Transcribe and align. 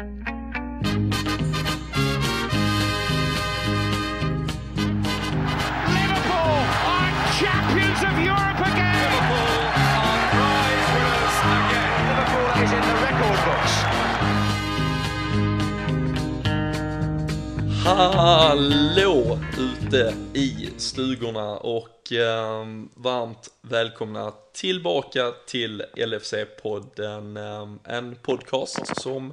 Liverpool 0.00 0.16
are 6.88 7.12
champions 7.36 8.00
of 8.08 8.14
Europe 8.16 8.60
again. 8.64 9.10
Liverpool 9.12 9.60
are 10.00 10.20
prize 10.32 10.88
winners 10.96 11.36
again. 11.52 12.00
Liverpool 12.08 12.48
is 12.64 12.72
in 12.72 12.82
the 12.88 12.96
record 13.04 13.40
books. 13.44 13.74
Hallå 17.84 19.38
ute 19.58 20.14
i 20.34 20.68
stugorna 20.76 21.56
och 21.56 22.12
eh, 22.12 22.64
varmt 22.94 23.50
välkomna 23.62 24.32
tillbaka 24.52 25.32
till 25.46 25.82
LFC-podden. 25.96 27.36
Eh, 27.36 27.68
en 27.96 28.16
podcast 28.16 29.00
som 29.00 29.32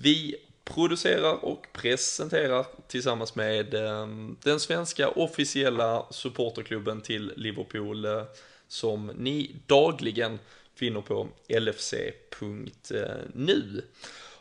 vi 0.00 0.36
producerar 0.64 1.44
och 1.44 1.66
presenterar 1.72 2.66
tillsammans 2.88 3.34
med 3.34 3.74
ehm, 3.74 4.36
den 4.42 4.60
svenska 4.60 5.08
officiella 5.08 6.06
supporterklubben 6.10 7.00
till 7.00 7.32
Liverpool 7.36 8.04
eh, 8.04 8.22
som 8.68 9.06
ni 9.06 9.56
dagligen 9.66 10.38
finner 10.74 11.00
på 11.00 11.28
lfc.nu. 11.48 12.82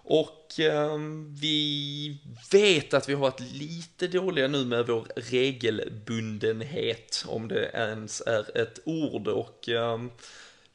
Och 0.03 0.59
eh, 0.59 0.97
vi 1.41 2.17
vet 2.51 2.93
att 2.93 3.09
vi 3.09 3.13
har 3.13 3.21
varit 3.21 3.53
lite 3.53 4.07
dåliga 4.07 4.47
nu 4.47 4.65
med 4.65 4.87
vår 4.87 5.07
regelbundenhet, 5.15 7.25
om 7.27 7.47
det 7.47 7.71
ens 7.73 8.21
är 8.21 8.57
ett 8.57 8.79
ord. 8.85 9.27
Och 9.27 9.69
eh, 9.69 9.99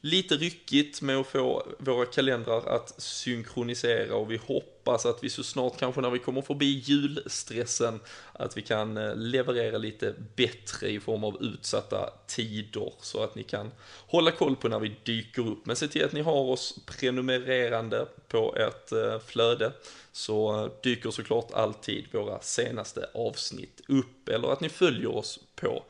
lite 0.05 0.35
ryckigt 0.35 1.01
med 1.01 1.17
att 1.17 1.27
få 1.27 1.67
våra 1.77 2.05
kalendrar 2.05 2.75
att 2.75 3.01
synkronisera 3.01 4.15
och 4.15 4.31
vi 4.31 4.37
hoppas 4.37 5.05
att 5.05 5.23
vi 5.23 5.29
så 5.29 5.43
snart 5.43 5.79
kanske 5.79 6.01
när 6.01 6.09
vi 6.09 6.19
kommer 6.19 6.41
förbi 6.41 6.83
julstressen 6.85 7.99
att 8.33 8.57
vi 8.57 8.61
kan 8.61 8.97
eh, 8.97 9.15
leverera 9.15 9.77
lite 9.77 10.15
bättre 10.35 10.89
i 10.89 10.99
form 10.99 11.23
av 11.23 11.43
utsatta 11.43 12.09
tider 12.27 12.93
så 13.01 13.23
att 13.23 13.35
ni 13.35 13.43
kan 13.43 13.71
hålla 14.07 14.31
koll 14.31 14.55
på 14.55 14.67
när 14.67 14.79
vi 14.79 14.95
dyker 15.03 15.47
upp. 15.47 15.65
Men 15.65 15.75
se 15.75 15.87
till 15.87 16.05
att 16.05 16.13
ni 16.13 16.21
har 16.21 16.41
oss 16.41 16.79
prenumererande 16.85 18.05
på 18.27 18.55
ert 18.55 18.91
eh, 18.91 19.19
flöde 19.19 19.71
så 20.11 20.63
eh, 20.63 20.71
dyker 20.83 21.11
såklart 21.11 21.53
alltid 21.53 22.05
våra 22.11 22.41
senaste 22.41 23.09
avsnitt 23.13 23.81
upp 23.87 24.29
eller 24.29 24.53
att 24.53 24.61
ni 24.61 24.69
följer 24.69 25.15
oss 25.15 25.39
på 25.55 25.83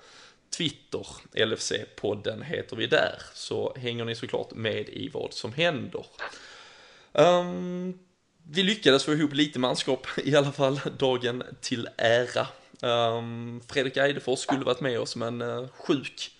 Twitter, 0.57 1.05
LFC-podden 1.33 2.43
heter 2.43 2.75
vi 2.75 2.87
där, 2.87 3.21
så 3.33 3.75
hänger 3.75 4.05
ni 4.05 4.15
såklart 4.15 4.53
med 4.53 4.89
i 4.89 5.09
vad 5.13 5.33
som 5.33 5.53
händer. 5.53 6.05
Um, 7.11 7.99
vi 8.43 8.63
lyckades 8.63 9.03
få 9.03 9.13
ihop 9.13 9.33
lite 9.33 9.59
manskap 9.59 10.07
i 10.23 10.35
alla 10.35 10.51
fall, 10.51 10.79
dagen 10.97 11.43
till 11.61 11.89
ära. 11.97 12.47
Um, 12.81 13.61
Fredrik 13.67 13.97
Eidefors 13.97 14.39
skulle 14.39 14.65
varit 14.65 14.81
med 14.81 14.99
oss, 14.99 15.15
men 15.15 15.41
uh, 15.41 15.67
sjuk 15.67 16.31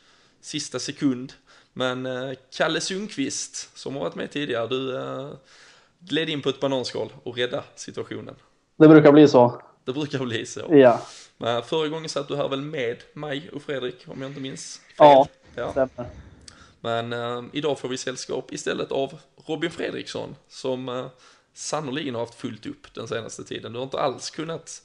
sista 0.42 0.80
sekund. 0.80 1.34
Men 1.74 2.06
uh, 2.06 2.34
Kalle 2.58 2.82
Sundqvist, 2.82 3.78
som 3.78 3.94
har 3.94 4.02
varit 4.02 4.16
med 4.16 4.32
tidigare, 4.32 4.68
du 4.68 4.98
uh, 4.98 5.34
gled 6.00 6.30
in 6.30 6.42
på 6.42 6.50
ett 6.50 6.60
bananskal 6.60 7.14
och 7.24 7.38
rädda 7.38 7.64
situationen. 7.76 8.36
Det 8.78 8.88
brukar 8.88 9.12
bli 9.12 9.28
så. 9.28 9.62
Det 9.84 9.94
brukar 9.94 10.20
bli 10.20 10.46
så. 10.46 10.68
Ja, 10.70 11.02
Men 11.38 11.64
förra 11.64 11.88
gången 11.88 12.10
satt 12.10 12.28
du 12.28 12.36
här 12.36 12.50
väl 12.50 12.62
med 12.62 12.98
mig 13.14 13.50
och 13.54 13.62
Fredrik, 13.62 13.96
om 14.08 14.22
jag 14.22 14.32
inte 14.32 14.42
minns 14.42 14.78
fel. 14.78 14.94
ja, 14.98 15.28
Ja. 15.56 15.72
stämmer. 15.72 16.10
Men 16.82 17.14
eh, 17.14 17.44
idag 17.52 17.80
får 17.80 17.90
vi 17.90 17.98
sällskap 17.98 18.54
istället 18.54 18.92
av 18.92 19.20
Robin 19.46 19.72
Fredriksson 19.72 20.36
som 20.48 20.90
eh, 20.90 21.06
sannoliken 21.54 22.14
har 22.14 22.22
haft 22.22 22.36
fullt 22.36 22.66
upp 22.66 22.94
den 22.96 23.08
senaste 23.08 23.44
tiden. 23.44 23.74
Du 23.74 23.80
har 23.80 23.84
inte 23.84 24.00
alls 24.00 24.30
kunnat 24.30 24.82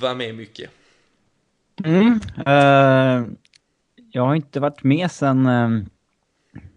vara 0.00 0.14
med 0.14 0.34
mycket. 0.34 0.70
Mm. 1.84 2.20
eh, 2.46 3.26
jag 4.12 4.22
har 4.26 4.34
inte 4.34 4.60
varit 4.60 4.82
med 4.82 5.10
sen 5.10 5.46
uh, 5.46 5.84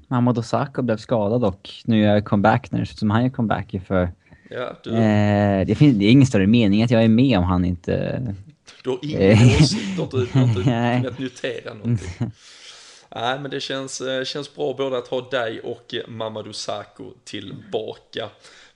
Mahmoud 0.08 0.38
Osaka 0.38 0.82
blev 0.82 0.98
skadad 0.98 1.44
och 1.44 1.70
nu 1.86 2.00
gör 2.00 2.14
jag 2.14 2.26
comeback 2.26 2.72
när 2.72 2.80
det 2.80 2.86
ser 2.86 2.94
ut 2.94 3.00
som 3.00 3.10
han 3.10 3.24
gör 3.24 3.30
comeback 3.30 3.76
för 3.88 4.10
Ja, 4.50 4.74
du, 4.84 4.96
eh, 4.96 5.66
det, 5.68 5.76
finns, 5.76 5.98
det 5.98 6.06
är 6.06 6.12
ingen 6.12 6.28
större 6.28 6.48
mening 6.48 6.84
att 6.84 6.92
jag 6.92 7.04
är 7.04 7.10
med 7.10 7.38
om 7.38 7.44
han 7.44 7.66
inte... 7.66 8.22
du 8.84 8.90
har 8.90 9.00
ingen 9.02 9.22
eh, 9.22 9.62
åsikt, 9.62 9.96
du 9.96 10.02
har 10.02 10.44
inte, 10.44 10.64
kunnat 10.64 11.20
notera 11.20 11.74
någonting. 11.74 12.32
Nej, 13.16 13.40
men 13.40 13.52
det 13.52 13.60
känns, 13.60 14.02
eh, 14.02 14.24
känns 14.24 14.56
bra 14.56 14.74
både 14.74 14.98
att 14.98 15.08
ha 15.08 15.30
dig 15.30 15.62
och 15.62 15.96
Mamadou 16.08 16.54
Sakho 16.54 17.14
tillbaka. 17.24 18.30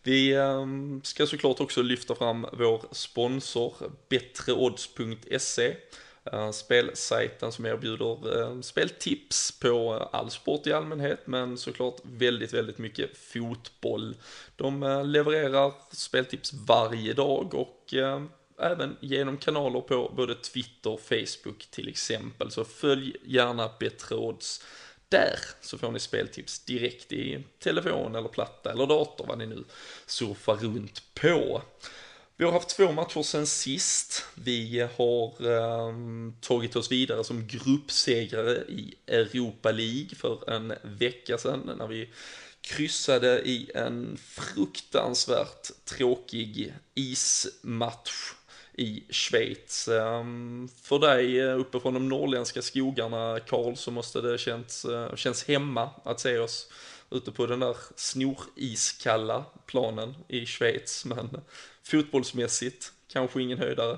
Vi 0.03 0.33
eh, 0.33 0.65
ska 1.03 1.27
såklart 1.27 1.59
också 1.59 1.81
lyfta 1.81 2.15
fram 2.15 2.47
vår 2.53 2.81
sponsor 2.91 3.73
bättreodds.se 4.09 5.75
eh, 6.31 6.51
Spelsajten 6.51 7.51
som 7.51 7.65
erbjuder 7.65 8.41
eh, 8.41 8.61
speltips 8.61 9.59
på 9.59 9.93
all 10.11 10.31
sport 10.31 10.67
i 10.67 10.73
allmänhet 10.73 11.19
men 11.25 11.57
såklart 11.57 11.95
väldigt, 12.03 12.53
väldigt 12.53 12.77
mycket 12.77 13.17
fotboll. 13.17 14.15
De 14.55 15.01
levererar 15.05 15.73
speltips 15.91 16.53
varje 16.53 17.13
dag 17.13 17.53
och 17.53 17.93
eh, 17.93 18.21
även 18.59 18.97
genom 18.99 19.37
kanaler 19.37 19.81
på 19.81 20.13
både 20.15 20.35
Twitter 20.35 20.89
och 20.89 21.01
Facebook 21.01 21.67
till 21.71 21.89
exempel. 21.89 22.51
Så 22.51 22.65
följ 22.65 23.15
gärna 23.23 23.71
Betrods 23.79 24.63
där 25.09 25.39
så 25.61 25.77
får 25.77 25.91
ni 25.91 25.99
speltips 25.99 26.59
direkt 26.59 27.11
i 27.11 27.43
telefon 27.59 28.15
eller 28.15 28.29
platta 28.29 28.71
eller 28.71 28.87
dator 28.87 29.25
vad 29.27 29.37
ni 29.37 29.45
nu 29.45 29.63
surfar 30.05 30.55
runt 30.55 31.01
på. 31.13 31.61
Vi 32.37 32.45
har 32.45 32.51
haft 32.51 32.69
två 32.69 32.91
matcher 32.91 33.21
sen 33.21 33.47
sist. 33.47 34.25
Vi 34.35 34.87
har 34.97 35.45
um, 35.45 36.35
tagit 36.41 36.75
oss 36.75 36.91
vidare 36.91 37.23
som 37.23 37.47
gruppsegrare 37.47 38.55
i 38.55 38.95
Europa 39.07 39.71
League 39.71 40.09
för 40.15 40.49
en 40.49 40.73
vecka 40.81 41.37
sedan 41.37 41.71
när 41.77 41.87
vi 41.87 42.09
kryssade 42.61 43.41
i 43.41 43.71
en 43.75 44.17
fruktansvärt 44.17 45.85
tråkig 45.85 46.73
ismatch 46.95 48.33
i 48.77 49.03
Schweiz. 49.09 49.87
Ehm, 49.87 50.67
För 50.81 50.99
dig 50.99 51.41
eh, 51.41 51.59
uppe 51.59 51.79
från 51.79 51.93
de 51.93 52.09
norrländska 52.09 52.61
skogarna, 52.61 53.39
Karl, 53.47 53.75
så 53.75 53.91
måste 53.91 54.21
det 54.21 54.37
känns, 54.37 54.85
eh, 54.85 55.15
känns 55.15 55.47
hemma 55.47 55.89
att 56.03 56.19
se 56.19 56.37
oss 56.37 56.69
ute 57.11 57.31
på 57.31 57.45
den 57.45 57.59
där 57.59 57.75
snoriskalla 57.95 59.45
planen 59.65 60.15
i 60.27 60.45
Schweiz. 60.45 61.05
Men 61.05 61.41
fotbollsmässigt, 61.83 62.91
kanske 63.07 63.41
ingen 63.41 63.57
höjdare. 63.57 63.97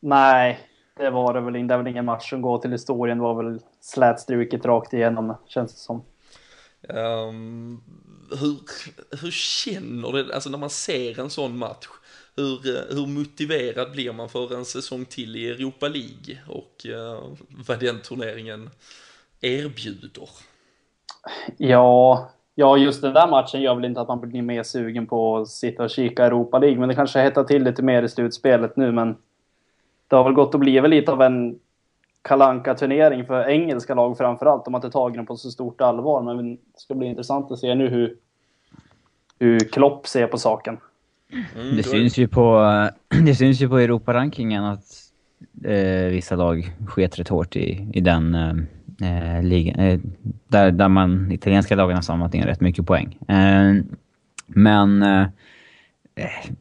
Nej, 0.00 0.60
det 0.96 1.10
var 1.10 1.34
det 1.34 1.40
väl 1.40 1.56
inte. 1.56 1.74
Det 1.74 1.78
väl 1.78 1.86
ingen 1.86 2.04
match 2.04 2.30
som 2.30 2.42
går 2.42 2.58
till 2.58 2.72
historien. 2.72 3.18
Det 3.18 3.24
var 3.24 3.42
väl 3.42 3.60
slätstruket 3.80 4.64
rakt 4.64 4.92
igenom, 4.92 5.36
känns 5.46 5.72
det 5.72 5.78
som. 5.78 6.04
Ehm, 6.88 7.80
hur, 8.40 8.58
hur 9.22 9.30
känner 9.30 10.12
det, 10.12 10.34
alltså 10.34 10.50
när 10.50 10.58
man 10.58 10.70
ser 10.70 11.20
en 11.20 11.30
sån 11.30 11.58
match, 11.58 11.88
hur, 12.36 12.76
eh, 12.76 12.96
hur 12.96 13.06
motiverad 13.06 13.92
blir 13.92 14.12
man 14.12 14.28
för 14.28 14.54
en 14.56 14.64
säsong 14.64 15.04
till 15.04 15.36
i 15.36 15.50
Europa 15.50 15.88
League 15.88 16.38
och 16.48 16.86
eh, 16.86 17.22
vad 17.68 17.80
den 17.80 18.00
turneringen 18.00 18.70
erbjuder? 19.40 20.28
Ja, 21.56 22.30
ja, 22.54 22.76
just 22.76 23.02
den 23.02 23.14
där 23.14 23.28
matchen 23.28 23.62
gör 23.62 23.74
väl 23.74 23.84
inte 23.84 24.00
att 24.00 24.08
man 24.08 24.20
blir 24.20 24.42
mer 24.42 24.62
sugen 24.62 25.06
på 25.06 25.36
att 25.36 25.48
sitta 25.48 25.82
och 25.82 25.90
kika 25.90 26.24
Europa 26.24 26.58
League. 26.58 26.78
Men 26.78 26.88
det 26.88 26.94
kanske 26.94 27.20
hettar 27.20 27.44
till 27.44 27.64
lite 27.64 27.82
mer 27.82 28.02
i 28.02 28.08
slutspelet 28.08 28.76
nu. 28.76 28.92
Men 28.92 29.16
det 30.08 30.16
har 30.16 30.24
väl 30.24 30.32
gått 30.32 30.54
att 30.54 30.60
bli 30.60 30.88
lite 30.88 31.12
av 31.12 31.22
en 31.22 31.58
kalanka 32.22 32.74
turnering 32.74 33.26
för 33.26 33.48
engelska 33.48 33.94
lag 33.94 34.18
framförallt. 34.18 34.64
De 34.64 34.74
har 34.74 34.78
inte 34.78 34.90
tagit 34.90 35.16
den 35.16 35.26
på 35.26 35.36
så 35.36 35.50
stort 35.50 35.80
allvar. 35.80 36.22
Men 36.22 36.54
det 36.54 36.60
ska 36.76 36.94
bli 36.94 37.06
intressant 37.06 37.50
att 37.50 37.58
se 37.58 37.74
nu 37.74 37.88
hur, 37.88 38.16
hur 39.38 39.60
Klopp 39.60 40.06
ser 40.06 40.26
på 40.26 40.38
saken. 40.38 40.78
Mm, 41.56 41.76
Det 41.76 41.82
syns 41.82 42.18
ju 42.18 42.28
på, 42.28 42.60
det 43.26 43.34
syns 43.34 43.60
ju 43.62 43.68
på 43.68 43.78
Europarankingen 43.78 44.64
att 44.64 44.84
eh, 45.64 46.10
vissa 46.10 46.36
lag 46.36 46.76
sket 46.86 47.18
rätt 47.18 47.28
hårt 47.28 47.56
i, 47.56 47.88
i 47.92 48.00
den 48.00 48.34
eh, 48.34 49.36
eh, 49.36 49.42
ligan. 49.42 49.80
Eh, 49.80 50.00
där, 50.48 50.70
där 50.70 50.88
man, 50.88 51.32
italienska 51.32 51.76
lagen 51.76 51.94
har 51.96 52.02
samlat 52.02 52.34
in 52.34 52.42
rätt 52.42 52.60
mycket 52.60 52.86
poäng. 52.86 53.18
Eh, 53.28 53.74
men 54.46 55.02
eh, 55.02 55.26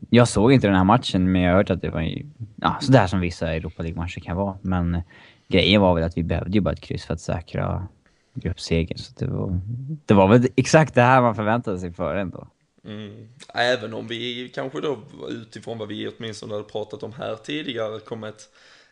jag 0.09 0.27
såg 0.27 0.53
inte 0.53 0.68
den 0.68 0.75
här 0.75 0.83
matchen, 0.83 1.31
men 1.31 1.42
jag 1.42 1.51
har 1.51 1.57
hört 1.57 1.69
att 1.69 1.81
det 1.81 1.89
var 1.89 2.01
ju, 2.01 2.25
ja, 2.56 2.77
sådär 2.81 3.07
som 3.07 3.19
vissa 3.19 3.53
Europa 3.53 3.83
League-matcher 3.83 4.19
kan 4.19 4.38
vara. 4.38 4.57
Men 4.62 5.01
grejen 5.47 5.81
var 5.81 5.95
väl 5.95 6.03
att 6.03 6.18
vi 6.18 6.24
behövde 6.24 6.51
ju 6.51 6.62
bara 6.62 6.74
ett 6.74 6.81
kryss 6.81 7.06
för 7.06 7.13
att 7.13 7.21
säkra 7.21 7.88
gruppsegern. 8.33 8.97
Så 8.97 9.13
det 9.18 9.27
var, 9.27 9.59
det 10.06 10.13
var 10.13 10.27
väl 10.27 10.47
exakt 10.56 10.95
det 10.95 11.01
här 11.01 11.21
man 11.21 11.36
förväntade 11.36 11.80
sig 11.80 11.94
före 11.94 12.21
ändå. 12.21 12.47
Mm. 12.85 13.30
Även 13.53 13.94
om 13.94 14.07
vi 14.07 14.51
kanske 14.56 14.81
då 14.81 15.03
utifrån 15.30 15.77
vad 15.77 15.88
vi 15.88 16.07
åtminstone 16.07 16.53
hade 16.53 16.69
pratat 16.69 17.03
om 17.03 17.13
här 17.13 17.35
tidigare 17.35 18.00
kom 18.00 18.24
ett, 18.24 18.50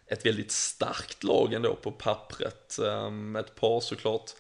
ett 0.08 0.26
väldigt 0.26 0.52
starkt 0.52 1.24
lag 1.24 1.54
ändå 1.54 1.76
på 1.76 1.92
pappret. 1.92 2.78
Um, 2.80 3.36
ett 3.36 3.56
par 3.56 3.80
såklart 3.80 4.32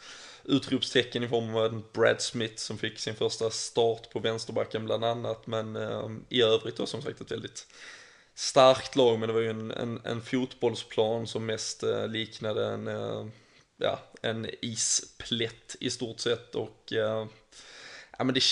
utropstecken 0.44 1.24
i 1.24 1.27
form 1.27 1.56
av 1.56 1.83
Brad 1.94 2.21
Smith 2.21 2.56
som 2.56 2.77
fick 2.77 3.00
sin 3.00 3.15
första 3.15 3.50
start 3.50 4.09
på 4.12 4.19
vänsterbacken 4.19 4.86
bland 4.86 5.06
annat. 5.06 5.48
Men 5.48 5.75
ehm, 5.75 6.25
i 6.30 6.42
övrigt 6.42 6.77
då 6.77 6.86
som 6.86 7.01
sagt 7.01 7.21
ett 7.21 7.31
väldigt 7.31 7.68
starkt 8.36 8.95
lag, 8.95 9.19
men 9.19 9.27
det 9.27 9.33
var 9.33 9.42
ju 9.42 9.50
en, 9.50 9.71
en, 9.71 10.01
en 10.03 10.21
fotbollsplan 10.21 11.27
som 11.27 11.45
mest 11.45 11.83
eh, 11.83 12.07
liknade 12.07 12.65
en, 12.68 12.88
eh, 12.88 13.25
ja, 13.77 14.00
en 14.21 14.50
isplätt 14.62 15.75
i 15.80 15.89
stort 15.89 16.19
sett 16.19 16.56
och 16.56 16.94
eh, 16.94 17.25
ja 18.21 18.25
men 18.25 18.33
det, 18.33 18.44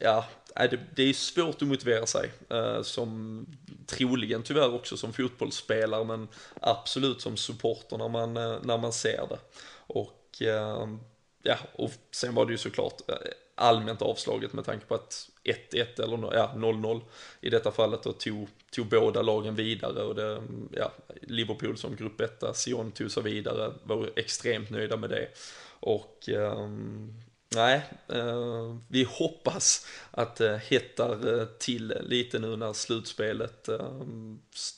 ja, 0.00 0.24
det, 0.54 0.80
det 0.94 1.02
är 1.02 1.12
svårt 1.12 1.62
att 1.62 1.68
motivera 1.68 2.06
sig 2.06 2.32
eh, 2.50 2.82
som 2.82 3.46
troligen 3.86 4.42
tyvärr 4.42 4.74
också 4.74 4.96
som 4.96 5.12
fotbollsspelare 5.12 6.04
men 6.04 6.28
absolut 6.60 7.20
som 7.20 7.36
supporter 7.36 7.98
när 7.98 8.08
man, 8.08 8.36
eh, 8.36 8.56
när 8.62 8.78
man 8.78 8.92
ser 8.92 9.26
det. 9.28 9.38
Och 9.86 10.42
eh, 10.42 10.88
ja, 11.42 11.56
och 11.72 11.90
sen 12.10 12.34
var 12.34 12.46
det 12.46 12.52
ju 12.52 12.58
såklart 12.58 13.10
eh, 13.10 13.16
allmänt 13.54 14.02
avslaget 14.02 14.52
med 14.52 14.64
tanke 14.64 14.86
på 14.86 14.94
att 14.94 15.28
1-1 15.44 16.02
eller 16.02 16.34
ja, 16.34 16.52
0-0 16.56 17.00
i 17.40 17.50
detta 17.50 17.72
fallet 17.72 18.06
och 18.06 18.20
tog, 18.20 18.48
tog 18.70 18.86
båda 18.86 19.22
lagen 19.22 19.54
vidare 19.54 20.02
och 20.02 20.14
det, 20.14 20.42
ja, 20.70 20.92
Liverpool 21.22 21.78
som 21.78 21.96
grupp 21.96 22.20
1, 22.20 22.44
Sion 22.54 22.92
tog 22.92 23.10
sig 23.10 23.22
vidare, 23.22 23.72
var 23.82 24.10
extremt 24.16 24.70
nöjda 24.70 24.96
med 24.96 25.10
det. 25.10 25.28
Och 25.80 26.28
um, 26.28 27.22
nej, 27.54 27.82
uh, 28.12 28.76
vi 28.88 29.04
hoppas 29.04 29.86
att 30.10 30.36
det 30.36 30.60
hettar 30.68 31.28
uh, 31.28 31.44
till 31.58 31.94
lite 32.00 32.38
nu 32.38 32.56
när 32.56 32.72
slutspelet 32.72 33.68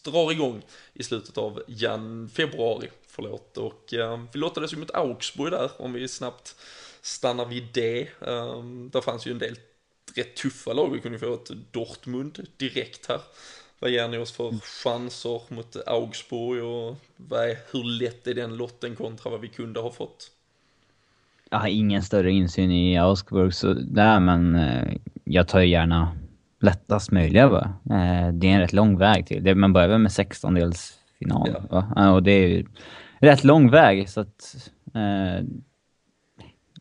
drar 0.04 0.32
igång 0.32 0.62
i 0.92 1.02
slutet 1.02 1.38
av 1.38 1.62
jan 1.66 2.30
februari. 2.34 2.90
Förlåt, 3.06 3.56
och 3.56 3.94
vi 4.32 4.38
lottades 4.38 4.72
ju 4.72 4.76
mot 4.76 4.94
Augsburg 4.94 5.52
där 5.52 5.70
om 5.78 5.92
vi 5.92 6.08
snabbt 6.08 6.56
stannar 7.00 7.46
vid 7.46 7.68
det. 7.72 8.08
Där 8.90 9.00
fanns 9.00 9.26
ju 9.26 9.30
en 9.30 9.38
del 9.38 9.58
rätt 10.14 10.36
tuffa 10.36 10.72
lag. 10.72 10.92
Vi 10.92 11.00
kunde 11.00 11.18
få 11.18 11.34
ett 11.34 11.50
Dortmund 11.70 12.46
direkt 12.56 13.06
här. 13.06 13.20
Vad 13.78 13.90
ger 13.90 14.08
ni 14.08 14.18
oss 14.18 14.32
för 14.32 14.58
chanser 14.60 15.42
mot 15.48 15.76
Augsburg 15.86 16.64
och 16.64 16.96
är, 17.30 17.58
hur 17.72 17.84
lätt 17.84 18.26
är 18.26 18.34
den 18.34 18.56
lotten 18.56 18.96
kontra 18.96 19.30
vad 19.30 19.40
vi 19.40 19.48
kunde 19.48 19.80
ha 19.80 19.92
fått? 19.92 20.30
Jag 21.50 21.58
har 21.58 21.68
ingen 21.68 22.02
större 22.02 22.32
insyn 22.32 22.70
i 22.70 22.98
Augsburg 22.98 23.54
så 23.54 23.72
där, 23.72 24.20
men 24.20 24.54
eh, 24.54 24.96
jag 25.24 25.48
tar 25.48 25.60
ju 25.60 25.66
gärna 25.66 26.12
lättast 26.60 27.10
möjliga 27.10 27.48
bara. 27.48 27.74
Eh, 27.98 28.32
det 28.32 28.46
är 28.46 28.54
en 28.54 28.60
rätt 28.60 28.72
lång 28.72 28.98
väg 28.98 29.26
till. 29.26 29.54
Man 29.54 29.72
börjar 29.72 29.88
väl 29.88 29.98
med 29.98 30.10
16-delsfinal, 30.10 31.66
ja. 31.70 32.10
Och 32.10 32.22
det 32.22 32.32
är 32.32 32.48
ju 32.48 32.64
rätt 33.18 33.44
lång 33.44 33.70
väg 33.70 34.08
så 34.08 34.20
att... 34.20 34.70
Eh, 34.94 35.44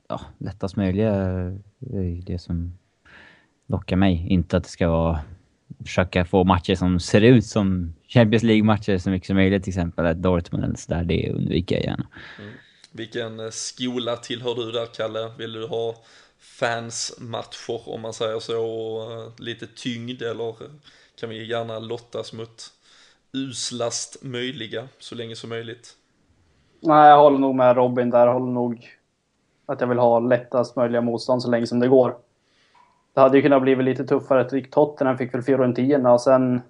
ja, 0.10 0.22
lättast 0.38 0.76
möjliga 0.76 1.14
är 1.14 2.26
det 2.26 2.40
som 2.40 2.78
lockar 3.68 3.96
mig. 3.96 4.26
Inte 4.30 4.58
att 4.58 4.64
det 4.64 4.70
ska 4.70 4.90
vara 4.90 5.20
försöka 5.86 6.26
få 6.26 6.44
matcher 6.44 6.76
som 6.76 7.00
ser 7.00 7.22
ut 7.22 7.46
som 7.46 7.94
Champions 8.08 8.44
League-matcher 8.44 8.98
så 8.98 9.10
mycket 9.10 9.28
som 9.28 9.36
möjligt, 9.36 9.64
till 9.64 9.72
exempel 9.72 10.22
Dortmund 10.22 10.64
eller 10.64 10.76
sådär. 10.76 11.04
Det 11.04 11.32
undviker 11.32 11.76
jag 11.76 11.86
gärna. 11.86 12.08
Mm. 12.40 12.54
Vilken 12.96 13.40
eh, 13.40 13.50
skola 13.50 14.16
tillhör 14.16 14.56
du 14.56 14.72
där, 14.72 14.86
Kalle? 14.86 15.32
Vill 15.38 15.54
du 15.54 15.68
ha 15.68 15.96
fansmatcher, 16.40 17.90
om 17.90 18.02
man 18.02 18.14
säger 18.14 18.40
så, 18.40 18.66
och 18.66 19.12
eh, 19.12 19.30
lite 19.38 19.68
tyngd, 19.76 20.22
eller 20.22 20.50
eh, 20.50 20.70
kan 21.20 21.30
vi 21.30 21.46
gärna 21.50 21.80
lottas 21.80 22.34
mot 22.34 22.72
uslast 23.34 24.24
möjliga, 24.24 24.88
så 25.00 25.16
länge 25.16 25.36
som 25.36 25.50
möjligt? 25.50 25.96
Nej, 26.80 27.10
jag 27.10 27.18
håller 27.18 27.40
nog 27.40 27.56
med 27.56 27.76
Robin 27.76 28.10
där. 28.10 28.28
Jag 28.28 28.34
håller 28.34 28.52
nog 28.52 28.90
att 29.66 29.82
jag 29.82 29.88
vill 29.88 29.98
ha 29.98 30.20
lättast 30.20 30.76
möjliga 30.76 31.02
motstånd 31.02 31.42
så 31.42 31.50
länge 31.50 31.68
som 31.68 31.80
det 31.80 31.88
går. 31.88 32.16
Det 33.14 33.22
hade 33.22 33.38
ju 33.38 33.44
kunnat 33.44 33.62
bli 33.62 33.76
lite 33.76 34.06
tuffare. 34.06 34.62
Tottenham 34.72 35.18
fick 35.18 35.34
väl 35.34 35.42
Fiorentina 35.42 36.14
och 36.14 36.22
sen 36.22 36.62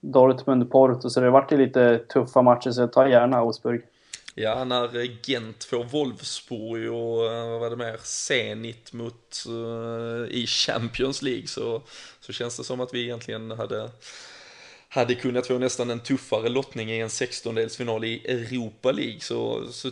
Dortmund, 0.00 0.70
Porto, 0.70 1.10
så 1.10 1.20
det 1.20 1.30
vart 1.30 1.52
ju 1.52 1.56
lite 1.56 1.98
tuffa 1.98 2.42
matcher 2.42 2.70
så 2.70 2.80
jag 2.80 2.92
tar 2.92 3.06
gärna 3.06 3.36
Augsburg. 3.36 3.82
Ja, 4.38 4.64
när 4.64 4.96
eh, 4.96 5.10
Gent 5.22 5.64
får 5.64 5.84
Wolfsburg 5.84 6.92
och 6.92 7.32
eh, 7.32 7.50
vad 7.50 7.60
var 7.60 7.70
det 7.70 7.76
mer, 7.76 8.00
Zenit 8.02 8.92
mot 8.92 9.44
uh, 9.48 10.26
i 10.30 10.46
Champions 10.46 11.22
League 11.22 11.46
så, 11.46 11.82
så 12.20 12.32
känns 12.32 12.56
det 12.56 12.64
som 12.64 12.80
att 12.80 12.94
vi 12.94 13.02
egentligen 13.02 13.50
hade 13.50 13.90
hade 14.88 15.14
kunnat 15.14 15.46
få 15.46 15.58
nästan 15.58 15.90
en 15.90 16.00
tuffare 16.00 16.48
lottning 16.48 16.90
i 16.90 17.00
en 17.00 17.08
16-delsfinal 17.08 18.04
i 18.04 18.26
Europa 18.26 18.92
League. 18.92 19.20
Så, 19.20 19.68
så, 19.72 19.90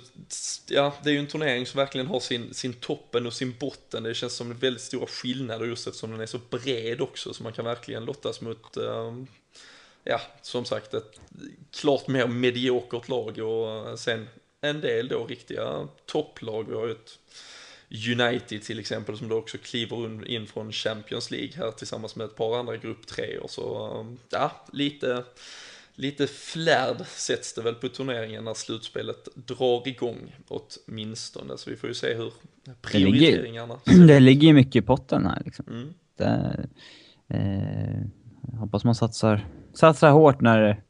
ja, 0.69 0.95
det 1.05 1.11
är 1.11 1.13
ju 1.15 1.19
en 1.19 1.27
turnering 1.27 1.67
som 1.67 1.79
verkligen 1.79 2.07
har 2.07 2.21
sin, 2.21 2.55
sin 2.55 2.73
toppen 2.73 3.27
och 3.27 3.33
sin 3.33 3.55
botten. 3.61 4.03
Det 4.03 4.15
känns 4.15 4.35
som 4.35 4.59
väldigt 4.59 4.83
stora 4.83 5.07
skillnader 5.07 5.67
just 5.67 5.87
eftersom 5.87 6.11
den 6.11 6.21
är 6.21 6.27
så 6.27 6.41
bred 6.51 7.01
också, 7.01 7.35
så 7.35 7.43
man 7.43 7.53
kan 7.53 7.65
verkligen 7.65 8.05
lottas 8.05 8.41
mot, 8.41 8.77
um, 8.77 9.27
ja, 10.05 10.21
som 10.43 10.65
sagt, 10.65 10.95
ett 10.95 11.21
klart 11.81 12.09
mer 12.09 12.27
mediokert 12.27 13.09
lag 13.09 13.39
och 13.39 13.99
sen 13.99 14.29
en 14.61 14.81
del 14.81 15.09
då 15.09 15.27
riktiga 15.27 15.89
topplag. 16.07 16.69
Vi 16.69 16.75
har 16.75 16.87
ju 16.87 16.93
ett 16.93 17.19
United 18.21 18.63
till 18.63 18.79
exempel 18.79 19.19
som 19.19 19.29
då 19.29 19.37
också 19.37 19.59
kliver 19.59 20.29
in 20.29 20.47
från 20.47 20.73
Champions 20.73 21.31
League 21.31 21.53
här 21.57 21.71
tillsammans 21.71 22.17
med 22.17 22.25
ett 22.25 22.37
par 22.37 22.59
andra 22.59 22.77
grupp 22.77 23.07
3 23.07 23.39
och 23.39 23.51
så 23.51 23.99
um, 24.01 24.19
ja, 24.31 24.67
lite 24.73 25.25
lite 25.97 26.27
flärd 26.27 27.07
sätts 27.07 27.55
det 27.55 27.63
väl 27.63 27.75
på 27.75 27.89
turneringen 27.89 28.45
när 28.45 28.55
slutspelet 28.55 29.29
drar 29.35 29.89
igång 29.89 30.37
åtminstone. 30.49 31.59
Så 31.59 31.71
vi 31.71 31.77
får 31.77 31.89
ju 31.89 31.95
se 31.95 32.15
hur 32.15 32.33
prioriteringarna... 32.83 33.81
Det 33.85 33.93
ligger, 33.93 34.07
det 34.15 34.21
ligger 34.21 34.49
ju 34.49 34.55
mycket 34.55 34.77
i 34.77 34.83
potten 34.83 35.27
här 35.27 35.43
liksom. 35.45 35.65
Mm. 35.69 35.95
Det, 36.17 36.67
eh, 37.29 38.59
hoppas 38.59 38.85
man 38.85 38.95
satsar, 38.95 39.47
Satsa 39.75 40.09
hårt 40.09 40.41
när, 40.41 40.83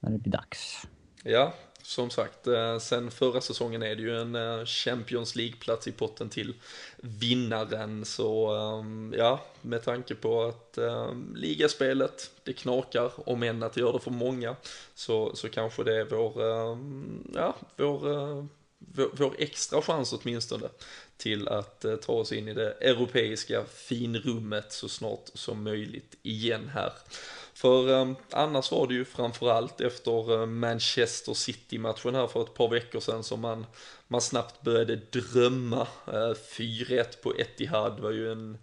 när 0.00 0.10
det 0.10 0.18
blir 0.18 0.32
dags. 0.32 0.86
Ja, 1.22 1.52
som 1.82 2.10
sagt, 2.10 2.46
eh, 2.46 2.78
sen 2.78 3.10
förra 3.10 3.40
säsongen 3.40 3.82
är 3.82 3.96
det 3.96 4.02
ju 4.02 4.20
en 4.20 4.34
eh, 4.34 4.64
Champions 4.64 5.36
League-plats 5.36 5.88
i 5.88 5.92
potten 5.92 6.28
till 6.28 6.54
vinnaren. 6.96 8.04
Så 8.04 8.56
ehm, 8.56 9.14
ja, 9.18 9.40
med 9.62 9.82
tanke 9.82 10.14
på 10.14 10.44
att 10.44 10.78
ehm, 10.78 11.34
ligaspelet, 11.36 12.30
det 12.44 12.52
knakar, 12.52 13.12
om 13.28 13.42
än 13.42 13.62
att 13.62 13.72
det 13.72 13.80
gör 13.80 13.92
det 13.92 13.98
för 13.98 14.10
många, 14.10 14.56
så, 14.94 15.36
så 15.36 15.48
kanske 15.48 15.84
det 15.84 16.00
är 16.00 16.04
vår, 16.04 16.42
ehm, 16.42 17.32
ja, 17.34 17.54
vår, 17.76 18.10
eh, 18.12 18.44
vår, 18.78 19.10
vår 19.12 19.34
extra 19.38 19.82
chans 19.82 20.12
åtminstone 20.12 20.68
till 21.16 21.48
att 21.48 21.84
ta 22.02 22.12
oss 22.12 22.32
in 22.32 22.48
i 22.48 22.54
det 22.54 22.70
europeiska 22.70 23.64
finrummet 23.64 24.72
så 24.72 24.88
snart 24.88 25.30
som 25.34 25.62
möjligt 25.62 26.16
igen 26.22 26.70
här. 26.74 26.92
För 27.54 27.88
ehm, 28.00 28.16
annars 28.30 28.72
var 28.72 28.86
det 28.86 28.94
ju 28.94 29.04
framförallt 29.04 29.80
efter 29.80 30.42
ehm, 30.42 30.58
Manchester 30.58 31.34
City-matchen 31.34 32.14
här 32.14 32.26
för 32.26 32.42
ett 32.42 32.54
par 32.54 32.68
veckor 32.68 33.00
sedan 33.00 33.22
som 33.22 33.40
man, 33.40 33.66
man 34.08 34.20
snabbt 34.20 34.62
började 34.62 34.96
drömma. 34.96 35.86
Eh, 36.06 36.34
4-1 36.58 37.22
på 37.22 37.34
Etihad 37.38 38.00
var 38.00 38.10
ju 38.10 38.32
en, 38.32 38.58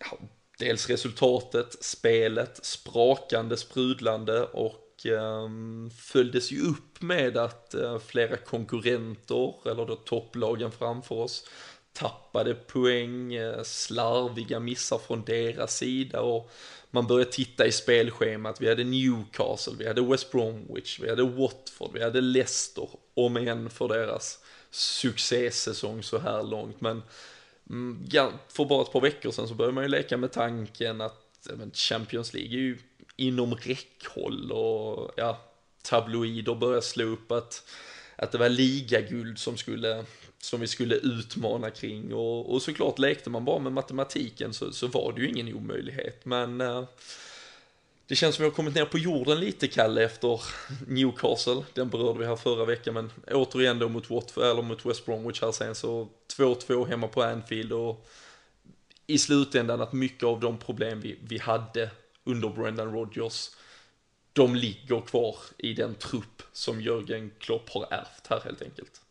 ja, 0.00 0.18
dels 0.58 0.88
resultatet, 0.90 1.84
spelet, 1.84 2.64
sprakande, 2.64 3.56
sprudlande 3.56 4.42
och 4.42 5.06
ehm, 5.06 5.90
följdes 5.98 6.52
ju 6.52 6.60
upp 6.60 7.02
med 7.02 7.36
att 7.36 7.74
eh, 7.74 7.98
flera 7.98 8.36
konkurrenter, 8.36 9.68
eller 9.70 9.86
då 9.86 9.96
topplagen 9.96 10.72
framför 10.72 11.14
oss, 11.14 11.46
tappade 11.94 12.54
poäng, 12.54 13.34
eh, 13.34 13.62
slarviga 13.62 14.60
missar 14.60 14.98
från 14.98 15.24
deras 15.24 15.76
sida 15.76 16.20
och 16.20 16.50
man 16.90 17.06
började 17.06 17.32
titta 17.32 17.66
i 17.66 17.72
spelschemat. 17.72 18.60
Vi 18.60 18.68
hade 18.68 18.84
Newcastle, 18.84 19.74
vi 19.78 19.86
hade 19.86 20.02
West 20.02 20.32
Bromwich, 20.32 21.00
vi 21.00 21.08
hade 21.08 21.22
Watford, 21.22 21.90
vi 21.92 22.02
hade 22.02 22.20
Leicester. 22.20 22.88
Om 23.14 23.36
än 23.36 23.70
för 23.70 23.88
deras 23.88 24.38
succésäsong 24.70 26.02
så 26.02 26.18
här 26.18 26.42
långt. 26.42 26.80
Men 26.80 27.02
mm, 27.70 28.06
för 28.48 28.64
bara 28.64 28.82
ett 28.82 28.92
par 28.92 29.00
veckor 29.00 29.30
sedan 29.30 29.48
så 29.48 29.54
började 29.54 29.74
man 29.74 29.84
ju 29.84 29.88
leka 29.88 30.16
med 30.16 30.32
tanken 30.32 31.00
att 31.00 31.48
Champions 31.72 32.34
League 32.34 32.50
är 32.50 32.60
ju 32.60 32.78
inom 33.16 33.54
räckhåll 33.54 34.52
och 34.52 35.10
ja, 35.16 35.40
tabloider 35.82 36.54
började 36.54 36.82
slå 36.82 37.04
upp 37.04 37.32
att, 37.32 37.68
att 38.16 38.32
det 38.32 38.38
var 38.38 38.48
ligaguld 38.48 39.38
som 39.38 39.56
skulle 39.56 40.04
som 40.44 40.60
vi 40.60 40.66
skulle 40.66 40.94
utmana 40.94 41.70
kring. 41.70 42.14
Och, 42.14 42.52
och 42.52 42.62
såklart 42.62 42.98
lekte 42.98 43.30
man 43.30 43.44
bara 43.44 43.58
med 43.58 43.72
matematiken 43.72 44.54
så, 44.54 44.72
så 44.72 44.86
var 44.86 45.12
det 45.12 45.20
ju 45.20 45.28
ingen 45.28 45.54
omöjlighet. 45.54 46.24
Men 46.24 46.60
eh, 46.60 46.84
det 48.06 48.14
känns 48.14 48.36
som 48.36 48.42
vi 48.42 48.48
har 48.48 48.54
kommit 48.56 48.74
ner 48.74 48.84
på 48.84 48.98
jorden 48.98 49.40
lite 49.40 49.68
Kalle 49.68 50.04
efter 50.04 50.40
Newcastle, 50.88 51.62
den 51.72 51.88
berörde 51.88 52.18
vi 52.18 52.26
här 52.26 52.36
förra 52.36 52.64
veckan 52.64 52.94
men 52.94 53.10
återigen 53.30 53.78
då 53.78 53.88
mot 53.88 54.10
Watford 54.10 54.44
eller 54.44 54.62
mot 54.62 54.86
West 54.86 55.06
Bromwich 55.06 55.42
här 55.42 55.52
sen 55.52 55.74
så 55.74 56.08
2-2 56.36 56.86
hemma 56.86 57.08
på 57.08 57.22
Anfield 57.22 57.72
och 57.72 58.06
i 59.06 59.18
slutändan 59.18 59.80
att 59.80 59.92
mycket 59.92 60.24
av 60.24 60.40
de 60.40 60.58
problem 60.58 61.00
vi, 61.00 61.18
vi 61.22 61.38
hade 61.38 61.90
under 62.24 62.48
Brendan 62.48 62.92
Rodgers 62.92 63.50
de 64.32 64.54
ligger 64.54 65.00
kvar 65.00 65.36
i 65.58 65.72
den 65.72 65.94
trupp 65.94 66.42
som 66.52 66.80
Jörgen 66.80 67.30
Klopp 67.38 67.70
har 67.70 67.86
ärvt 67.90 68.26
här 68.26 68.40
helt 68.40 68.62
enkelt. 68.62 69.03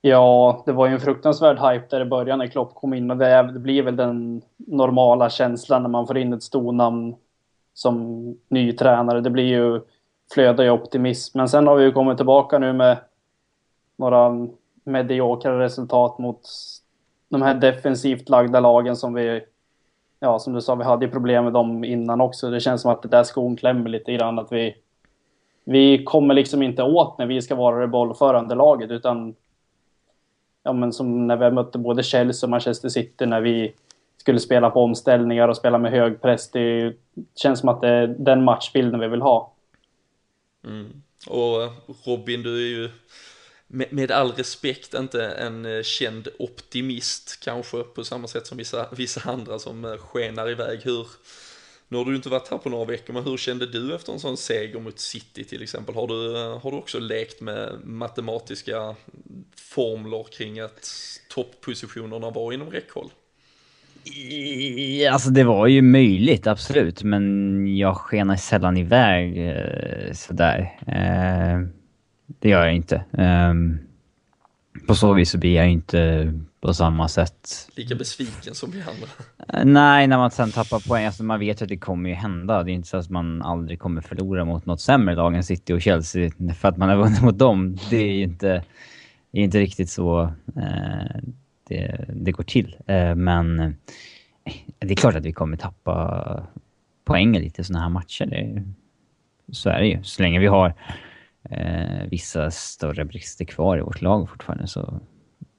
Ja, 0.00 0.62
det 0.66 0.72
var 0.72 0.86
ju 0.86 0.92
en 0.92 1.00
fruktansvärd 1.00 1.58
hype 1.58 1.86
där 1.90 2.00
i 2.00 2.04
början 2.04 2.38
när 2.38 2.46
Klopp 2.46 2.74
kom 2.74 2.94
in 2.94 3.10
och 3.10 3.16
det, 3.16 3.42
det 3.42 3.58
blir 3.58 3.82
väl 3.82 3.96
den 3.96 4.42
normala 4.56 5.30
känslan 5.30 5.82
när 5.82 5.88
man 5.88 6.06
får 6.06 6.18
in 6.18 6.32
ett 6.32 6.42
stornamn 6.42 7.16
som 7.74 8.36
ny 8.48 8.72
tränare. 8.72 9.20
Det 9.20 9.30
blir 9.30 9.44
ju, 9.44 9.80
flödar 10.34 10.64
ju 10.64 10.70
optimism. 10.70 11.38
Men 11.38 11.48
sen 11.48 11.66
har 11.66 11.76
vi 11.76 11.84
ju 11.84 11.92
kommit 11.92 12.16
tillbaka 12.16 12.58
nu 12.58 12.72
med 12.72 12.98
några 13.96 14.48
mediokra 14.84 15.58
resultat 15.58 16.18
mot 16.18 16.40
de 17.28 17.42
här 17.42 17.54
defensivt 17.54 18.28
lagda 18.28 18.60
lagen 18.60 18.96
som 18.96 19.14
vi, 19.14 19.40
ja 20.20 20.38
som 20.38 20.52
du 20.52 20.60
sa, 20.60 20.74
vi 20.74 20.84
hade 20.84 21.04
ju 21.04 21.10
problem 21.10 21.44
med 21.44 21.52
dem 21.52 21.84
innan 21.84 22.20
också. 22.20 22.50
Det 22.50 22.60
känns 22.60 22.82
som 22.82 22.90
att 22.90 23.02
det 23.02 23.08
där 23.08 23.24
skon 23.24 23.56
klämmer 23.56 23.90
lite 23.90 24.12
grann, 24.12 24.38
att 24.38 24.52
vi, 24.52 24.76
vi 25.64 26.04
kommer 26.04 26.34
liksom 26.34 26.62
inte 26.62 26.82
åt 26.82 27.18
när 27.18 27.26
vi 27.26 27.42
ska 27.42 27.54
vara 27.54 27.80
det 27.80 27.88
bollförande 27.88 28.54
laget, 28.54 28.90
utan 28.90 29.34
ja, 30.68 30.72
men 30.72 30.92
som 30.92 31.26
när 31.26 31.36
vi 31.36 31.50
mötte 31.50 31.78
både 31.78 32.02
Chelsea 32.02 32.46
och 32.46 32.50
Manchester 32.50 32.88
City 32.88 33.26
när 33.26 33.40
vi 33.40 33.74
skulle 34.16 34.40
spela 34.40 34.70
på 34.70 34.80
omställningar 34.80 35.48
och 35.48 35.56
spela 35.56 35.78
med 35.78 35.92
hög 35.92 36.22
press. 36.22 36.50
Det 36.50 36.94
känns 37.36 37.60
som 37.60 37.68
att 37.68 37.80
det 37.80 37.88
är 37.88 38.06
den 38.06 38.44
matchbilden 38.44 39.00
vi 39.00 39.08
vill 39.08 39.22
ha. 39.22 39.52
Mm. 40.64 41.02
Och 41.26 41.72
Robin, 42.06 42.42
du 42.42 42.56
är 42.56 42.68
ju 42.68 42.90
med, 43.66 43.92
med 43.92 44.10
all 44.10 44.32
respekt 44.32 44.94
inte 44.94 45.26
en 45.26 45.66
eh, 45.66 45.82
känd 45.82 46.28
optimist 46.38 47.40
kanske 47.44 47.82
på 47.82 48.04
samma 48.04 48.28
sätt 48.28 48.46
som 48.46 48.58
vissa, 48.58 48.86
vissa 48.96 49.30
andra 49.30 49.58
som 49.58 49.84
eh, 49.84 49.96
skenar 49.96 50.50
iväg. 50.50 50.80
Hur, 50.84 51.06
nu 51.88 51.96
har 51.96 52.04
du 52.04 52.16
inte 52.16 52.28
varit 52.28 52.48
här 52.48 52.58
på 52.58 52.68
några 52.68 52.84
veckor, 52.84 53.14
men 53.14 53.24
hur 53.24 53.36
kände 53.36 53.66
du 53.66 53.94
efter 53.94 54.12
en 54.12 54.20
sån 54.20 54.36
seger 54.36 54.80
mot 54.80 54.98
City 54.98 55.44
till 55.44 55.62
exempel? 55.62 55.94
Har 55.94 56.06
du, 56.06 56.34
har 56.62 56.70
du 56.70 56.76
också 56.76 56.98
lekt 56.98 57.40
med 57.40 57.72
matematiska 57.84 58.94
formler 59.56 60.26
kring 60.32 60.60
att 60.60 60.90
topppositionerna 61.28 62.30
var 62.30 62.52
inom 62.52 62.70
räckhåll? 62.70 63.10
Alltså 65.10 65.30
det 65.30 65.44
var 65.44 65.66
ju 65.66 65.82
möjligt, 65.82 66.46
absolut. 66.46 67.02
Men 67.02 67.76
jag 67.76 67.96
skenar 67.96 68.36
sällan 68.36 68.76
iväg 68.76 69.48
eh, 69.48 70.12
sådär. 70.12 70.78
Eh, 70.86 71.68
det 72.40 72.48
gör 72.48 72.64
jag 72.64 72.74
inte. 72.74 73.04
Ehm, 73.12 73.78
på 74.86 74.94
så 74.94 75.12
vis 75.12 75.30
så 75.30 75.38
blir 75.38 75.54
jag 75.54 75.70
inte 75.70 76.32
på 76.60 76.74
samma 76.74 77.08
sätt... 77.08 77.70
Lika 77.76 77.94
besviken 77.94 78.54
som 78.54 78.70
vi 78.70 78.80
andra? 78.80 79.06
Uh, 79.60 79.72
nej, 79.72 80.06
när 80.06 80.16
man 80.16 80.30
sen 80.30 80.50
tappar 80.50 80.88
poäng. 80.88 81.06
Alltså 81.06 81.24
man 81.24 81.40
vet 81.40 81.60
ju 81.60 81.64
att 81.64 81.68
det 81.68 81.76
kommer 81.76 82.10
ju 82.10 82.14
hända. 82.14 82.62
Det 82.62 82.70
är 82.70 82.74
inte 82.74 82.88
så 82.88 82.96
att 82.96 83.10
man 83.10 83.42
aldrig 83.42 83.78
kommer 83.78 84.00
förlora 84.00 84.44
mot 84.44 84.66
något 84.66 84.80
sämre 84.80 85.14
lag 85.14 85.34
än 85.34 85.44
City 85.44 85.72
och 85.72 85.82
Chelsea 85.82 86.30
för 86.60 86.68
att 86.68 86.76
man 86.76 86.88
har 86.88 86.96
vunnit 86.96 87.22
mot 87.22 87.38
dem. 87.38 87.76
Det 87.90 87.96
är 87.96 88.12
ju 88.12 88.22
inte, 88.22 88.64
är 89.32 89.42
inte 89.42 89.58
riktigt 89.58 89.90
så 89.90 90.22
uh, 90.56 91.20
det, 91.68 92.04
det, 92.14 92.32
går 92.32 92.44
till. 92.44 92.76
Uh, 92.90 93.14
men 93.14 93.60
eh, 93.60 93.72
det 94.78 94.92
är 94.92 94.96
klart 94.96 95.14
att 95.14 95.24
vi 95.24 95.32
kommer 95.32 95.56
tappa 95.56 96.46
poäng 97.04 97.38
lite 97.38 97.60
i 97.60 97.64
sådana 97.64 97.82
här 97.82 97.90
matcher. 97.90 98.26
Det, 98.26 98.64
så 99.52 99.70
är 99.70 99.80
det 99.80 99.86
ju. 99.86 100.02
Så 100.02 100.22
länge 100.22 100.40
vi 100.40 100.46
har 100.46 100.74
eh, 101.50 102.08
vissa 102.10 102.50
större 102.50 103.04
brister 103.04 103.44
kvar 103.44 103.78
i 103.78 103.80
vårt 103.80 104.02
lag 104.02 104.30
fortfarande 104.30 104.66
så 104.66 105.00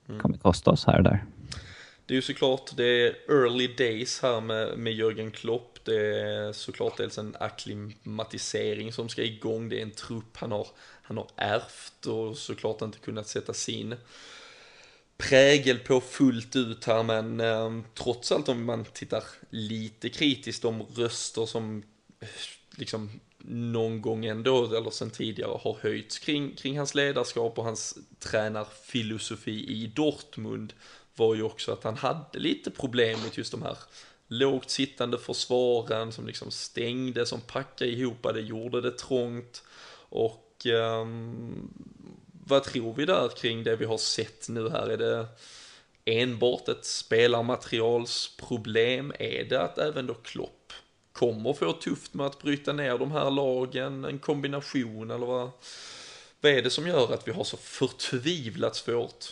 mm. 0.10 0.22
kommer 0.22 0.36
det 0.36 0.42
kosta 0.42 0.72
oss 0.72 0.86
här 0.86 0.98
och 0.98 1.04
där. 1.04 1.25
Det 2.06 2.13
är 2.13 2.16
ju 2.16 2.22
såklart, 2.22 2.72
det 2.78 2.86
är 2.86 3.16
early 3.30 3.68
days 3.68 4.22
här 4.22 4.42
med, 4.42 4.78
med 4.78 4.94
Jörgen 4.94 5.32
Klopp. 5.32 5.80
Det 5.84 6.20
är 6.20 6.54
såklart 6.54 6.98
dels 6.98 7.18
en 7.18 7.36
akklimatisering 7.39 8.94
som 8.94 9.10
ska 9.10 9.24
igång. 9.24 9.70
Det 9.70 9.78
är 9.78 9.82
en 9.82 9.92
trupp 9.92 10.38
han 10.38 10.51
har, 10.51 10.68
han 11.01 11.18
har 11.18 11.28
ärvt 11.36 12.06
och 12.06 12.38
såklart 12.38 12.82
inte 12.82 13.00
kunnat 13.00 13.28
sätta 13.28 13.54
sin 13.54 13.96
prägel 15.18 15.80
på 15.80 16.01
fullt 16.01 16.56
ut 16.56 16.86
här 16.86 17.04
men 17.04 17.39
eh, 17.39 17.82
trots 17.94 18.32
allt 18.32 18.50
om 18.50 18.66
man 18.66 18.86
tittar 18.86 19.24
lite 19.50 20.10
kritiskt 20.10 20.62
de 20.62 20.84
röster 20.84 21.46
som 21.46 21.84
liksom 22.75 23.20
någon 23.48 24.01
gång 24.01 24.25
ändå, 24.25 24.75
eller 24.75 24.89
sen 24.89 25.10
tidigare, 25.10 25.60
har 25.62 25.77
höjts 25.81 26.19
kring, 26.19 26.55
kring 26.55 26.77
hans 26.77 26.96
ledarskap 26.96 27.60
och 27.60 27.63
hans 27.63 27.98
tränarfilosofi 28.19 29.51
i 29.51 29.88
Dortmund 29.88 30.74
var 31.15 31.36
ju 31.36 31.43
också 31.43 31.72
att 31.72 31.84
han 31.84 31.98
hade 31.98 32.39
lite 32.39 32.72
problem 32.72 33.19
mot 33.19 33.38
just 33.38 33.51
de 33.51 33.63
här 33.63 33.77
lågt 34.27 34.69
sittande 34.69 35.17
försvaren 35.17 36.12
som 36.12 36.27
liksom 36.27 36.51
stängde, 36.51 37.25
som 37.25 37.41
packade 37.41 37.91
ihop, 37.91 38.27
det 38.34 38.41
gjorde 38.41 38.81
det 38.81 38.98
trångt 38.98 39.63
och 40.10 40.65
um, 40.65 41.74
vad 42.48 42.63
tror 42.63 42.93
vi 42.93 43.05
där 43.05 43.29
kring 43.38 43.63
det 43.63 43.75
vi 43.75 43.86
har 43.86 43.98
sett 43.98 44.50
nu 44.50 44.69
här? 44.69 44.89
Är 44.89 44.98
det 44.98 45.27
enbart 46.05 46.67
ett 46.67 46.86
spelarmaterialsproblem? 46.86 49.13
Är 49.19 49.43
det 49.43 49.62
att 49.62 49.77
även 49.77 50.08
då 50.08 50.13
Klopp 50.13 50.59
kommer 51.20 51.54
få 51.54 51.74
tufft 51.74 52.14
med 52.14 52.26
att 52.26 52.42
bryta 52.42 52.74
ner 52.74 52.98
de 52.98 53.12
här 53.12 53.32
lagen, 53.32 54.06
en 54.06 54.20
kombination 54.20 55.12
eller 55.12 55.26
vad, 55.26 55.50
vad 56.42 56.52
är 56.52 56.62
det 56.62 56.70
som 56.70 56.88
gör 56.88 57.14
att 57.14 57.28
vi 57.28 57.32
har 57.32 57.44
så 57.44 57.58
förtvivlat 57.58 58.76
svårt 58.76 59.26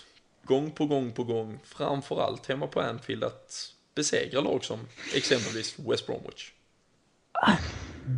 gång 0.44 0.72
på 0.72 0.86
gång 0.86 1.12
på 1.12 1.24
gång, 1.24 1.60
framförallt 1.63 2.50
hemma 2.50 2.67
på 2.67 2.82
Anfield, 2.82 3.24
att 3.24 3.74
besegra 3.96 4.41
lag 4.41 4.63
som 4.63 4.79
exempelvis 5.15 5.79
West 5.79 6.08
Bromwich? 6.08 6.51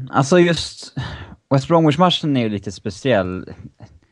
Alltså 0.10 0.40
just 0.40 0.94
West 1.50 1.68
Bromwich-matchen 1.68 2.38
är 2.38 2.42
ju 2.42 2.50
lite 2.50 2.72
speciell. 2.72 3.54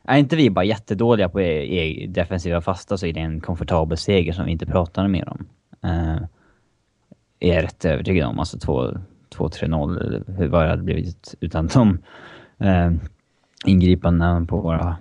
Är 0.04 0.18
inte 0.18 0.36
vi 0.36 0.50
bara 0.50 0.66
jättedåliga 0.66 1.30
på 1.30 1.42
e, 1.42 2.04
e- 2.04 2.08
defensiva 2.08 2.62
fasta 2.62 2.98
så 2.98 3.06
är 3.06 3.14
det 3.14 3.20
en 3.20 3.42
komfortabel 3.42 3.98
seger 3.98 4.34
som 4.34 4.46
vi 4.46 4.52
inte 4.52 4.66
pratar 4.66 5.08
mer 5.08 5.30
om. 5.30 5.48
Uh, 5.86 6.28
är 7.40 7.54
jag 7.54 7.64
rätt 7.64 7.86
övertygad 7.86 8.28
om. 8.28 8.40
Alltså 8.40 8.60
två 8.60 8.98
2-3-0 9.36 10.05
eller 10.05 10.24
hur 10.38 10.48
vad 10.48 10.63
det 10.63 10.69
hade 10.69 10.84
blivit 10.84 11.36
utan 11.39 11.67
de 11.67 12.00
eh, 12.60 12.91
ingripandena 13.65 14.46
på 14.46 14.57
våra, 14.57 14.98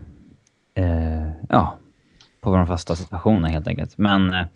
eh, 0.75 1.31
ja, 1.49 1.79
på 2.41 2.51
våra 2.51 2.67
fasta 2.67 2.97
situationer 2.97 3.49
helt 3.49 3.69
enkelt. 3.69 3.99
Men 3.99 4.35
eh, 4.35 4.47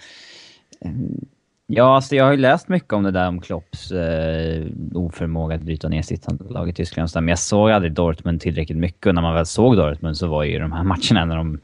ja, 1.66 1.94
alltså 1.94 2.16
jag 2.16 2.24
har 2.24 2.32
ju 2.32 2.38
läst 2.38 2.68
mycket 2.68 2.92
om 2.92 3.02
det 3.02 3.10
där 3.10 3.28
om 3.28 3.40
Klopps 3.40 3.92
eh, 3.92 4.66
oförmåga 4.94 5.54
att 5.54 5.62
bryta 5.62 5.88
ner 5.88 6.02
sitt 6.02 6.26
lag 6.50 6.68
i 6.68 6.72
Tyskland. 6.72 7.10
Men 7.14 7.28
jag 7.28 7.38
såg 7.38 7.70
aldrig 7.70 7.92
Dortmund 7.92 8.40
tillräckligt 8.40 8.78
mycket 8.78 9.06
och 9.06 9.14
när 9.14 9.22
man 9.22 9.34
väl 9.34 9.46
såg 9.46 9.76
Dortmund 9.76 10.16
så 10.16 10.26
var 10.26 10.44
ju 10.44 10.58
de 10.58 10.72
här 10.72 10.84
matcherna 10.84 11.24
när 11.24 11.36
de 11.36 11.60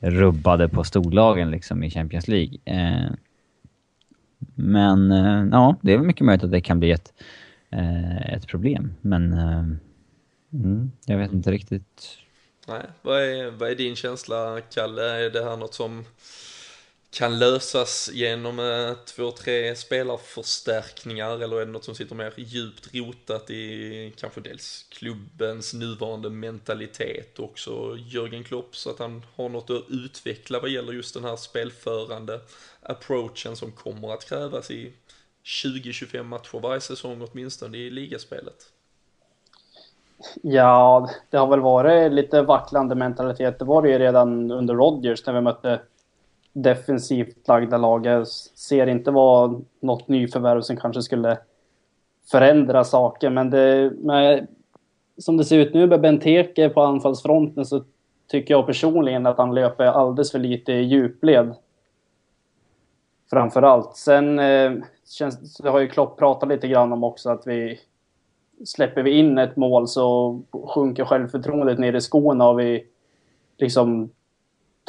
rubbade 0.00 0.68
på 0.68 0.84
storlagen 0.84 1.50
liksom 1.50 1.82
i 1.82 1.90
Champions 1.90 2.28
League. 2.28 2.58
Eh, 2.64 3.10
men 4.54 5.12
eh, 5.12 5.48
ja, 5.52 5.76
det 5.80 5.92
är 5.92 5.96
väl 5.96 6.06
mycket 6.06 6.26
möjligt 6.26 6.44
att 6.44 6.50
det 6.50 6.60
kan 6.60 6.80
bli 6.80 6.90
ett 6.90 7.12
Eh, 7.72 8.34
ett 8.34 8.46
problem. 8.46 8.94
Men 9.00 9.32
eh, 9.32 9.64
mm, 10.52 10.92
jag 11.06 11.18
vet 11.18 11.32
inte 11.32 11.50
riktigt. 11.50 12.18
Nej, 12.66 12.86
vad 13.02 13.22
är, 13.22 13.50
vad 13.50 13.70
är 13.70 13.74
din 13.74 13.96
känsla, 13.96 14.60
Kalle? 14.60 15.26
Är 15.26 15.30
det 15.30 15.44
här 15.44 15.56
något 15.56 15.74
som 15.74 16.04
kan 17.10 17.38
lösas 17.38 18.10
genom 18.12 18.58
eh, 18.58 18.94
två, 19.06 19.30
tre 19.30 19.76
spelarförstärkningar 19.76 21.38
eller 21.40 21.60
är 21.60 21.66
det 21.66 21.72
något 21.72 21.84
som 21.84 21.94
sitter 21.94 22.14
mer 22.14 22.32
djupt 22.36 22.94
rotat 22.94 23.50
i 23.50 24.12
kanske 24.16 24.40
dels 24.40 24.86
klubbens 24.88 25.74
nuvarande 25.74 26.30
mentalitet 26.30 27.38
och 27.38 27.44
också 27.44 27.96
Jörgen 27.98 28.44
Klopp 28.44 28.76
så 28.76 28.90
att 28.90 28.98
han 28.98 29.22
har 29.34 29.48
något 29.48 29.70
att 29.70 29.84
utveckla 29.88 30.60
vad 30.60 30.70
gäller 30.70 30.92
just 30.92 31.14
den 31.14 31.24
här 31.24 31.36
spelförande 31.36 32.40
approachen 32.82 33.56
som 33.56 33.72
kommer 33.72 34.14
att 34.14 34.28
krävas 34.28 34.70
i 34.70 34.92
20-25 35.44 36.22
matcher 36.22 36.60
varje 36.60 36.80
säsong 36.80 37.26
åtminstone 37.30 37.76
i 37.76 37.90
ligaspelet? 37.90 38.72
Ja, 40.42 41.10
det 41.30 41.36
har 41.36 41.46
väl 41.46 41.60
varit 41.60 42.12
lite 42.12 42.42
vacklande 42.42 42.94
mentalitet. 42.94 43.58
Det 43.58 43.64
var 43.64 43.82
det 43.82 43.88
ju 43.90 43.98
redan 43.98 44.50
under 44.50 44.74
Rodgers 44.74 45.26
när 45.26 45.34
vi 45.34 45.40
mötte 45.40 45.80
defensivt 46.52 47.48
lagda 47.48 47.76
lag. 47.76 48.06
Jag 48.06 48.28
ser 48.28 48.86
inte 48.86 49.10
vad 49.10 49.64
något 49.80 50.08
nyförvärv 50.08 50.60
som 50.60 50.76
kanske 50.76 51.02
skulle 51.02 51.38
förändra 52.30 52.84
saker, 52.84 53.30
men 53.30 53.50
det... 53.50 53.92
Men 53.98 54.46
som 55.18 55.36
det 55.36 55.44
ser 55.44 55.58
ut 55.58 55.74
nu 55.74 55.86
med 55.86 56.00
Benteke 56.00 56.68
på 56.68 56.82
anfallsfronten 56.82 57.66
så 57.66 57.84
tycker 58.28 58.54
jag 58.54 58.66
personligen 58.66 59.26
att 59.26 59.38
han 59.38 59.54
löper 59.54 59.84
alldeles 59.84 60.32
för 60.32 60.38
lite 60.38 60.72
i 60.72 60.82
djupled. 60.82 61.54
Framförallt. 63.30 63.96
Sen 63.96 64.38
eh, 64.38 64.72
känns, 65.08 65.56
det 65.56 65.70
har 65.70 65.80
ju 65.80 65.88
Klopp 65.88 66.18
pratat 66.18 66.48
lite 66.48 66.68
grann 66.68 66.92
om 66.92 67.04
också 67.04 67.30
att 67.30 67.46
vi 67.46 67.80
släpper 68.64 69.02
vi 69.02 69.10
in 69.10 69.38
ett 69.38 69.56
mål 69.56 69.88
så 69.88 70.40
sjunker 70.74 71.04
självförtroendet 71.04 71.78
ner 71.78 71.92
i 71.92 72.00
skorna 72.00 72.48
och 72.48 72.60
vi 72.60 72.86
liksom 73.58 74.10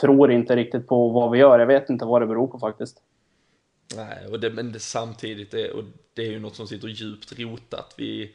tror 0.01 0.31
inte 0.31 0.55
riktigt 0.55 0.87
på 0.87 1.09
vad 1.09 1.31
vi 1.31 1.39
gör. 1.39 1.59
Jag 1.59 1.67
vet 1.67 1.89
inte 1.89 2.05
vad 2.05 2.21
det 2.21 2.27
beror 2.27 2.47
på 2.47 2.59
faktiskt. 2.59 3.01
Nej, 3.95 4.27
och 4.31 4.39
det, 4.39 4.49
men 4.49 4.71
det, 4.71 4.79
samtidigt, 4.79 5.53
är, 5.53 5.75
och 5.75 5.83
det 6.13 6.21
är 6.27 6.31
ju 6.31 6.39
något 6.39 6.55
som 6.55 6.67
sitter 6.67 6.87
djupt 6.87 7.39
rotat. 7.39 7.93
Vi, 7.97 8.33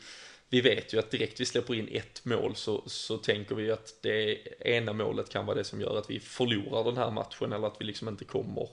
vi 0.51 0.61
vet 0.61 0.95
ju 0.95 0.99
att 0.99 1.11
direkt 1.11 1.41
vi 1.41 1.45
släpper 1.45 1.75
in 1.75 1.89
ett 1.93 2.25
mål 2.25 2.55
så, 2.55 2.83
så 2.87 3.17
tänker 3.17 3.55
vi 3.55 3.71
att 3.71 3.99
det 4.03 4.39
ena 4.69 4.93
målet 4.93 5.29
kan 5.29 5.47
vara 5.47 5.57
det 5.57 5.65
som 5.65 5.81
gör 5.81 5.99
att 5.99 6.11
vi 6.11 6.21
förlorar 6.21 6.85
den 6.85 6.97
här 6.97 7.11
matchen 7.11 7.53
eller 7.53 7.67
att 7.67 7.81
vi 7.81 7.85
liksom 7.85 8.09
inte 8.09 8.25
kommer 8.25 8.69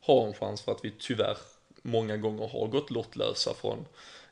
ha 0.00 0.26
en 0.26 0.34
chans 0.34 0.62
för 0.62 0.72
att 0.72 0.84
vi 0.84 0.92
tyvärr 0.98 1.36
många 1.82 2.16
gånger 2.16 2.48
har 2.48 2.66
gått 2.66 2.90
lottlösa 2.90 3.54
från 3.54 3.84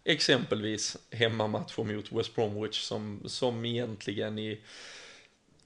exempelvis 0.05 0.97
hemmamatcher 1.11 1.85
mot 1.85 2.13
West 2.13 2.35
Bromwich 2.35 2.81
som, 2.81 3.23
som 3.25 3.65
egentligen 3.65 4.39
i, 4.39 4.61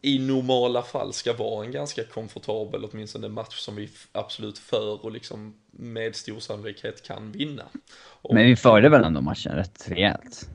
i 0.02 0.18
normala 0.18 0.82
fall 0.82 1.12
ska 1.12 1.32
vara 1.32 1.64
en 1.64 1.72
ganska 1.72 2.04
komfortabel, 2.04 2.84
åtminstone 2.84 3.28
match 3.28 3.58
som 3.58 3.76
vi 3.76 3.90
absolut 4.12 4.58
för 4.58 5.04
och 5.04 5.12
liksom 5.12 5.54
med 5.70 6.16
stor 6.16 6.40
sannolikhet 6.40 7.02
kan 7.02 7.32
vinna. 7.32 7.64
Och, 7.94 8.34
Men 8.34 8.46
vi 8.46 8.56
förde 8.56 8.88
väl 8.88 9.04
ändå 9.04 9.20
matchen 9.20 9.52
rätt 9.52 9.88
rejält? 9.88 10.48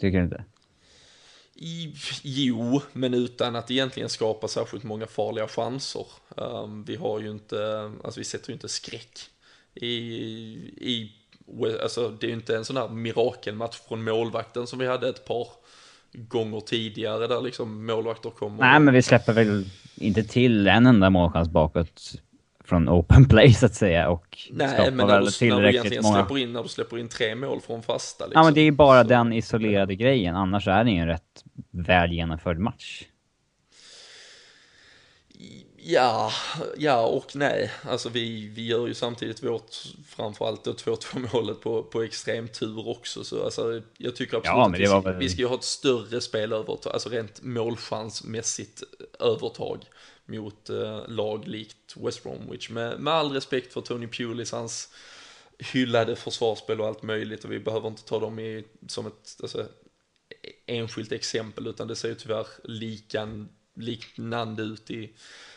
Tycker 0.00 0.18
du 0.18 0.24
inte? 0.24 0.44
Jo, 2.22 2.82
men 2.92 3.14
utan 3.14 3.56
att 3.56 3.70
egentligen 3.70 4.08
skapa 4.08 4.48
särskilt 4.48 4.84
många 4.84 5.06
farliga 5.06 5.48
chanser. 5.48 6.06
Um, 6.28 6.84
vi 6.84 6.96
har 6.96 7.20
ju 7.20 7.30
inte, 7.30 7.90
alltså 8.04 8.20
vi 8.20 8.24
sätter 8.24 8.48
ju 8.48 8.54
inte 8.54 8.68
skräck 8.68 9.18
i, 9.74 9.88
i 10.80 11.12
alltså 11.82 12.08
det 12.08 12.26
är 12.26 12.28
ju 12.28 12.34
inte 12.34 12.56
en 12.56 12.64
sån 12.64 12.76
här 12.76 12.88
mirakelmatch 12.88 13.76
från 13.88 14.04
målvakten 14.04 14.66
som 14.66 14.78
vi 14.78 14.86
hade 14.86 15.08
ett 15.08 15.24
par 15.24 15.46
gånger 16.12 16.60
tidigare 16.60 17.26
där 17.26 17.40
liksom 17.40 17.86
målvakter 17.86 18.30
kommer. 18.30 18.58
Nej, 18.58 18.80
men 18.80 18.94
vi 18.94 19.02
släpper 19.02 19.32
väl 19.32 19.64
inte 19.94 20.24
till 20.24 20.66
en 20.66 20.86
enda 20.86 21.10
målchans 21.10 21.48
bakåt 21.48 22.12
från 22.68 22.88
open 22.88 23.28
play 23.28 23.54
så 23.54 23.66
att 23.66 23.74
säga 23.74 24.08
och 24.08 24.38
Nej, 24.50 24.90
men 24.90 25.06
när 25.06 25.20
du, 25.20 25.46
när 25.46 25.90
du 25.90 26.02
många... 26.02 26.14
släpper 26.14 26.38
in, 26.38 26.52
när 26.52 26.62
du 26.62 26.68
släpper 26.68 26.98
in 26.98 27.08
tre 27.08 27.34
mål 27.34 27.60
från 27.60 27.82
fasta. 27.82 28.24
Liksom. 28.24 28.40
Ja, 28.40 28.44
men 28.44 28.54
det 28.54 28.60
är 28.60 28.72
bara 28.72 29.02
så. 29.02 29.08
den 29.08 29.32
isolerade 29.32 29.94
grejen. 29.94 30.36
Annars 30.36 30.68
är 30.68 30.84
det 30.84 30.90
ju 30.90 30.96
en 30.96 31.06
rätt 31.06 31.44
väl 31.70 32.12
genomförd 32.12 32.58
match. 32.58 33.04
Ja, 35.90 36.32
ja 36.76 37.06
och 37.06 37.36
nej. 37.36 37.70
Alltså 37.82 38.08
vi, 38.08 38.48
vi 38.48 38.66
gör 38.66 38.86
ju 38.86 38.94
samtidigt 38.94 39.44
vårt, 39.44 39.76
framförallt 40.06 40.64
då 40.64 40.72
2-2 40.72 41.28
målet 41.32 41.60
på, 41.60 41.82
på 41.82 42.02
extrem 42.02 42.48
tur 42.48 42.88
också. 42.88 43.24
Så 43.24 43.44
alltså, 43.44 43.82
jag 43.98 44.16
tycker 44.16 44.36
absolut 44.36 44.88
ja, 44.88 44.98
att 44.98 45.04
vi, 45.04 45.10
väl... 45.10 45.18
vi 45.18 45.28
ska 45.28 45.40
ju 45.40 45.48
ha 45.48 45.54
ett 45.54 45.64
större 45.64 46.20
spelövertag, 46.20 46.92
alltså 46.92 47.08
rent 47.08 47.42
målchansmässigt 47.42 48.82
övertag 49.20 49.84
mot 50.28 50.70
eh, 50.70 51.08
lag 51.08 51.48
likt 51.48 51.96
West 51.96 52.22
Bromwich. 52.22 52.70
Med, 52.70 53.00
med 53.00 53.14
all 53.14 53.32
respekt 53.32 53.72
för 53.72 53.80
Tony 53.80 54.06
Pulis, 54.06 54.52
hans 54.52 54.88
hyllade 55.58 56.16
försvarsspel 56.16 56.80
och 56.80 56.86
allt 56.86 57.02
möjligt 57.02 57.44
och 57.44 57.52
vi 57.52 57.58
behöver 57.58 57.88
inte 57.88 58.04
ta 58.04 58.20
dem 58.20 58.38
i, 58.38 58.64
som 58.86 59.06
ett 59.06 59.36
alltså, 59.42 59.66
enskilt 60.66 61.12
exempel 61.12 61.66
utan 61.66 61.88
det 61.88 61.96
ser 61.96 62.08
ju 62.08 62.14
tyvärr 62.14 62.46
likan, 62.64 63.48
liknande 63.74 64.62
ut 64.62 64.90
i 64.90 65.12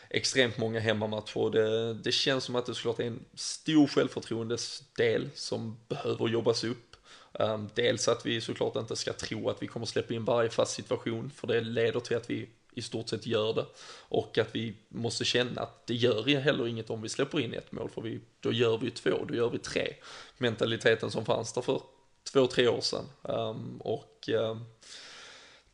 extremt 0.10 0.58
många 0.58 0.80
hemmamatcher. 0.80 1.52
Det, 1.52 1.94
det 1.94 2.12
känns 2.12 2.44
som 2.44 2.56
att 2.56 2.66
det 2.66 2.76
såklart 2.76 3.00
är 3.00 3.04
en 3.04 3.26
stor 3.34 3.88
självförtroendesdel 3.88 5.30
som 5.36 5.78
behöver 5.88 6.28
jobbas 6.28 6.64
upp. 6.64 6.96
Um, 7.34 7.70
dels 7.76 8.08
att 8.08 8.26
vi 8.26 8.42
såklart 8.42 8.76
inte 8.76 8.96
ska 8.96 9.14
tro 9.14 9.50
att 9.50 9.64
vi 9.64 9.68
kommer 9.68 9.86
släppa 9.86 10.14
in 10.14 10.26
varje 10.26 10.50
fast 10.50 10.74
situation, 10.74 11.32
för 11.36 11.48
det 11.48 11.62
leder 11.62 12.00
till 12.00 12.18
att 12.18 12.30
vi 12.30 12.50
i 12.72 12.82
stort 12.82 13.10
sett 13.10 13.26
gör 13.26 13.54
det. 13.54 13.66
Och 14.00 14.38
att 14.38 14.56
vi 14.56 14.74
måste 14.90 15.26
känna 15.26 15.62
att 15.62 15.88
det 15.88 15.94
gör 15.94 16.24
heller 16.24 16.68
inget 16.68 16.90
om 16.90 17.02
vi 17.02 17.10
släpper 17.10 17.40
in 17.40 17.54
ett 17.54 17.72
mål, 17.72 17.90
för 17.90 18.02
vi, 18.02 18.20
då 18.40 18.52
gör 18.52 18.78
vi 18.78 18.92
två, 18.92 19.26
då 19.28 19.36
gör 19.36 19.50
vi 19.50 19.58
tre. 19.58 19.94
Mentaliteten 20.38 21.12
som 21.12 21.26
fanns 21.26 21.54
där 21.54 21.62
för 21.62 21.82
två, 22.24 22.48
tre 22.48 22.68
år 22.68 22.82
sedan. 22.82 23.06
Um, 23.22 23.82
och 23.82 24.30
um, 24.34 24.66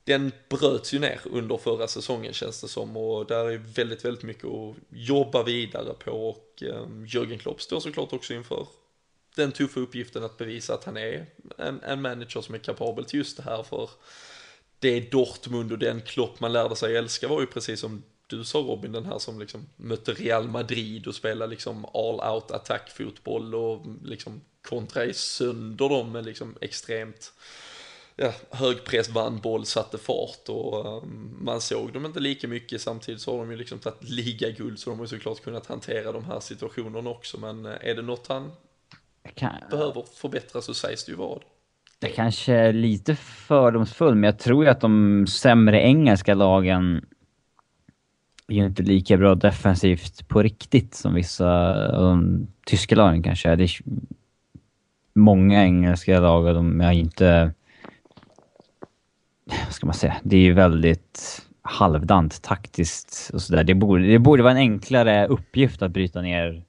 den 0.03 0.31
bröts 0.49 0.93
ju 0.93 0.99
ner 0.99 1.19
under 1.25 1.57
förra 1.57 1.87
säsongen 1.87 2.33
känns 2.33 2.61
det 2.61 2.67
som 2.67 2.97
och 2.97 3.25
där 3.25 3.45
är 3.45 3.57
väldigt, 3.57 4.05
väldigt 4.05 4.23
mycket 4.23 4.45
att 4.45 4.75
jobba 4.89 5.43
vidare 5.43 5.93
på 5.93 6.11
och 6.11 6.63
ehm, 6.63 6.75
um, 6.75 7.05
Jörgen 7.05 7.39
Klopp 7.39 7.61
står 7.61 7.79
såklart 7.79 8.13
också 8.13 8.33
inför 8.33 8.67
den 9.35 9.51
tuffa 9.51 9.79
uppgiften 9.79 10.23
att 10.23 10.37
bevisa 10.37 10.73
att 10.73 10.83
han 10.83 10.97
är 10.97 11.25
en, 11.57 11.83
en 11.83 12.01
manager 12.01 12.41
som 12.41 12.55
är 12.55 12.59
kapabel 12.59 13.05
till 13.05 13.19
just 13.19 13.37
det 13.37 13.43
här 13.43 13.63
för 13.63 13.89
det 14.79 15.11
Dortmund 15.11 15.71
och 15.71 15.79
den 15.79 16.01
Klopp 16.01 16.39
man 16.39 16.53
lärde 16.53 16.75
sig 16.75 16.97
älska 16.97 17.27
var 17.27 17.41
ju 17.41 17.47
precis 17.47 17.79
som 17.79 18.03
du 18.27 18.43
sa 18.43 18.59
Robin, 18.59 18.91
den 18.91 19.05
här 19.05 19.19
som 19.19 19.39
liksom 19.39 19.69
mötte 19.75 20.13
Real 20.13 20.47
Madrid 20.47 21.07
och 21.07 21.15
spelade 21.15 21.49
liksom 21.49 21.85
all 21.85 22.33
out 22.33 22.51
attackfotboll 22.51 23.55
och 23.55 23.85
liksom 24.03 24.41
kontra 24.61 25.05
i 25.05 25.13
sönder 25.13 25.89
dem 25.89 26.11
med 26.11 26.25
liksom 26.25 26.55
extremt 26.61 27.33
ja, 28.15 28.33
högpress, 28.49 29.09
vann 29.09 29.39
boll, 29.39 29.65
satte 29.65 29.97
fart 29.97 30.49
och 30.49 31.03
um, 31.03 31.37
man 31.41 31.61
såg 31.61 31.93
dem 31.93 32.05
inte 32.05 32.19
lika 32.19 32.47
mycket. 32.47 32.81
Samtidigt 32.81 33.21
så 33.21 33.31
har 33.31 33.39
de 33.39 33.51
ju 33.51 33.57
liksom 33.57 33.79
tagit 33.79 34.03
ligaguld 34.09 34.79
så 34.79 34.89
de 34.89 34.99
har 34.99 35.05
ju 35.05 35.09
såklart 35.09 35.43
kunnat 35.43 35.67
hantera 35.67 36.11
de 36.11 36.25
här 36.25 36.39
situationerna 36.39 37.09
också. 37.09 37.39
Men 37.39 37.65
eh, 37.65 37.75
är 37.81 37.95
det 37.95 38.01
något 38.01 38.27
han 38.27 38.51
kan... 39.35 39.55
behöver 39.69 40.05
förbättra 40.13 40.61
så 40.61 40.73
sägs 40.73 41.05
det 41.05 41.11
ju 41.11 41.17
vad. 41.17 41.43
Det 41.99 42.07
kanske 42.07 42.53
är 42.53 42.73
lite 42.73 43.15
fördomsfull, 43.15 44.15
men 44.15 44.23
jag 44.23 44.39
tror 44.39 44.63
ju 44.63 44.69
att 44.69 44.81
de 44.81 45.25
sämre 45.27 45.81
engelska 45.81 46.33
lagen 46.33 47.05
är 48.47 48.55
ju 48.55 48.65
inte 48.65 48.83
lika 48.83 49.17
bra 49.17 49.35
defensivt 49.35 50.27
på 50.27 50.41
riktigt 50.43 50.95
som 50.95 51.13
vissa 51.13 51.49
av 51.95 52.03
de 52.03 52.47
tyska 52.65 52.95
lagen 52.95 53.23
kanske 53.23 53.49
är. 53.49 53.55
Det 53.55 53.63
är 53.63 53.71
många 55.13 55.63
engelska 55.63 56.19
lag 56.19 56.45
och 56.45 56.53
de 56.53 56.81
är 56.81 56.91
inte 56.91 57.53
vad 59.45 59.73
ska 59.73 59.85
man 59.85 59.93
säga, 59.93 60.17
det 60.23 60.37
är 60.37 60.41
ju 60.41 60.53
väldigt 60.53 61.41
halvdant 61.61 62.41
taktiskt 62.41 63.31
och 63.33 63.41
sådär. 63.41 63.63
Det 63.63 63.75
borde, 63.75 64.07
det 64.07 64.19
borde 64.19 64.43
vara 64.43 64.51
en 64.51 64.57
enklare 64.57 65.27
uppgift 65.27 65.81
att 65.81 65.91
bryta 65.91 66.21
ner 66.21 66.63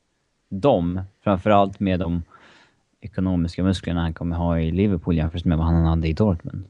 dem. 0.50 1.00
Framförallt 1.24 1.80
med 1.80 2.00
de 2.00 2.22
ekonomiska 3.08 3.62
musklerna 3.62 4.00
han 4.00 4.14
kommer 4.14 4.36
ha 4.36 4.60
i 4.60 4.70
Liverpool 4.70 5.16
jämfört 5.16 5.44
med 5.44 5.58
vad 5.58 5.66
han 5.66 5.86
hade 5.86 6.08
i 6.08 6.12
Dortmund. 6.12 6.64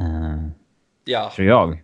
Uh, 0.00 0.48
ja. 1.04 1.32
Tror 1.36 1.48
jag. 1.48 1.82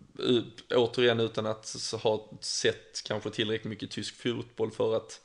Återigen 0.74 1.20
utan 1.20 1.46
att 1.46 1.74
ha 2.02 2.30
sett 2.40 3.02
kanske 3.06 3.30
tillräckligt 3.30 3.70
mycket 3.70 3.90
tysk 3.90 4.22
fotboll 4.22 4.70
för 4.70 4.96
att 4.96 5.20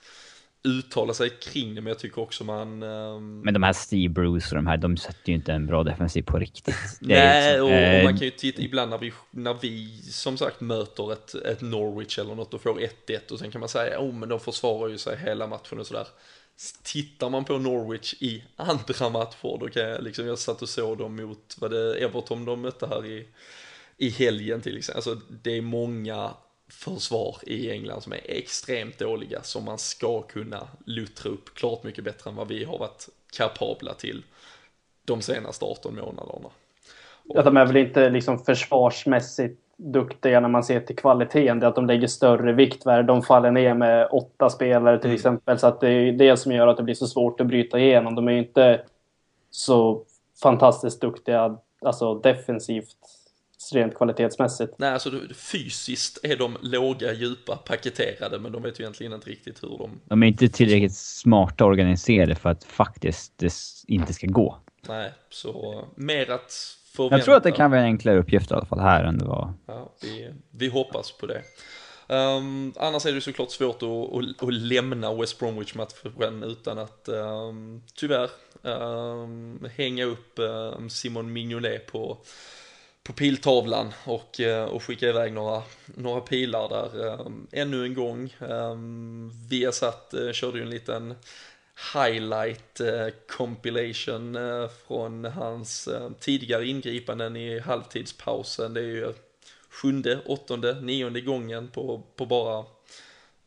uttala 0.63 1.13
sig 1.13 1.29
kring 1.29 1.75
det, 1.75 1.81
men 1.81 1.87
jag 1.87 1.99
tycker 1.99 2.21
också 2.21 2.43
man... 2.43 2.83
Um... 2.83 3.41
Men 3.41 3.53
de 3.53 3.63
här 3.63 3.73
Steve 3.73 4.09
Bruce 4.09 4.49
och 4.49 4.55
de 4.55 4.67
här, 4.67 4.77
de 4.77 4.97
sätter 4.97 5.29
ju 5.29 5.35
inte 5.35 5.53
en 5.53 5.65
bra 5.65 5.83
defensiv 5.83 6.21
på 6.21 6.39
riktigt. 6.39 6.75
Nej, 7.01 7.51
liksom, 7.51 7.67
och, 7.67 7.97
och, 7.97 8.03
man 8.03 8.17
kan 8.17 8.25
ju 8.25 8.31
titta 8.31 8.61
ibland 8.61 8.89
när 8.89 8.97
vi, 8.97 9.13
när 9.31 9.57
vi 9.61 10.01
som 10.01 10.37
sagt 10.37 10.61
möter 10.61 11.13
ett, 11.13 11.35
ett 11.35 11.61
Norwich 11.61 12.19
eller 12.19 12.35
något 12.35 12.53
och 12.53 12.61
får 12.61 12.79
1-1 13.07 13.31
och 13.31 13.39
sen 13.39 13.51
kan 13.51 13.59
man 13.59 13.69
säga, 13.69 13.99
oh 13.99 14.13
men 14.13 14.29
de 14.29 14.39
försvarar 14.39 14.89
ju 14.89 14.97
sig 14.97 15.17
hela 15.17 15.47
matchen 15.47 15.79
och 15.79 15.87
sådär. 15.87 16.07
Tittar 16.83 17.29
man 17.29 17.45
på 17.45 17.57
Norwich 17.57 18.13
i 18.19 18.43
andra 18.55 19.09
matcher, 19.09 19.57
då 19.59 19.69
kan 19.69 19.83
jag 19.83 20.03
liksom, 20.03 20.27
jag 20.27 20.39
satt 20.39 20.61
och 20.61 20.69
såg 20.69 20.97
dem 20.97 21.15
mot, 21.15 21.55
vad 21.59 21.71
det 21.71 21.95
Everton 21.95 22.45
de 22.45 22.61
mötte 22.61 22.87
här 22.87 23.05
i, 23.05 23.27
i 23.97 24.09
helgen 24.09 24.61
till 24.61 24.77
exempel. 24.77 24.97
Alltså 24.97 25.21
det 25.43 25.57
är 25.57 25.61
många 25.61 26.33
försvar 26.67 27.37
i 27.43 27.71
England 27.71 28.01
som 28.01 28.13
är 28.13 28.21
extremt 28.25 28.99
dåliga 28.99 29.43
som 29.43 29.65
man 29.65 29.77
ska 29.77 30.21
kunna 30.21 30.67
luttra 30.85 31.29
upp 31.29 31.55
klart 31.55 31.83
mycket 31.83 32.03
bättre 32.03 32.29
än 32.29 32.35
vad 32.35 32.47
vi 32.47 32.63
har 32.63 32.77
varit 32.77 33.09
kapabla 33.31 33.93
till 33.93 34.23
de 35.05 35.21
senaste 35.21 35.65
18 35.65 35.95
månaderna. 35.95 36.49
Ja, 37.23 37.41
de 37.41 37.57
är 37.57 37.65
väl 37.65 37.77
inte 37.77 38.09
liksom 38.09 38.39
försvarsmässigt 38.39 39.61
duktiga 39.79 40.39
när 40.39 40.49
man 40.49 40.63
ser 40.63 40.79
till 40.79 40.95
kvaliteten. 40.95 41.59
Det 41.59 41.65
är 41.65 41.69
att 41.69 41.75
de 41.75 41.87
lägger 41.87 42.07
större 42.07 42.53
viktvärde. 42.53 43.03
De 43.03 43.21
faller 43.21 43.51
ner 43.51 43.73
med 43.73 44.07
åtta 44.11 44.49
spelare 44.49 44.97
till 44.97 45.09
mm. 45.09 45.15
exempel. 45.15 45.59
Så 45.59 45.67
att 45.67 45.81
det 45.81 45.89
är 45.89 46.11
det 46.11 46.37
som 46.37 46.51
gör 46.51 46.67
att 46.67 46.77
det 46.77 46.83
blir 46.83 46.95
så 46.95 47.07
svårt 47.07 47.41
att 47.41 47.47
bryta 47.47 47.79
igenom. 47.79 48.15
De 48.15 48.27
är 48.27 48.31
ju 48.31 48.39
inte 48.39 48.81
så 49.49 50.03
fantastiskt 50.41 51.01
duktiga 51.01 51.57
alltså 51.81 52.15
defensivt 52.15 52.97
rent 53.73 53.95
kvalitetsmässigt. 53.95 54.73
Nej, 54.77 54.93
alltså 54.93 55.11
fysiskt 55.35 56.19
är 56.23 56.37
de 56.37 56.57
låga, 56.61 57.13
djupa, 57.13 57.55
paketerade, 57.55 58.39
men 58.39 58.51
de 58.51 58.63
vet 58.63 58.79
ju 58.79 58.83
egentligen 58.83 59.13
inte 59.13 59.29
riktigt 59.29 59.63
hur 59.63 59.77
de... 59.77 59.99
De 60.05 60.23
är 60.23 60.27
inte 60.27 60.49
tillräckligt 60.49 60.95
smarta 60.95 61.65
och 61.65 61.69
organiserade 61.69 62.35
för 62.35 62.49
att 62.49 62.63
faktiskt 62.63 63.33
det 63.37 63.53
inte 63.87 64.13
ska 64.13 64.27
gå. 64.27 64.57
Nej, 64.87 65.11
så 65.29 65.83
mer 65.95 66.31
att 66.31 66.51
Jag 67.11 67.23
tror 67.23 67.35
att 67.35 67.43
det 67.43 67.51
kan 67.51 67.71
vara 67.71 67.81
en 67.81 67.85
enklare 67.85 68.19
uppgift 68.19 68.51
i 68.51 68.53
alla 68.53 68.65
fall 68.65 68.79
här 68.79 69.03
än 69.03 69.17
det 69.17 69.25
var. 69.25 69.53
Ja, 69.65 69.93
vi, 70.01 70.33
vi 70.51 70.67
hoppas 70.67 71.11
på 71.11 71.25
det. 71.25 71.41
Um, 72.07 72.73
annars 72.77 73.05
är 73.05 73.13
det 73.13 73.21
såklart 73.21 73.51
svårt 73.51 73.83
att, 73.83 73.89
att, 73.89 74.43
att 74.43 74.53
lämna 74.53 75.13
West 75.13 75.39
Bromwich-matchen 75.39 76.43
utan 76.43 76.79
att 76.79 77.09
um, 77.09 77.83
tyvärr 77.95 78.29
um, 78.61 79.67
hänga 79.77 80.05
upp 80.05 80.39
Simon 80.89 81.33
Mignolet 81.33 81.85
på 81.91 82.17
på 83.09 83.13
piltavlan 83.13 83.93
och, 84.05 84.39
eh, 84.39 84.63
och 84.63 84.83
skicka 84.83 85.09
iväg 85.09 85.33
några, 85.33 85.61
några 85.85 86.21
pilar 86.21 86.69
där. 86.69 87.19
Um, 87.21 87.47
ännu 87.51 87.85
en 87.85 87.93
gång, 87.93 88.35
um, 88.39 89.31
Viasat 89.49 90.13
uh, 90.17 90.31
körde 90.31 90.57
ju 90.57 90.63
en 90.63 90.69
liten 90.69 91.15
highlight 91.93 92.79
eh, 92.79 93.07
compilation 93.37 94.35
eh, 94.35 94.69
från 94.87 95.25
hans 95.25 95.87
eh, 95.87 96.09
tidigare 96.19 96.67
ingripanden 96.67 97.35
i 97.35 97.59
halvtidspausen. 97.59 98.73
Det 98.73 98.79
är 98.79 98.85
ju 98.85 99.13
sjunde, 99.69 100.19
åttonde, 100.25 100.81
nionde 100.81 101.21
gången 101.21 101.67
på, 101.67 102.03
på 102.15 102.25
bara 102.25 102.65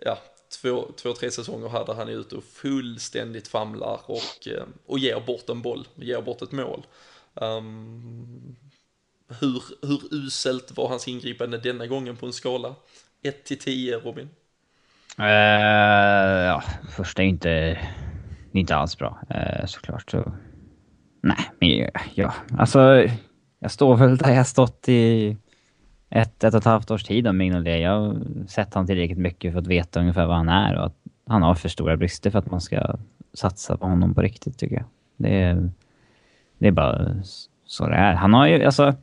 ja, 0.05 0.19
två, 0.61 0.93
två, 0.97 1.13
tre 1.13 1.31
säsonger 1.31 1.69
här 1.69 1.85
där 1.87 1.95
han 1.95 2.09
är 2.09 2.13
ute 2.13 2.37
och 2.37 2.45
fullständigt 2.45 3.49
famlar 3.49 4.01
och, 4.07 4.49
och 4.87 4.99
ger 4.99 5.21
bort 5.21 5.49
en 5.49 5.63
boll, 5.63 5.89
ger 5.95 6.21
bort 6.23 6.43
ett 6.43 6.53
mål. 6.53 6.87
Um, 7.35 8.57
hur, 9.41 9.63
hur 9.87 10.15
uselt 10.15 10.77
var 10.77 10.89
hans 10.89 11.09
ingripande 11.09 11.59
denna 11.59 11.87
gången 11.87 12.17
på 12.17 12.27
en 12.27 12.33
skala? 12.33 12.75
1 13.23 13.45
till 13.45 13.59
10, 13.59 13.97
Robin? 13.97 14.29
Uh, 15.19 15.27
ja, 16.47 16.63
första 16.97 17.23
är 17.23 17.27
inte, 17.27 17.79
det 18.53 18.59
är 18.59 18.61
inte 18.61 18.77
alls 18.77 18.99
bra 18.99 19.19
eh, 19.29 19.67
såklart. 19.67 20.11
Så. 20.11 20.33
Nej, 21.23 21.51
men 21.61 21.91
ja, 22.15 22.35
alltså 22.59 23.07
jag 23.59 23.71
står 23.71 23.97
väl 23.97 24.17
där 24.17 24.35
jag 24.35 24.47
stått 24.47 24.89
i 24.89 25.37
ett, 26.11 26.45
ett 26.45 26.55
och 26.55 26.59
ett 26.59 26.65
halvt 26.65 26.91
års 26.91 27.05
tid 27.05 27.27
om 27.27 27.37
Mignolet. 27.37 27.81
Jag 27.81 27.91
har 27.91 28.17
sett 28.47 28.75
honom 28.75 28.87
tillräckligt 28.87 29.19
mycket 29.19 29.53
för 29.53 29.61
att 29.61 29.67
veta 29.67 30.01
ungefär 30.01 30.27
vad 30.27 30.37
han 30.37 30.49
är 30.49 30.79
och 30.79 30.87
att 30.87 30.97
han 31.27 31.43
har 31.43 31.55
för 31.55 31.69
stora 31.69 31.97
brister 31.97 32.31
för 32.31 32.39
att 32.39 32.51
man 32.51 32.61
ska 32.61 32.97
satsa 33.35 33.77
på 33.77 33.87
honom 33.87 34.15
på 34.15 34.23
riktigt 34.23 34.59
tycker 34.59 34.77
jag. 34.77 34.85
Det 35.17 35.43
är, 35.43 35.71
det 36.59 36.69
är 36.69 36.73
bara 36.73 37.15
så 37.65 37.89
det 37.89 37.95
är. 37.95 38.15
Han 38.15 38.35
har 38.35 38.47
ju, 38.47 38.65
alltså 38.65 38.95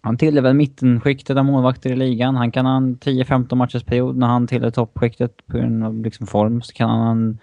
han 0.00 0.16
tillhör 0.16 0.42
väl 0.42 0.54
mittenskiktet 0.54 1.36
av 1.36 1.44
målvakter 1.44 1.92
i 1.92 1.96
ligan. 1.96 2.36
Han 2.36 2.50
kan 2.50 2.66
ha 2.66 2.76
en 2.76 2.96
10-15 2.96 3.54
matchers 3.54 3.84
period 3.84 4.16
när 4.16 4.26
han 4.26 4.46
tillhör 4.46 4.70
toppskiktet 4.70 5.46
på 5.46 5.56
grund 5.56 5.84
av 5.84 6.02
liksom 6.02 6.26
form. 6.26 6.62
Så 6.62 6.72
kan 6.72 6.90
han 6.90 7.38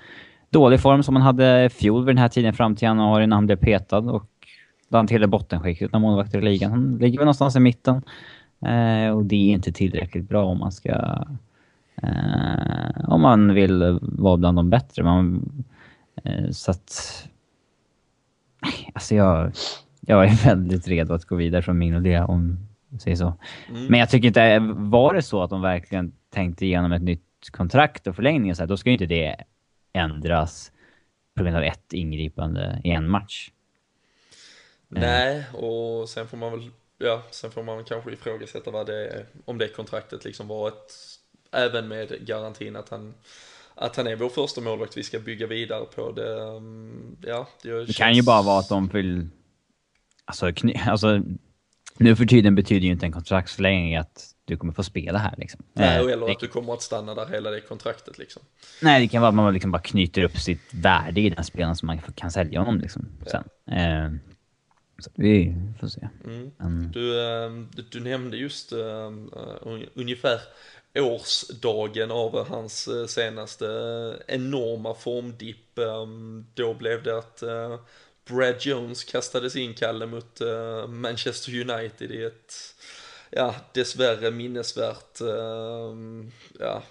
dålig 0.52 0.80
form 0.80 1.04
som 1.04 1.16
han 1.16 1.22
hade 1.22 1.70
fjol 1.70 2.06
vid 2.06 2.16
den 2.16 2.22
här 2.22 2.30
tiden 2.30 2.54
fram 2.54 2.76
till 2.76 2.86
januari 2.86 3.28
när 3.28 3.36
han 3.36 3.46
blev 3.46 3.56
petad. 3.56 3.98
Och 3.98 4.28
då 4.90 4.98
han 4.98 5.08
tillhör 5.08 5.28
bottenskiktet 5.28 5.94
av 5.94 6.02
målvakter 6.02 6.40
i 6.40 6.42
ligan. 6.42 6.72
Han 6.72 6.98
ligger 6.98 7.18
väl 7.18 7.26
någonstans 7.26 7.56
i 7.56 7.60
mitten. 7.60 8.02
Eh, 8.66 9.16
och 9.16 9.26
det 9.26 9.36
är 9.36 9.54
inte 9.54 9.72
tillräckligt 9.72 10.30
bra 10.30 10.46
om 10.46 10.60
man 10.60 10.72
ska... 10.72 11.24
Eh, 12.04 13.04
om 13.08 13.22
man 13.22 13.54
vill 13.54 14.00
vara 14.02 14.38
bland 14.38 14.58
de 14.58 14.70
bättre. 14.70 15.04
Man, 15.04 15.52
eh, 16.24 16.50
så 16.50 16.72
att... 16.72 17.28
Alltså 18.94 19.16
jag 19.16 19.52
jag 20.02 20.26
är 20.26 20.46
väldigt 20.46 20.88
redo 20.88 21.14
att 21.14 21.26
gå 21.26 21.36
vidare 21.36 21.62
från 21.62 21.78
Mignolet 21.78 22.30
om 22.30 22.58
jag 22.90 23.02
säger 23.02 23.18
så. 23.18 23.34
Mm. 23.70 23.86
Men 23.86 24.00
jag 24.00 24.10
tycker 24.10 24.28
inte, 24.28 24.60
var 24.78 25.14
det 25.14 25.22
så 25.22 25.44
att 25.44 25.50
de 25.50 25.62
verkligen 25.62 26.12
tänkte 26.34 26.66
igenom 26.66 26.92
ett 26.92 27.02
nytt 27.02 27.22
kontrakt 27.52 28.08
och 28.08 28.16
förlängning 28.16 28.56
så 28.56 28.62
här, 28.62 28.68
då 28.68 28.78
ska 28.78 28.90
ju 28.90 28.94
inte 28.94 29.06
det 29.06 29.36
ändras 29.94 30.72
på 31.36 31.44
grund 31.44 31.58
av 31.58 31.64
ett 31.64 31.94
ingripande 31.94 32.82
i 32.84 32.90
en 32.90 33.10
match. 33.10 33.52
Nej, 34.88 35.46
och 35.54 36.10
sen 36.10 36.28
får 36.28 36.38
man 36.38 36.52
väl, 36.52 36.70
ja, 36.98 37.24
sen 37.32 37.52
får 37.52 37.64
man 37.64 37.84
kanske 37.84 38.12
ifrågasätta 38.12 38.72
vad 38.72 38.86
det 38.86 39.08
är, 39.08 39.26
om 39.46 39.58
det 39.58 39.68
kontraktet 39.68 40.26
liksom 40.26 40.48
var 40.48 40.68
ett, 40.68 40.92
även 41.52 41.88
med 41.88 42.26
garantin 42.26 42.76
att 42.76 42.90
han 42.90 43.14
att 43.76 43.96
han 43.96 44.08
är 44.08 44.16
vår 44.16 44.30
första 44.30 44.62
målvakt 44.62 44.98
vi 44.98 45.04
ska 45.04 45.20
bygga 45.20 45.48
vidare 45.48 45.86
på 45.96 46.12
det. 46.12 46.42
Mm, 46.42 47.18
ja, 47.22 47.48
det, 47.64 47.72
det 47.72 47.86
känns... 47.86 47.98
kan 47.98 48.14
ju 48.14 48.24
bara 48.24 48.42
vara 48.42 48.60
att 48.60 48.70
de 48.70 48.88
vill 48.88 49.30
Alltså, 50.26 50.52
alltså, 50.86 51.22
nu 51.98 52.16
för 52.16 52.26
tiden 52.26 52.56
betyder 52.56 52.86
ju 52.86 52.92
inte 52.92 53.06
en 53.06 53.12
kontraktsförlängning 53.12 53.96
att 53.96 54.36
du 54.52 54.58
kommer 54.58 54.74
få 54.74 54.84
spela 54.84 55.20
här 55.20 55.36
liksom. 55.38 55.64
Nej, 55.74 56.00
eh, 56.00 56.12
eller 56.12 56.32
att 56.32 56.40
du 56.40 56.48
kommer 56.48 56.74
att 56.74 56.82
stanna 56.82 57.16
där 57.16 57.26
hela 57.26 57.52
det 57.52 57.62
kontraktet 57.62 58.18
liksom. 58.18 58.42
Nej, 58.82 59.02
det 59.02 59.08
kan 59.08 59.22
vara 59.22 59.30
att 59.30 59.36
man 59.36 59.54
liksom 59.54 59.72
bara 59.72 59.82
knyter 59.82 60.24
upp 60.24 60.38
sitt 60.38 60.74
värde 60.74 61.22
i 61.22 61.30
den 61.30 61.44
spelaren 61.44 61.76
som 61.76 61.88
man 61.88 62.00
kan 62.16 62.32
sälja 62.32 62.60
honom 62.60 62.80
liksom 62.80 63.06
sen. 63.26 63.44
Eh, 63.78 64.12
så 65.00 65.10
vi 65.16 65.56
får 65.80 65.88
se. 65.88 66.08
Mm. 66.26 66.52
Um. 66.58 66.92
Du, 66.92 67.22
ehm, 67.22 67.70
du, 67.76 67.82
du, 67.82 68.00
nämnde 68.00 68.38
just 68.38 68.74
uh, 68.74 69.12
ungefär 69.94 70.40
årsdagen 70.96 72.12
av 72.12 72.48
hans 72.48 72.88
eh, 72.88 73.06
senaste 73.06 73.66
enorma 74.28 74.94
formdipp. 74.94 75.78
Um, 75.78 76.48
då 76.54 76.74
blev 76.74 77.04
det 77.04 77.18
att 77.18 77.44
Brad 78.26 78.56
Jones 78.60 79.04
kastades 79.04 79.56
in, 79.56 79.74
Kalle, 79.74 80.06
mot 80.06 80.42
Manchester 80.88 81.72
United 81.72 82.12
i 82.12 82.24
ett, 82.24 82.54
ja, 83.32 83.56
dessvärre 83.74 84.32
minnesvärt, 84.32 85.22
uh, 85.22 86.26
ja, 86.60 86.84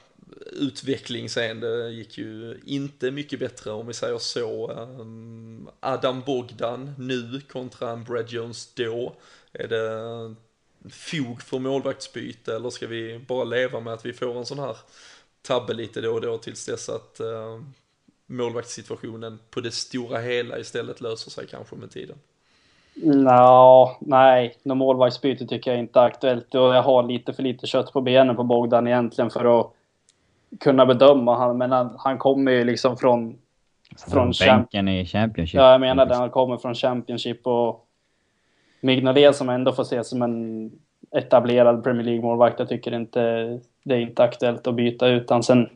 utveckling 0.53 1.29
sen. 1.29 1.61
Det 1.61 1.91
gick 1.91 2.19
ju 2.19 2.61
inte 2.65 3.11
mycket 3.11 3.39
bättre 3.39 3.71
om 3.71 3.87
vi 3.87 3.95
säger 3.95 4.19
så. 4.19 4.71
Ehm, 4.71 5.69
Adam 5.81 6.23
Bogdan 6.27 6.95
nu 6.99 7.41
kontra 7.41 7.91
en 7.91 8.05
Brad 8.05 8.31
Jones 8.31 8.75
då. 8.75 9.17
Är 9.53 9.69
det 9.69 10.35
fog 10.91 11.43
för 11.43 11.59
målvaktsbyte 11.59 12.57
eller 12.57 12.71
ska 12.71 12.87
vi 12.87 13.19
bara 13.19 13.45
leva 13.45 13.81
med 13.81 13.93
att 13.93 14.07
vi 14.07 14.13
får 14.13 14.39
en 14.39 14.47
sån 14.47 14.59
här 14.59 14.77
tabbe 15.43 15.75
lite 15.75 16.01
då 16.01 16.15
och 16.15 16.21
då 16.21 16.39
tills 16.39 16.67
dess 16.67 16.89
att 16.89 17.21
uh, 17.21 17.63
målvaktssituationen 18.27 19.39
på 19.51 19.61
det 19.61 19.71
stora 19.71 20.19
hela 20.19 20.59
istället 20.59 21.01
löser 21.01 21.31
sig 21.31 21.47
kanske 21.47 21.77
med 21.77 21.91
tiden? 21.91 22.19
No, 23.03 23.97
nej, 24.01 24.55
något 24.63 24.77
målvaktsbyte 24.77 25.47
tycker 25.47 25.71
jag 25.71 25.81
inte 25.81 26.01
är 26.01 26.05
aktuellt. 26.05 26.55
Och 26.55 26.75
jag 26.75 26.83
har 26.83 27.03
lite 27.03 27.33
för 27.33 27.43
lite 27.43 27.67
kött 27.67 27.93
på 27.93 28.01
benen 28.01 28.37
på 28.37 28.45
Bogdan 28.45 28.87
egentligen 28.87 29.31
för 29.31 29.61
att 29.61 29.73
kunna 30.61 30.87
bedöma 30.87 31.37
han. 31.39 31.59
Men 31.59 31.73
han, 31.73 31.95
han 31.99 32.19
kommer 32.19 32.53
ju 32.53 32.65
liksom 32.65 32.97
från... 32.97 33.37
Från 34.11 34.33
bänken 34.41 34.89
i 34.89 35.07
Championship. 35.07 35.59
Ja, 35.59 35.73
jag 35.73 35.81
menar 35.81 36.07
det. 36.07 36.15
Han 36.15 36.31
kommer 36.31 36.57
från 36.57 36.75
Championship 36.75 37.47
och 37.47 37.87
Mignolet 38.81 39.37
som 39.37 39.49
ändå 39.49 39.73
får 39.73 39.83
ses 39.83 40.09
som 40.09 40.23
en 40.23 40.71
etablerad 41.17 41.85
Premier 41.85 42.05
League-målvakt. 42.05 42.59
Jag 42.59 42.69
tycker 42.69 42.95
inte 42.95 43.21
det 43.85 43.95
är 43.95 43.99
inte 43.99 44.23
aktuellt 44.23 44.67
att 44.67 44.75
byta 44.75 45.09
utan 45.09 45.43
sen 45.43 45.69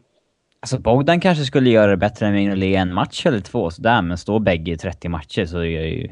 Alltså 0.61 0.79
Bogdan 0.79 1.21
kanske 1.21 1.45
skulle 1.45 1.71
göra 1.71 1.91
det 1.91 1.97
bättre 1.97 2.27
än 2.27 2.35
Mignolet 2.35 2.77
en 2.77 2.95
match 2.95 3.27
eller 3.27 3.41
två 3.41 3.71
sådär, 3.71 4.03
men 4.03 4.19
står 4.19 4.41
bägge 4.41 4.73
i 4.73 4.77
30 4.77 5.09
matcher 5.09 5.47
så 5.47 5.59
är 5.59 5.65
ju 5.65 6.11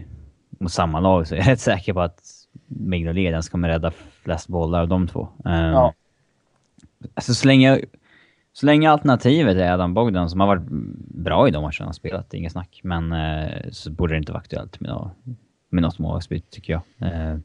mot 0.62 0.72
samma 0.72 1.00
lag 1.00 1.28
så 1.28 1.34
jag 1.34 1.40
är 1.40 1.44
rätt 1.50 1.60
säker 1.60 1.92
på 1.92 2.00
att 2.00 2.20
Mignolet 2.66 3.32
den 3.32 3.42
kommer 3.42 3.68
rädda 3.68 3.92
flest 4.22 4.48
bollar 4.48 4.80
av 4.80 4.88
de 4.88 5.08
två. 5.08 5.28
Um, 5.44 5.52
ja. 5.52 5.94
Alltså 7.14 7.34
så 7.34 7.46
länge, 7.46 7.80
så 8.52 8.66
länge 8.66 8.90
alternativet 8.90 9.56
är 9.56 9.72
Adam 9.72 9.94
Bogdan 9.94 10.30
som 10.30 10.40
har 10.40 10.46
varit 10.46 10.66
bra 11.14 11.48
i 11.48 11.50
de 11.50 11.62
matcherna 11.62 11.84
han 11.84 11.94
spelat, 11.94 12.34
inget 12.34 12.52
snack. 12.52 12.80
Men 12.82 13.12
uh, 13.12 13.70
så 13.70 13.90
borde 13.90 14.14
det 14.14 14.18
inte 14.18 14.32
vara 14.32 14.40
aktuellt 14.40 14.80
med, 14.80 14.90
något, 14.90 15.12
med 15.70 15.82
något 15.82 15.98
målvaktsbyte 15.98 16.50
tycker 16.50 16.72
jag. 16.72 17.12
Uh, 17.12 17.38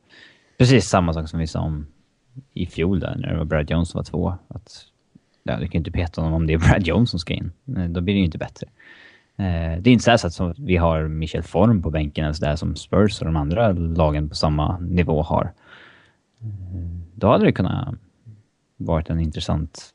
precis 0.58 0.86
samma 0.86 1.13
sak 1.13 1.30
som 1.30 1.39
vi 1.39 1.47
sa 1.47 1.60
om 1.60 1.88
i 2.53 2.65
fjol 2.65 2.99
där 2.99 3.15
när 3.15 3.32
det 3.32 3.38
var 3.38 3.45
Brad 3.45 3.69
Jones 3.69 3.89
som 3.89 3.99
var 3.99 4.03
två. 4.03 4.36
Att 4.47 4.86
ja, 5.43 5.56
du 5.56 5.65
kan 5.65 5.71
ju 5.71 5.77
inte 5.77 5.91
peta 5.91 6.21
honom 6.21 6.34
om 6.34 6.47
det 6.47 6.53
är 6.53 6.58
Brad 6.58 6.88
Jones 6.88 7.10
som 7.10 7.19
ska 7.19 7.34
in. 7.34 7.51
Eh, 7.77 7.84
då 7.84 8.01
blir 8.01 8.13
det 8.13 8.19
ju 8.19 8.25
inte 8.25 8.38
bättre. 8.38 8.67
Eh, 9.38 9.82
det 9.82 9.89
är 9.89 9.93
inte 9.93 10.17
så, 10.17 10.43
att 10.43 10.60
vi 10.60 10.78
har 10.78 11.08
Michel 11.08 11.43
Form 11.43 11.82
på 11.82 11.89
bänken 11.89 12.23
eller 12.23 12.34
sådär 12.34 12.56
som 12.56 12.76
Spurs 12.76 13.19
och 13.19 13.26
de 13.26 13.36
andra 13.36 13.71
lagen 13.71 14.30
på 14.30 14.36
samma 14.36 14.80
nivå 14.80 15.21
har. 15.21 15.54
Eh, 16.41 16.47
då 17.15 17.28
hade 17.28 17.45
det 17.45 17.52
kunnat 17.52 17.95
varit 18.78 19.10
en 19.10 19.19
intressant 19.19 19.93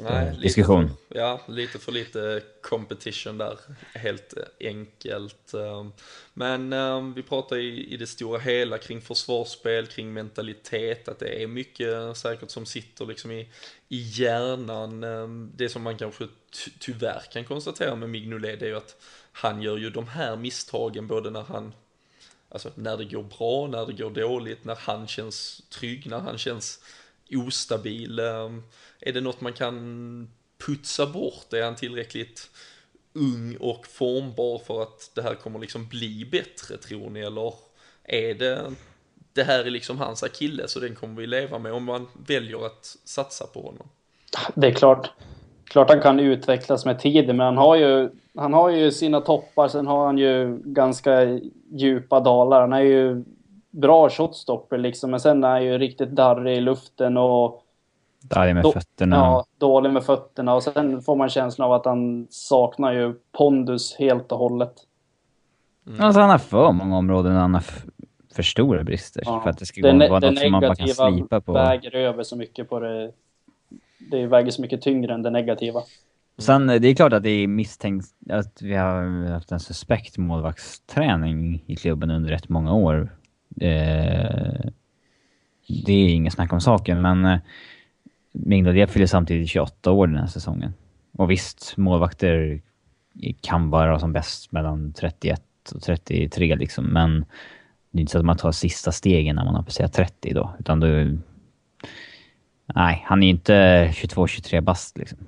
Nej, 0.00 0.28
eh, 0.28 0.34
diskussion. 0.34 0.90
För, 1.08 1.18
ja, 1.18 1.40
lite 1.48 1.78
för 1.78 1.92
lite 1.92 2.42
competition 2.62 3.38
där, 3.38 3.58
helt 3.94 4.34
enkelt. 4.60 5.54
Ehm, 5.54 5.92
men 6.34 6.72
ehm, 6.72 7.14
vi 7.14 7.22
pratar 7.22 7.56
i, 7.56 7.92
i 7.92 7.96
det 7.96 8.06
stora 8.06 8.38
hela 8.38 8.78
kring 8.78 9.00
försvarsspel, 9.00 9.86
kring 9.86 10.12
mentalitet, 10.12 11.08
att 11.08 11.18
det 11.18 11.42
är 11.42 11.46
mycket 11.46 12.16
säkert 12.16 12.50
som 12.50 12.66
sitter 12.66 13.06
liksom 13.06 13.30
i, 13.30 13.48
i 13.88 13.98
hjärnan. 13.98 15.00
Det 15.56 15.68
som 15.68 15.82
man 15.82 15.96
kanske 15.98 16.24
ty 16.64 16.70
tyvärr 16.78 17.22
kan 17.32 17.44
konstatera 17.44 17.94
med 17.94 18.10
Mignolet 18.10 18.62
är 18.62 18.66
ju 18.66 18.76
att 18.76 18.96
han 19.32 19.62
gör 19.62 19.76
ju 19.76 19.90
de 19.90 20.08
här 20.08 20.36
misstagen 20.36 21.06
både 21.06 21.30
när 21.30 21.42
han 21.42 21.72
Alltså 22.48 22.70
när 22.74 22.96
det 22.96 23.04
går 23.04 23.22
bra, 23.22 23.66
när 23.66 23.86
det 23.86 23.92
går 23.92 24.10
dåligt, 24.10 24.64
när 24.64 24.76
han 24.80 25.06
känns 25.06 25.62
trygg, 25.68 26.06
när 26.06 26.18
han 26.18 26.38
känns 26.38 26.80
ostabil. 27.30 28.18
Ehm, 28.18 28.62
är 29.00 29.12
det 29.12 29.20
något 29.20 29.40
man 29.40 29.52
kan 29.52 30.30
putsa 30.66 31.06
bort? 31.06 31.52
Är 31.52 31.64
han 31.64 31.76
tillräckligt 31.76 32.50
ung 33.12 33.56
och 33.60 33.86
formbar 33.86 34.58
för 34.58 34.82
att 34.82 35.10
det 35.14 35.22
här 35.22 35.34
kommer 35.34 35.58
liksom 35.58 35.88
bli 35.88 36.28
bättre 36.32 36.76
tror 36.76 37.10
ni? 37.10 37.20
Eller 37.20 37.54
är 38.04 38.34
det, 38.34 38.72
det 39.32 39.42
här 39.42 39.64
är 39.64 39.70
liksom 39.70 39.98
hans 39.98 40.22
akille 40.22 40.68
så 40.68 40.80
den 40.80 40.94
kommer 40.94 41.20
vi 41.20 41.26
leva 41.26 41.58
med 41.58 41.72
om 41.72 41.84
man 41.84 42.06
väljer 42.26 42.66
att 42.66 42.96
satsa 43.04 43.46
på 43.46 43.62
honom? 43.62 43.88
Det 44.54 44.66
är 44.66 44.74
klart. 44.74 45.10
Klart 45.64 45.90
han 45.90 46.00
kan 46.00 46.20
utvecklas 46.20 46.84
med 46.84 46.98
tiden, 46.98 47.36
men 47.36 47.46
han 47.46 47.56
har 47.56 47.76
ju, 47.76 48.10
han 48.34 48.52
har 48.52 48.70
ju 48.70 48.92
sina 48.92 49.20
toppar, 49.20 49.68
sen 49.68 49.86
har 49.86 50.06
han 50.06 50.18
ju 50.18 50.58
ganska 50.64 51.40
djupa 51.70 52.20
dalar. 52.20 52.60
Han 52.60 52.72
är 52.72 52.80
ju 52.80 53.24
bra 53.80 54.10
shotstopper 54.10 54.78
liksom, 54.78 55.10
men 55.10 55.20
sen 55.20 55.44
är 55.44 55.48
han 55.48 55.64
ju 55.64 55.78
riktigt 55.78 56.10
darrig 56.10 56.56
i 56.56 56.60
luften 56.60 57.16
och 57.16 57.62
Dålig 58.22 58.54
med 58.54 58.62
Då- 58.64 58.72
fötterna. 58.72 59.16
Ja, 59.16 59.44
dålig 59.58 59.92
med 59.92 60.04
fötterna 60.04 60.54
och 60.54 60.62
sen 60.62 61.02
får 61.02 61.16
man 61.16 61.28
känslan 61.28 61.66
av 61.66 61.72
att 61.72 61.84
han 61.84 62.26
saknar 62.30 62.92
ju 62.92 63.14
pondus 63.32 63.96
helt 63.98 64.32
och 64.32 64.38
hållet. 64.38 64.72
Alltså 66.00 66.20
han 66.20 66.30
har 66.30 66.38
för 66.38 66.72
många 66.72 66.96
områden 66.98 67.32
han 67.36 67.54
har 67.54 67.64
för 68.34 68.42
stora 68.42 68.84
brister. 68.84 69.22
Ja. 69.26 69.40
För 69.40 69.50
att 69.50 69.58
det 69.58 69.66
ska 69.66 69.80
Det, 69.82 69.92
gå, 69.92 69.98
vara 70.08 70.20
något 70.30 70.38
som 70.38 70.52
man 70.52 70.60
bara 70.60 70.74
kan 70.74 70.88
slipa 70.88 71.40
på. 71.40 71.52
väger 71.52 71.94
över 71.94 72.22
så 72.22 72.36
mycket 72.36 72.68
på 72.68 72.80
det. 72.80 73.12
Det 74.10 74.26
väger 74.26 74.50
så 74.50 74.62
mycket 74.62 74.82
tyngre 74.82 75.14
än 75.14 75.22
det 75.22 75.30
negativa. 75.30 75.80
Sen, 76.38 76.66
det 76.66 76.74
är 76.88 76.94
klart 76.94 77.12
att 77.12 77.22
det 77.22 77.30
är 77.30 77.46
misstänkt 77.46 78.06
att 78.30 78.62
vi 78.62 78.74
har 78.74 79.28
haft 79.32 79.52
en 79.52 79.60
suspekt 79.60 80.18
målvaktsträning 80.18 81.62
i 81.66 81.76
klubben 81.76 82.10
under 82.10 82.30
rätt 82.30 82.48
många 82.48 82.72
år. 82.74 83.10
Eh, 83.60 84.70
det 85.68 85.92
är 85.92 86.08
inget 86.08 86.32
snack 86.32 86.52
om 86.52 86.60
saken, 86.60 87.02
men 87.02 87.24
eh, 87.24 87.38
Mignolet 88.32 88.90
fyller 88.90 89.06
samtidigt 89.06 89.48
28 89.48 89.90
år 89.90 90.06
den 90.06 90.16
här 90.16 90.26
säsongen. 90.26 90.74
Och 91.12 91.30
visst, 91.30 91.76
målvakter 91.76 92.60
kan 93.40 93.70
vara 93.70 93.98
som 93.98 94.12
bäst 94.12 94.52
mellan 94.52 94.92
31 94.92 95.42
och 95.74 95.82
33 95.82 96.56
liksom, 96.56 96.84
men 96.84 97.24
det 97.90 97.98
är 97.98 98.00
inte 98.00 98.12
så 98.12 98.18
att 98.18 98.24
man 98.24 98.36
tar 98.36 98.52
sista 98.52 98.92
stegen 98.92 99.36
när 99.36 99.44
man 99.44 99.54
har 99.54 99.62
passerat 99.62 99.92
30 99.92 100.34
då, 100.34 100.54
utan 100.58 100.80
då... 100.80 100.86
Nej, 102.74 103.04
han 103.06 103.22
är 103.22 103.26
ju 103.26 103.32
inte 103.32 103.88
22-23 103.88 104.60
bast 104.60 104.98
liksom. 104.98 105.18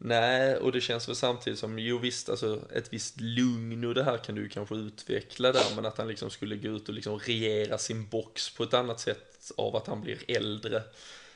Nej, 0.00 0.56
och 0.56 0.72
det 0.72 0.80
känns 0.80 1.08
väl 1.08 1.16
samtidigt 1.16 1.58
som, 1.58 1.78
jo 1.78 1.98
visst, 1.98 2.28
alltså 2.28 2.60
ett 2.76 2.92
visst 2.92 3.20
lugn 3.20 3.84
och 3.84 3.94
det 3.94 4.04
här 4.04 4.16
kan 4.16 4.34
du 4.34 4.48
kanske 4.48 4.74
utveckla 4.74 5.52
där, 5.52 5.76
men 5.76 5.86
att 5.86 5.98
han 5.98 6.08
liksom 6.08 6.30
skulle 6.30 6.56
gå 6.56 6.68
ut 6.68 6.88
och 6.88 6.94
liksom 6.94 7.18
regera 7.18 7.78
sin 7.78 8.08
box 8.08 8.56
på 8.56 8.62
ett 8.62 8.74
annat 8.74 9.00
sätt 9.00 9.52
av 9.56 9.76
att 9.76 9.86
han 9.86 10.00
blir 10.00 10.18
äldre. 10.28 10.82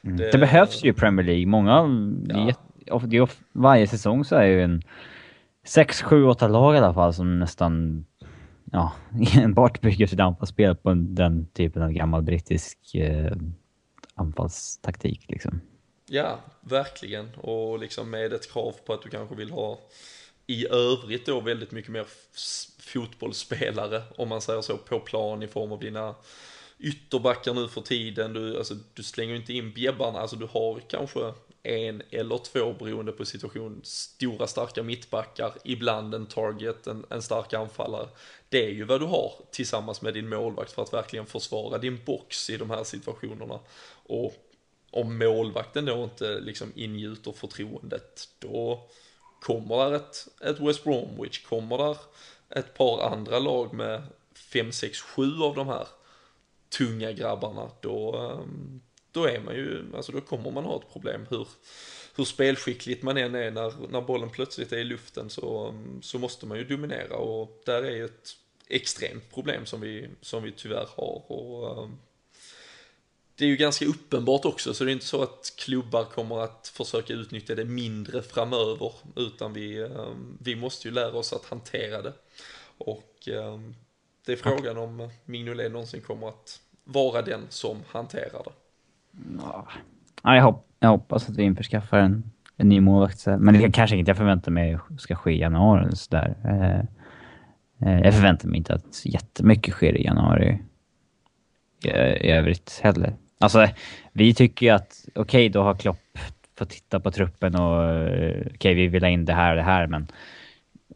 Det, 0.01 0.39
behövs 0.39 0.85
ju 0.85 0.89
i 0.91 0.93
Premier 0.93 1.27
League. 1.27 1.47
Många... 1.47 1.83
Det 1.83 2.55
Ja. 2.87 2.99
det 3.07 3.17
är, 3.17 3.21
of- 3.21 3.41
varje 3.53 3.87
säsong 3.87 4.25
så 4.25 4.37
är 4.37 4.47
ju 4.47 4.63
en 4.63 4.83
6, 5.65 6.03
7, 6.03 6.25
8 6.25 6.49
lag 6.49 6.75
i 6.75 6.79
alla 6.79 6.95
fall 6.95 7.15
som 7.15 7.39
nästan 7.39 8.05
ja, 8.73 8.93
enbart 9.35 9.81
bygger 9.81 10.07
sitt 10.07 10.21
anfallsspel 10.21 10.77
på 10.77 10.95
den 10.95 11.47
typen 11.47 11.83
av 11.83 11.91
gammal 11.93 12.23
brittisk 12.23 12.95
eh, 12.95 13.33
anfallstaktik. 14.15 15.25
Liksom. 15.29 15.61
Ja, 16.15 16.41
verkligen. 16.61 17.35
Och 17.35 17.79
liksom 17.79 18.11
med 18.11 18.33
ett 18.33 18.53
krav 18.53 18.77
på 18.85 18.93
att 18.93 19.03
du 19.03 19.09
kanske 19.09 19.35
vill 19.35 19.51
ha 19.51 19.81
i 20.47 20.67
övrigt 20.69 21.27
då 21.27 21.41
väldigt 21.41 21.71
mycket 21.71 21.91
mer 21.91 22.07
fotbollsspelare, 22.79 24.03
om 24.17 24.29
man 24.29 24.41
säger 24.41 24.61
så, 24.61 24.77
på 24.77 25.01
plan 25.01 25.43
i 25.43 25.49
form 25.49 25.73
av 25.73 25.81
dina 25.81 26.15
ytterbackar 26.79 27.55
nu 27.55 27.69
för 27.69 27.81
tiden. 27.81 28.33
Du, 28.33 28.59
alltså, 28.59 28.75
du 28.95 29.03
slänger 29.03 29.33
ju 29.33 29.41
inte 29.41 29.53
in 29.53 29.73
bjäbbarna, 29.73 30.19
alltså 30.19 30.37
du 30.37 30.47
har 30.47 30.81
kanske 30.89 31.33
en 31.63 32.03
eller 32.11 32.39
två 32.39 32.73
beroende 32.73 33.13
på 33.13 33.25
situation, 33.25 33.81
stora 33.85 34.47
starka 34.47 34.83
mittbackar, 34.83 35.53
ibland 35.65 36.15
en 36.15 36.27
target, 36.27 36.87
en, 36.87 37.07
en 37.11 37.23
stark 37.23 37.53
anfallare. 37.53 38.09
Det 38.49 38.67
är 38.67 38.71
ju 38.71 38.85
vad 38.85 39.01
du 39.01 39.07
har 39.07 39.33
tillsammans 39.51 40.03
med 40.03 40.15
din 40.15 40.29
målvakt 40.29 40.73
för 40.73 40.83
att 40.83 40.93
verkligen 40.93 41.27
försvara 41.27 41.79
din 41.79 42.05
box 42.05 42.51
i 42.51 42.57
de 42.57 42.71
här 42.71 42.85
situationerna. 42.85 43.61
Och 44.07 44.49
om 44.93 45.19
målvakten 45.19 45.85
då 45.85 46.05
inte 46.05 46.41
liksom 46.41 46.73
ingjuter 46.75 47.33
förtroendet, 47.33 48.29
då 48.39 48.89
kommer 49.41 49.77
där 49.77 49.93
ett, 49.93 50.29
ett 50.41 50.61
West 50.61 50.85
Bromwich, 50.85 51.47
kommer 51.47 51.79
där 51.79 51.97
ett 52.49 52.75
par 52.75 53.13
andra 53.13 53.39
lag 53.39 53.75
med 53.75 54.03
5, 54.35 54.73
6, 54.73 55.01
7 55.01 55.23
av 55.43 55.55
de 55.55 55.69
här 55.69 55.87
tunga 56.79 57.13
grabbarna, 57.13 57.71
då, 57.81 58.17
ehm, 58.17 58.81
då 59.13 59.25
är 59.25 59.41
man 59.41 59.55
ju, 59.55 59.85
alltså 59.97 60.13
då 60.13 60.21
kommer 60.21 60.51
man 60.51 60.65
ha 60.65 60.77
ett 60.77 60.93
problem. 60.93 61.27
Hur, 61.31 61.49
hur 62.17 62.25
spelskickligt 62.25 63.03
man 63.03 63.17
än 63.17 63.35
är 63.35 63.51
när, 63.51 63.73
när 63.89 64.01
bollen 64.01 64.31
plötsligt 64.31 64.73
är 64.73 64.79
i 64.79 64.85
luften 64.85 65.31
så, 65.31 65.75
så 66.03 66.19
måste 66.19 66.47
man 66.47 66.59
ju 66.59 66.65
dominera 66.65 67.17
och 67.17 67.63
där 67.67 67.83
är 67.83 67.91
ju 67.91 68.05
ett 68.05 68.37
extremt 68.69 69.35
problem 69.35 69.67
som 69.67 69.81
vi, 69.81 70.09
som 70.21 70.43
vi 70.43 70.53
tyvärr 70.53 70.89
har. 70.97 71.33
Och, 71.33 71.85
ehm, 71.85 71.99
det 73.43 73.47
är 73.47 73.51
ju 73.51 73.57
ganska 73.57 73.85
uppenbart 73.85 74.45
också, 74.45 74.75
så 74.75 74.85
det 74.85 74.91
är 74.91 74.93
inte 74.93 75.05
så 75.05 75.23
att 75.23 75.55
klubbar 75.59 76.05
kommer 76.05 76.45
att 76.45 76.73
försöka 76.77 77.13
utnyttja 77.13 77.55
det 77.55 77.65
mindre 77.65 78.23
framöver, 78.23 78.93
utan 79.17 79.53
vi, 79.53 79.83
ehm, 79.83 80.39
vi 80.41 80.57
måste 80.57 80.89
ju 80.89 80.95
lära 80.95 81.13
oss 81.13 81.33
att 81.33 81.45
hantera 81.45 82.03
det. 82.03 82.13
Och 82.79 83.29
ehm, 83.29 83.75
det 84.27 84.33
är 84.33 84.37
frågan 84.37 84.79
om 84.79 85.11
Mignolet 85.25 85.73
någonsin 85.73 86.01
kommer 86.01 86.29
att 86.29 86.61
vara 86.85 87.23
den 87.23 87.41
som 87.49 87.77
hanterar 87.87 88.43
det. 88.45 88.53
Ja, 90.23 90.37
jag, 90.37 90.43
hopp, 90.43 90.67
jag 90.79 90.89
hoppas 90.89 91.29
att 91.29 91.37
vi 91.37 91.43
införskaffar 91.43 91.99
en, 91.99 92.31
en 92.57 92.69
ny 92.69 92.81
målvakt. 92.81 93.27
Men 93.27 93.55
det 93.55 93.65
är 93.65 93.71
kanske 93.71 93.97
inte 93.97 94.11
jag 94.11 94.17
förväntar 94.17 94.53
mig 94.53 94.79
ska 94.99 95.15
ske 95.15 95.33
i 95.33 95.41
januari. 95.41 95.97
Så 95.97 96.11
där. 96.11 96.37
Eh, 96.45 96.79
eh, 97.89 98.01
jag 98.01 98.15
förväntar 98.15 98.49
mig 98.49 98.59
inte 98.59 98.75
att 98.75 99.03
jättemycket 99.05 99.75
sker 99.75 99.97
i 99.97 100.05
januari 100.05 100.63
eh, 101.85 102.13
i 102.13 102.31
övrigt 102.31 102.81
heller. 102.83 103.17
Alltså, 103.43 103.69
vi 104.13 104.35
tycker 104.35 104.67
ju 104.67 104.73
att 104.73 105.09
okej, 105.15 105.49
då 105.49 105.63
har 105.63 105.75
Klopp 105.75 106.19
fått 106.59 106.71
titta 106.71 107.01
på 107.01 107.11
truppen 107.11 107.55
och 107.55 107.79
okej, 107.85 108.49
okej, 108.55 108.75
vi 108.75 108.89
vill 108.89 109.03
ha 109.03 109.11
in 109.11 109.25
det 109.25 109.33
här 109.33 109.51
och 109.51 109.57
det 109.57 109.63
här, 109.63 109.87
men 109.87 110.07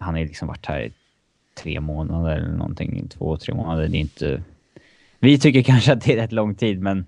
han 0.01 0.15
har 0.15 0.21
ju 0.21 0.27
liksom 0.27 0.49
varit 0.49 0.67
här 0.67 0.81
i 0.81 0.93
tre 1.63 1.81
månader 1.81 2.37
eller 2.37 2.49
någonting, 2.49 3.09
två, 3.09 3.37
tre 3.37 3.55
månader. 3.55 3.89
Det 3.89 3.97
är 3.97 4.01
inte... 4.01 4.43
Vi 5.19 5.39
tycker 5.39 5.63
kanske 5.63 5.93
att 5.93 6.01
det 6.01 6.13
är 6.13 6.17
rätt 6.17 6.33
lång 6.33 6.55
tid, 6.55 6.81
men 6.81 6.99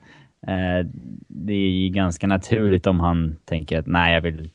eh, 0.46 0.86
det 1.28 1.52
är 1.52 1.70
ju 1.70 1.88
ganska 1.88 2.26
naturligt 2.26 2.86
om 2.86 3.00
han 3.00 3.36
tänker 3.44 3.78
att 3.78 3.86
nej, 3.86 4.14
jag 4.14 4.20
vill 4.20 4.50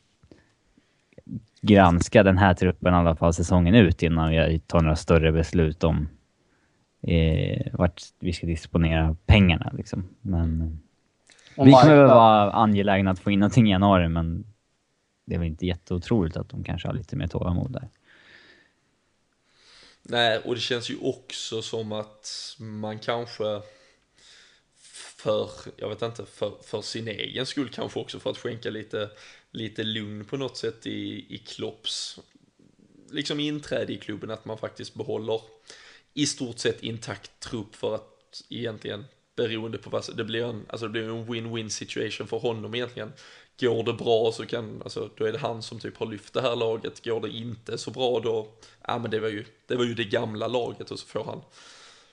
granska 1.61 2.23
den 2.23 2.37
här 2.37 2.53
truppen 2.53 2.93
i 2.93 2.97
alla 2.97 3.15
fall 3.15 3.33
säsongen 3.33 3.75
ut 3.75 4.03
innan 4.03 4.33
jag 4.33 4.67
tar 4.67 4.81
några 4.81 4.95
större 4.95 5.31
beslut 5.31 5.83
om 5.83 6.07
eh, 7.03 7.67
vart 7.73 8.01
vi 8.19 8.33
ska 8.33 8.47
disponera 8.47 9.15
pengarna. 9.25 9.71
Liksom. 9.77 10.09
Men 10.21 10.79
Och 11.57 11.67
vi 11.67 11.71
kommer 11.71 11.95
väl 11.95 12.07
vara 12.07 12.51
angelägna 12.51 13.11
att 13.11 13.19
få 13.19 13.31
in 13.31 13.39
någonting 13.39 13.67
i 13.67 13.71
januari, 13.71 14.09
men 14.09 14.45
det 15.25 15.35
är 15.35 15.39
väl 15.39 15.47
inte 15.47 15.65
jätteotroligt 15.65 16.37
att 16.37 16.49
de 16.49 16.63
kanske 16.63 16.87
har 16.87 16.95
lite 16.95 17.15
mer 17.15 17.27
tålamod 17.27 17.71
där. 17.71 17.89
Nej, 20.03 20.37
och 20.37 20.55
det 20.55 20.61
känns 20.61 20.89
ju 20.89 20.97
också 21.01 21.61
som 21.61 21.91
att 21.91 22.55
man 22.59 22.99
kanske 22.99 23.61
för, 25.17 25.49
jag 25.77 25.89
vet 25.89 26.01
inte, 26.01 26.25
för, 26.25 26.51
för 26.63 26.81
sin 26.81 27.07
egen 27.07 27.45
skull 27.45 27.69
kanske 27.69 27.99
också 27.99 28.19
för 28.19 28.29
att 28.29 28.37
skänka 28.37 28.69
lite, 28.69 29.09
lite 29.51 29.83
lugn 29.83 30.25
på 30.25 30.37
något 30.37 30.57
sätt 30.57 30.87
i, 30.87 31.25
i 31.35 31.37
Klopps 31.37 32.19
liksom 33.11 33.39
inträde 33.39 33.93
i 33.93 33.97
klubben, 33.97 34.31
att 34.31 34.45
man 34.45 34.57
faktiskt 34.57 34.93
behåller 34.93 35.41
i 36.13 36.25
stort 36.25 36.59
sett 36.59 36.83
intakt 36.83 37.39
trupp 37.39 37.75
för 37.75 37.95
att 37.95 38.43
egentligen 38.49 39.05
beroende 39.35 39.77
på 39.77 39.89
vad, 39.89 40.17
det 40.17 40.23
blir 40.23 40.43
en, 40.43 40.65
alltså 40.69 40.87
det 40.87 40.91
blir 40.91 41.09
en 41.09 41.25
win-win 41.25 41.69
situation 41.69 42.27
för 42.27 42.37
honom 42.37 42.75
egentligen. 42.75 43.13
Går 43.59 43.83
det 43.83 43.93
bra 43.93 44.31
så 44.31 44.45
kan, 44.45 44.81
alltså 44.83 45.09
då 45.17 45.25
är 45.25 45.31
det 45.31 45.37
han 45.37 45.61
som 45.61 45.79
typ 45.79 45.97
har 45.97 46.05
lyft 46.05 46.33
det 46.33 46.41
här 46.41 46.55
laget. 46.55 47.05
Går 47.05 47.21
det 47.21 47.29
inte 47.29 47.77
så 47.77 47.91
bra 47.91 48.19
då, 48.19 48.47
ja 48.87 48.99
men 48.99 49.11
det 49.11 49.19
var 49.19 49.29
ju, 49.29 49.45
det 49.67 49.75
var 49.75 49.85
ju 49.85 49.93
det 49.93 50.03
gamla 50.03 50.47
laget 50.47 50.91
och 50.91 50.99
så 50.99 51.07
får 51.07 51.23
han 51.23 51.41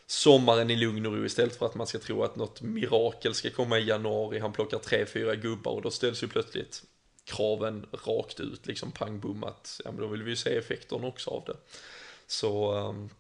sommaren 0.06 0.70
i 0.70 0.76
lugn 0.76 1.06
och 1.06 1.12
ro 1.12 1.24
istället 1.24 1.56
för 1.56 1.66
att 1.66 1.74
man 1.74 1.86
ska 1.86 1.98
tro 1.98 2.22
att 2.22 2.36
något 2.36 2.62
mirakel 2.62 3.34
ska 3.34 3.50
komma 3.50 3.78
i 3.78 3.84
januari. 3.84 4.38
Han 4.38 4.52
plockar 4.52 4.78
tre, 4.78 5.06
fyra 5.06 5.34
gubbar 5.34 5.72
och 5.72 5.82
då 5.82 5.90
ställs 5.90 6.22
ju 6.22 6.28
plötsligt 6.28 6.82
kraven 7.24 7.86
rakt 8.06 8.40
ut, 8.40 8.66
liksom 8.66 8.92
pang 8.92 9.20
bom 9.20 9.44
att, 9.44 9.80
ja 9.84 9.92
men 9.92 10.00
då 10.00 10.06
vill 10.06 10.22
vi 10.22 10.30
ju 10.30 10.36
se 10.36 10.56
effekterna 10.56 11.06
också 11.06 11.30
av 11.30 11.44
det. 11.46 11.56
Så, 12.26 12.74
um, 12.74 13.10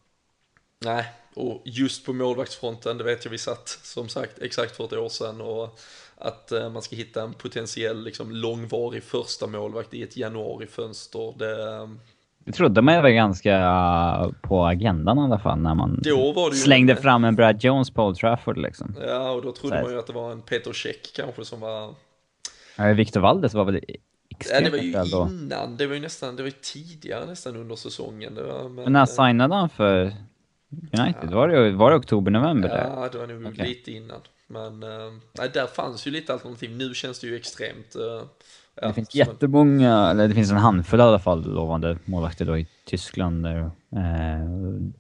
nej, 0.84 1.04
och 1.34 1.62
just 1.64 2.06
på 2.06 2.12
målvaktsfronten, 2.12 2.98
det 2.98 3.04
vet 3.04 3.24
jag 3.24 3.32
vi 3.32 3.38
satt 3.38 3.68
som 3.82 4.08
sagt 4.08 4.38
exakt 4.38 4.76
för 4.76 4.84
ett 4.84 4.92
år 4.92 5.08
sedan 5.08 5.40
och 5.40 5.78
att 6.18 6.52
eh, 6.52 6.70
man 6.70 6.82
ska 6.82 6.96
hitta 6.96 7.22
en 7.22 7.32
potentiell 7.34 8.04
liksom 8.04 8.30
långvarig 8.30 9.02
första 9.02 9.46
målvakt 9.46 9.94
i 9.94 10.02
ett 10.02 10.16
januarifönster, 10.16 11.34
det, 11.38 11.72
ehm, 11.74 12.00
Jag 12.44 12.54
trodde 12.54 12.82
man 12.82 13.02
var 13.02 13.08
ganska 13.10 13.56
uh, 13.58 14.32
på 14.42 14.66
agendan 14.66 15.18
i 15.18 15.20
alla 15.20 15.38
fall 15.38 15.58
när 15.58 15.74
man 15.74 16.00
då 16.02 16.32
var 16.32 16.50
det 16.50 16.56
ju 16.56 16.62
slängde 16.62 16.96
fram 16.96 17.24
en 17.24 17.36
Brad 17.36 17.64
Jones 17.64 17.90
på 17.90 18.04
Old 18.04 18.16
Trafford 18.16 18.58
liksom. 18.58 18.94
Ja, 19.06 19.30
och 19.30 19.42
då 19.42 19.52
trodde 19.52 19.68
Så 19.68 19.74
här. 19.74 19.82
man 19.82 19.92
ju 19.92 19.98
att 19.98 20.06
det 20.06 20.12
var 20.12 20.32
en 20.32 20.42
Peter 20.42 20.72
Check 20.72 21.12
kanske 21.16 21.44
som 21.44 21.60
var 21.60 21.94
Ja, 22.76 22.92
Victor 22.92 23.20
Valdes 23.20 23.54
var 23.54 23.64
väl 23.64 23.80
Ja, 23.88 23.96
extremt 24.38 24.64
det 24.64 24.70
var 24.70 24.78
ju 24.78 24.92
då. 24.92 25.28
innan, 25.30 25.76
det 25.76 25.86
var 25.86 25.94
ju 25.94 26.00
nästan, 26.00 26.36
det 26.36 26.42
var 26.42 26.48
ju 26.48 26.56
tidigare 26.62 27.26
nästan 27.26 27.56
under 27.56 27.76
säsongen. 27.76 28.34
Det 28.34 28.42
var, 28.42 28.62
men, 28.62 28.74
Men 28.74 28.92
när 28.92 29.00
eh, 29.00 29.06
signade 29.06 29.54
han 29.54 29.68
för 29.68 30.12
United? 30.92 31.30
Var 31.30 31.48
det, 31.48 31.70
var 31.72 31.90
det 31.90 31.96
oktober, 31.96 32.30
november 32.30 32.68
där? 32.68 32.90
Ja, 32.96 33.08
det 33.12 33.18
var 33.18 33.26
nog 33.26 33.46
Okej. 33.52 33.68
lite 33.68 33.92
innan. 33.92 34.20
Men 34.46 34.82
eh, 34.82 35.12
nej, 35.32 35.50
där 35.54 35.66
fanns 35.66 36.06
ju 36.06 36.10
lite 36.10 36.32
alternativ. 36.32 36.76
Nu 36.76 36.94
känns 36.94 37.18
det 37.20 37.26
ju 37.26 37.36
extremt... 37.36 37.96
eh, 37.96 38.02
ja, 38.74 38.88
Det 38.88 38.94
finns 38.94 39.10
som 39.12 39.20
en- 39.20 39.26
jättemånga, 39.26 40.10
eller 40.10 40.28
det 40.28 40.34
finns 40.34 40.50
en 40.50 40.56
handfull 40.56 41.00
i 41.00 41.02
alla 41.02 41.18
fall 41.18 41.46
lovande 41.54 41.98
målvakter 42.04 42.44
då 42.44 42.58
i 42.58 42.66
Tyskland 42.84 43.42
där, 43.42 43.58
eh, 43.96 44.90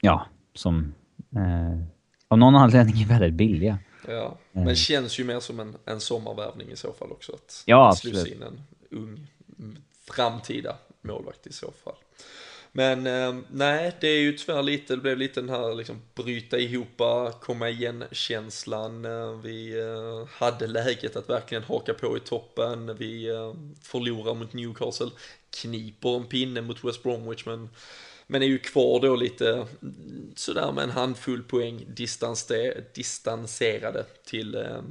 ja, 0.00 0.26
som 0.54 0.94
eh, 1.36 1.84
av 2.28 2.38
någon 2.38 2.54
anledning 2.56 3.02
är 3.02 3.06
väldigt 3.06 3.34
billiga. 3.34 3.78
Ja, 4.08 4.38
men 4.52 4.74
känns 4.76 5.20
ju 5.20 5.24
mer 5.24 5.40
som 5.40 5.60
en, 5.60 5.76
en 5.84 6.00
sommarvärvning 6.00 6.68
i 6.70 6.76
så 6.76 6.92
fall 6.92 7.10
också. 7.12 7.32
Att 7.32 7.62
Ja, 7.66 7.92
slussa 7.94 8.18
absolut. 8.20 8.36
in 8.36 8.42
en 8.42 8.60
ung 8.90 9.26
framtida 10.10 10.76
målvakt 11.02 11.46
i 11.46 11.52
så 11.52 11.70
fall. 11.84 11.94
Men 12.72 13.06
eh, 13.06 13.34
nej, 13.50 13.92
det 14.00 14.08
är 14.08 14.20
ju 14.20 14.32
tyvärr 14.32 14.62
lite, 14.62 14.96
det 14.96 15.02
blev 15.02 15.18
lite 15.18 15.40
den 15.40 15.48
här 15.48 15.74
liksom 15.74 16.02
bryta 16.14 16.58
ihop, 16.58 17.00
komma 17.40 17.68
igen 17.68 18.04
känslan. 18.12 19.04
Ehm, 19.04 19.42
vi 19.42 19.80
eh, 19.80 20.28
hade 20.28 20.66
läget 20.66 21.16
att 21.16 21.30
verkligen 21.30 21.64
haka 21.64 21.94
på 21.94 22.16
i 22.16 22.20
toppen. 22.20 22.96
Vi 22.96 23.28
eh, 23.28 23.54
förlorar 23.82 24.34
mot 24.34 24.52
Newcastle, 24.52 25.10
kniper 25.50 26.16
en 26.16 26.26
pinne 26.26 26.60
mot 26.60 26.84
West 26.84 27.02
Bromwich 27.02 27.46
men 27.46 27.68
men 28.26 28.42
är 28.42 28.46
ju 28.46 28.58
kvar 28.58 29.00
då 29.00 29.16
lite 29.16 29.66
mm, 29.82 30.32
sådär 30.36 30.72
med 30.72 30.84
en 30.84 30.90
handfull 30.90 31.42
poäng 31.42 31.84
distanserade 32.94 34.04
till 34.24 34.54
eh, 34.54 34.82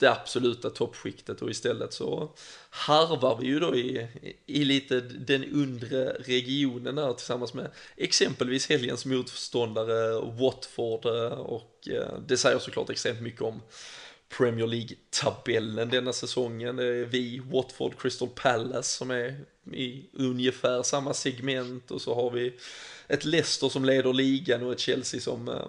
det 0.00 0.10
absoluta 0.10 0.70
toppskiktet 0.70 1.42
och 1.42 1.50
istället 1.50 1.92
så 1.92 2.30
harvar 2.70 3.38
vi 3.40 3.46
ju 3.46 3.60
då 3.60 3.76
i, 3.76 4.08
i 4.46 4.64
lite 4.64 5.00
den 5.00 5.44
undre 5.44 6.04
regionen 6.12 6.94
där 6.94 7.12
tillsammans 7.12 7.54
med 7.54 7.70
exempelvis 7.96 8.68
helgens 8.68 9.06
motståndare 9.06 10.20
Watford 10.20 11.06
eh, 11.06 11.38
och 11.38 11.88
eh, 11.88 12.18
det 12.26 12.36
säger 12.36 12.58
såklart 12.58 12.90
extremt 12.90 13.20
mycket 13.20 13.42
om 13.42 13.62
Premier 14.38 14.66
League-tabellen 14.66 15.90
denna 15.90 16.12
säsongen. 16.12 16.76
Det 16.76 16.84
är 16.84 17.04
vi, 17.04 17.38
Watford, 17.38 18.00
Crystal 18.00 18.28
Palace 18.28 18.96
som 18.96 19.10
är 19.10 19.44
i 19.72 20.06
ungefär 20.12 20.82
samma 20.82 21.14
segment 21.14 21.90
och 21.90 22.02
så 22.02 22.14
har 22.14 22.30
vi 22.30 22.54
ett 23.08 23.24
Leicester 23.24 23.68
som 23.68 23.84
leder 23.84 24.12
ligan 24.12 24.62
och 24.62 24.72
ett 24.72 24.80
Chelsea 24.80 25.20
som 25.20 25.48
eh, 25.48 25.68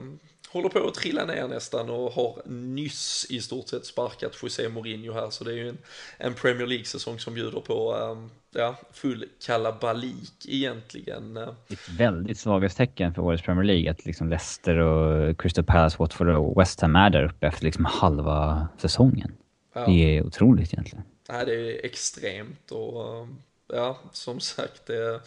håller 0.51 0.69
på 0.69 0.87
att 0.87 0.93
trilla 0.93 1.25
ner 1.25 1.47
nästan 1.47 1.89
och 1.89 2.11
har 2.11 2.41
nyss 2.45 3.25
i 3.29 3.41
stort 3.41 3.67
sett 3.67 3.85
sparkat 3.85 4.37
José 4.43 4.69
Mourinho 4.69 5.13
här 5.13 5.29
så 5.29 5.43
det 5.43 5.51
är 5.51 5.55
ju 5.55 5.69
en, 5.69 5.77
en 6.17 6.33
Premier 6.33 6.67
League-säsong 6.67 7.19
som 7.19 7.33
bjuder 7.33 7.59
på 7.59 7.97
eh, 7.97 8.59
ja, 8.61 8.75
full 8.93 9.25
kalabalik 9.45 10.45
egentligen. 10.47 11.37
Ett 11.37 11.89
väldigt 11.97 12.39
svaghetstecken 12.39 13.13
för 13.13 13.21
årets 13.21 13.43
Premier 13.43 13.63
League 13.63 13.91
att 13.91 14.05
liksom 14.05 14.29
Leicester 14.29 14.77
och 14.77 15.39
Crystal 15.39 15.63
Palace, 15.63 15.95
Watford 15.99 16.27
och 16.27 16.61
West 16.61 16.81
Ham 16.81 16.95
är 16.95 17.09
där 17.09 17.25
uppe 17.25 17.47
efter 17.47 17.65
liksom 17.65 17.85
halva 17.85 18.67
säsongen. 18.77 19.33
Ja. 19.73 19.85
Det 19.85 20.17
är 20.17 20.25
otroligt 20.25 20.73
egentligen. 20.73 21.03
Nej, 21.29 21.45
det 21.45 21.53
är 21.53 21.85
extremt 21.85 22.71
och 22.71 23.17
eh, 23.17 23.27
ja, 23.67 23.99
som 24.11 24.39
sagt, 24.39 24.85
det, 24.85 25.21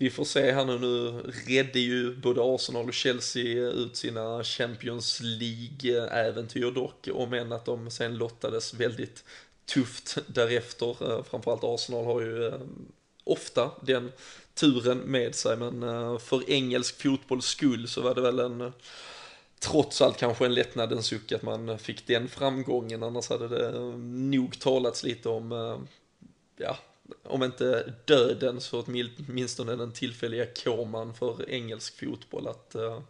vi 0.00 0.10
får 0.10 0.24
se 0.24 0.52
här 0.52 0.64
nu. 0.64 0.78
Nu 0.78 1.22
redde 1.46 1.80
ju 1.80 2.16
både 2.16 2.40
Arsenal 2.42 2.88
och 2.88 2.94
Chelsea 2.94 3.68
ut 3.68 3.96
sina 3.96 4.44
Champions 4.44 5.20
League-äventyr 5.20 6.70
dock, 6.70 7.08
om 7.12 7.32
än 7.32 7.52
att 7.52 7.64
de 7.64 7.90
sen 7.90 8.16
lottades 8.16 8.74
väldigt 8.74 9.24
tufft 9.66 10.18
därefter. 10.26 11.12
Eh, 11.12 11.24
framförallt 11.24 11.64
Arsenal 11.64 12.04
har 12.04 12.20
ju 12.20 12.46
eh, 12.46 12.60
ofta 13.24 13.70
den 13.80 14.12
turen 14.54 14.98
med 14.98 15.34
sig, 15.34 15.56
men 15.56 15.82
eh, 15.82 16.18
för 16.18 16.50
engelsk 16.50 17.02
fotbolls 17.02 17.46
skull 17.46 17.88
så 17.88 18.00
var 18.00 18.14
det 18.14 18.20
väl 18.20 18.38
en 18.38 18.72
trots 19.58 20.02
allt 20.02 20.16
kanske 20.16 20.46
en 20.46 20.54
lättnadens 20.54 21.06
suck 21.06 21.32
att 21.32 21.42
man 21.42 21.78
fick 21.78 22.06
den 22.06 22.28
framgången. 22.28 23.02
Annars 23.02 23.28
hade 23.28 23.48
det 23.48 23.80
nog 24.28 24.60
talats 24.60 25.02
lite 25.02 25.28
om, 25.28 25.86
ja, 26.56 26.76
om 27.22 27.42
inte 27.42 27.92
döden 28.04 28.60
så 28.60 28.82
åtminstone 28.82 29.76
den 29.76 29.92
tillfälliga 29.92 30.46
koman 30.64 31.14
för 31.14 31.50
engelsk 31.50 32.00
fotboll. 32.00 32.48
Att, 32.48 32.74
eh, 32.74 33.00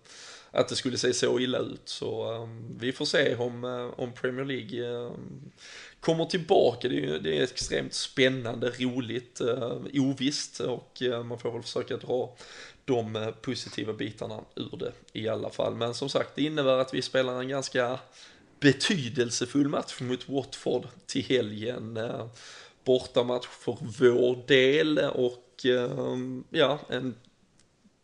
att 0.51 0.69
det 0.69 0.77
skulle 0.77 0.99
se 0.99 1.13
så 1.13 1.41
illa 1.41 1.59
ut. 1.59 1.83
Så 1.85 2.33
ehm, 2.35 2.79
vi 2.79 2.93
får 2.93 3.05
se 3.05 3.37
om, 3.37 3.65
eh, 3.65 4.01
om 4.01 4.13
Premier 4.13 4.45
League 4.45 5.05
eh, 5.05 5.13
kommer 6.01 6.25
tillbaka. 6.25 6.89
Det 6.89 7.05
är, 7.07 7.19
det 7.19 7.39
är 7.39 7.43
extremt 7.43 7.95
spännande, 7.95 8.71
roligt, 8.71 9.41
ovisst 9.93 10.61
och 10.61 11.03
man 11.25 11.39
får 11.39 11.53
väl 11.53 11.63
försöka 11.63 11.97
dra 11.97 12.37
de 12.85 13.33
positiva 13.43 13.93
bitarna 13.93 14.41
ur 14.55 14.77
det 14.77 14.93
i 15.13 15.29
alla 15.29 15.51
fall. 15.51 15.75
Men 15.75 15.95
som 15.95 16.09
sagt, 16.09 16.31
det 16.35 16.43
innebär 16.43 16.79
att 16.79 16.95
vi 16.95 17.03
spelar 17.03 17.41
en 17.41 17.49
ganska 17.49 17.99
betydelsefull 18.61 19.69
match 19.69 20.01
mot 20.01 20.29
Watford 20.29 20.87
till 21.07 21.25
helgen. 21.25 21.99
Bortamatch 22.91 23.47
för 23.47 23.77
vår 23.81 24.47
del 24.47 24.99
och 24.99 25.67
eh, 25.67 26.17
ja, 26.51 26.79
en 26.89 27.15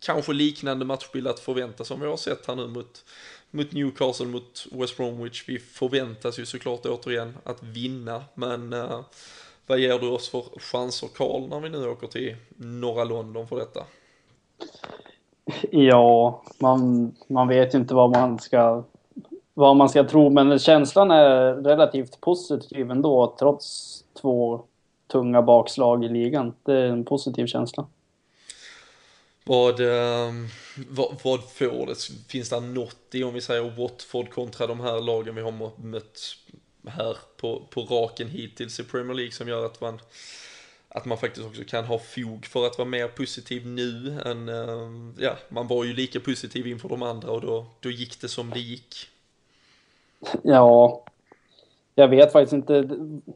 kanske 0.07 0.33
liknande 0.33 0.85
matchbild 0.85 1.29
att 1.29 1.41
förvänta 1.41 1.85
som 1.85 2.01
vi 2.01 2.07
har 2.07 2.17
sett 2.17 2.47
här 2.47 2.57
nu 2.57 2.67
mot, 2.67 3.05
mot 3.51 3.73
Newcastle, 3.73 4.27
mot 4.27 4.67
West 4.73 4.97
Bromwich. 4.97 5.45
Vi 5.49 5.59
förväntas 5.59 6.39
ju 6.39 6.47
såklart 6.47 6.87
återigen 6.87 7.37
att 7.45 7.63
vinna, 7.63 8.25
men 8.35 8.73
eh, 8.73 9.01
vad 9.67 9.79
ger 9.79 9.99
du 9.99 10.09
oss 10.09 10.29
för 10.29 10.43
chanser 10.59 11.09
Karl 11.17 11.49
när 11.49 11.61
vi 11.61 11.69
nu 11.69 11.89
åker 11.89 12.07
till 12.07 12.37
norra 12.57 13.05
London 13.05 13.49
för 13.49 13.57
detta? 13.57 13.85
Ja, 15.71 16.43
man, 16.59 17.15
man 17.29 17.49
vet 17.49 17.75
ju 17.75 17.79
inte 17.79 17.95
vad 17.95 18.11
man 18.11 18.39
ska 18.39 18.85
vad 19.55 19.77
man 19.77 19.89
ska 19.89 20.05
tro, 20.05 20.31
men 20.31 20.59
känslan 20.59 21.11
är 21.11 21.55
relativt 21.55 22.21
positiv 22.21 22.91
ändå 22.91 23.37
trots 23.39 24.05
två 24.21 24.65
tunga 25.07 25.43
bakslag 25.43 26.05
i 26.05 26.09
ligan. 26.09 26.55
Det 26.63 26.73
är 26.73 26.87
en 26.87 27.05
positiv 27.05 27.47
känsla. 27.47 27.87
Vad, 29.45 29.81
eh, 29.81 30.33
vad, 30.89 31.17
vad 31.23 31.51
får 31.51 31.87
det? 31.87 32.29
Finns 32.29 32.49
det 32.49 32.61
något 32.61 33.15
i 33.15 33.25
om 33.25 33.35
vi 33.35 33.41
säger 33.41 33.71
Watford 33.71 34.31
kontra 34.31 34.67
de 34.67 34.81
här 34.81 35.01
lagen 35.01 35.35
vi 35.35 35.43
har 35.43 35.81
mött 35.83 36.37
här 36.87 37.17
på, 37.37 37.63
på 37.71 37.83
raken 37.83 38.29
hittills 38.29 38.81
i 38.81 38.85
Premier 38.85 39.15
League 39.15 39.33
som 39.33 39.49
gör 39.49 39.67
att 39.67 39.81
man 39.81 39.99
att 40.89 41.05
man 41.05 41.19
faktiskt 41.19 41.47
också 41.47 41.65
kan 41.65 41.85
ha 41.85 41.99
fog 41.99 42.47
för 42.47 42.67
att 42.67 42.79
vara 42.79 42.89
mer 42.89 43.09
positiv 43.09 43.67
nu 43.67 44.21
än, 44.25 44.49
eh, 44.49 45.25
ja, 45.25 45.37
man 45.49 45.67
var 45.67 45.85
ju 45.85 45.93
lika 45.93 46.21
positiv 46.21 46.67
inför 46.67 46.89
de 46.89 47.03
andra 47.03 47.31
och 47.31 47.41
då, 47.41 47.67
då 47.81 47.91
gick 47.91 48.21
det 48.21 48.29
som 48.29 48.51
det 48.51 48.61
gick. 48.61 49.09
Ja, 50.43 51.05
jag 51.99 52.09
vet 52.09 52.33
faktiskt 52.33 52.53
inte. 52.53 52.89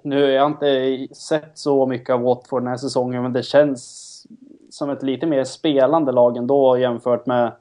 Nu 0.02 0.22
har 0.22 0.28
jag 0.28 0.50
inte 0.50 1.06
sett 1.14 1.58
så 1.58 1.86
mycket 1.86 2.14
av 2.14 2.20
Watford 2.20 2.62
den 2.62 2.68
här 2.68 2.76
säsongen, 2.76 3.22
men 3.22 3.32
det 3.32 3.42
känns 3.42 4.26
som 4.70 4.90
ett 4.90 5.02
lite 5.02 5.26
mer 5.26 5.44
spelande 5.44 6.12
lag 6.12 6.36
ändå 6.36 6.78
jämfört 6.78 7.26
med 7.26 7.52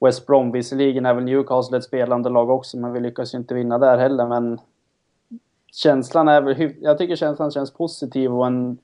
West 0.00 0.26
Brom. 0.26 0.52
Visserligen 0.52 1.06
är 1.06 1.14
väl 1.14 1.24
Newcastle 1.24 1.78
ett 1.78 1.84
spelande 1.84 2.28
lag 2.28 2.50
också, 2.50 2.76
men 2.76 2.92
vi 2.92 3.00
lyckas 3.00 3.34
ju 3.34 3.38
inte 3.38 3.54
vinna 3.54 3.78
där 3.78 3.98
heller. 3.98 4.26
Men 4.26 4.60
känslan 5.72 6.28
är 6.28 6.40
väl, 6.40 6.74
jag 6.80 6.98
tycker 6.98 7.16
känslan 7.16 7.50
känns 7.50 7.70
positiv 7.70 8.34
och 8.34 8.46
en, 8.46 8.78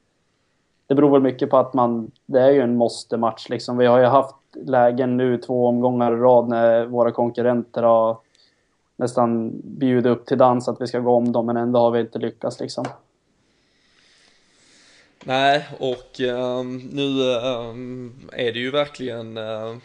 det 0.86 0.94
beror 0.94 1.10
väl 1.10 1.22
mycket 1.22 1.50
på 1.50 1.56
att 1.56 1.74
man, 1.74 2.10
det 2.26 2.40
är 2.40 2.50
ju 2.50 2.60
en 2.60 2.76
måste-match 2.76 3.48
liksom. 3.48 3.76
Vi 3.76 3.86
har 3.86 3.98
ju 3.98 4.04
haft 4.04 4.36
lägen 4.54 5.16
nu 5.16 5.38
två 5.38 5.66
omgångar 5.66 6.12
i 6.12 6.16
rad 6.16 6.48
när 6.48 6.86
våra 6.86 7.12
konkurrenter 7.12 7.82
har 7.82 8.16
nästan 8.96 9.60
bjuda 9.64 10.10
upp 10.10 10.26
till 10.26 10.38
dans 10.38 10.68
att 10.68 10.80
vi 10.80 10.86
ska 10.86 10.98
gå 10.98 11.16
om 11.16 11.32
dem, 11.32 11.46
men 11.46 11.56
ändå 11.56 11.78
har 11.78 11.90
vi 11.90 12.00
inte 12.00 12.18
lyckats 12.18 12.60
liksom. 12.60 12.86
Nej, 15.24 15.68
och 15.78 16.20
um, 16.20 16.76
nu 16.76 17.22
um, 17.22 18.30
är 18.32 18.52
det 18.52 18.58
ju 18.58 18.70
verkligen, 18.70 19.38
uh, 19.38 19.76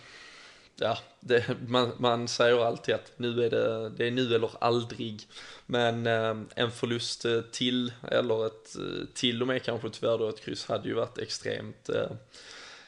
ja, 0.76 0.97
det, 1.19 1.45
man, 1.67 1.91
man 1.97 2.28
säger 2.28 2.65
alltid 2.65 2.95
att 2.95 3.12
nu 3.17 3.43
är 3.43 3.50
det, 3.50 3.89
det 3.89 4.08
är 4.08 4.12
nu 4.12 4.36
eller 4.36 4.50
aldrig. 4.60 5.28
Men 5.65 6.08
um, 6.08 6.50
en 6.56 6.71
förlust 6.71 7.26
eh, 7.26 7.41
till, 7.41 7.93
eller 8.12 8.45
ett, 8.45 8.76
eh, 8.76 9.08
till 9.13 9.41
och 9.41 9.47
med 9.47 9.63
kanske 9.63 9.89
tyvärr 9.89 10.17
då 10.17 10.30
ett 10.30 10.41
kryss 10.41 10.65
hade 10.65 10.88
ju 10.88 10.93
varit 10.93 11.17
extremt, 11.17 11.89
uh, 11.89 12.12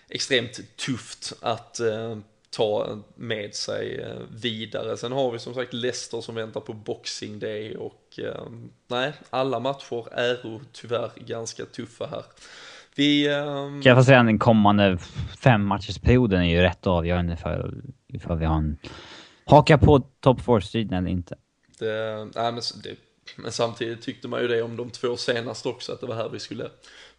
extremt 0.09 0.77
tufft 0.77 1.33
att 1.41 1.79
uh, 1.81 2.17
ta 2.53 2.97
med 3.15 3.55
sig 3.55 3.99
eh, 4.01 4.17
vidare. 4.29 4.97
Sen 4.97 5.11
har 5.11 5.31
vi 5.31 5.39
som 5.39 5.53
sagt 5.53 5.73
Leicester 5.73 6.21
som 6.21 6.35
väntar 6.35 6.61
på 6.61 6.73
Boxing 6.73 7.39
Day 7.39 7.75
och 7.75 8.19
eh, 8.19 8.45
nej, 8.87 9.13
alla 9.29 9.59
matcher 9.59 10.13
är 10.13 10.59
tyvärr 10.71 11.11
ganska 11.15 11.65
tuffa 11.65 12.07
här. 12.07 12.23
Vi... 12.95 13.27
Eh, 13.27 13.43
Kan 13.43 13.81
jag 13.83 13.97
få 13.97 14.03
säga 14.03 14.19
att 14.19 14.25
den 14.25 14.39
kommande 14.39 14.97
fem 15.39 15.65
matchersperioden 15.65 16.41
är 16.41 16.49
ju 16.49 16.61
rätt 16.61 16.87
avgörande 16.87 17.37
för 17.37 17.73
ifall 18.07 18.37
vi 18.37 18.45
har 18.45 18.55
en 18.57 18.77
haka 19.45 19.77
på 19.77 19.99
top 20.19 20.41
4-striden 20.41 20.97
eller 20.97 21.11
inte. 21.11 21.35
det, 21.79 22.27
nej, 22.35 22.51
men, 22.51 22.61
det, 22.83 22.95
men 23.35 23.51
samtidigt 23.51 24.01
tyckte 24.01 24.27
man 24.27 24.41
ju 24.41 24.47
det 24.47 24.61
om 24.61 24.77
de 24.77 24.89
två 24.89 25.17
senaste 25.17 25.69
också, 25.69 25.91
att 25.93 26.01
det 26.01 26.07
var 26.07 26.15
här 26.15 26.29
vi 26.29 26.39
skulle 26.39 26.69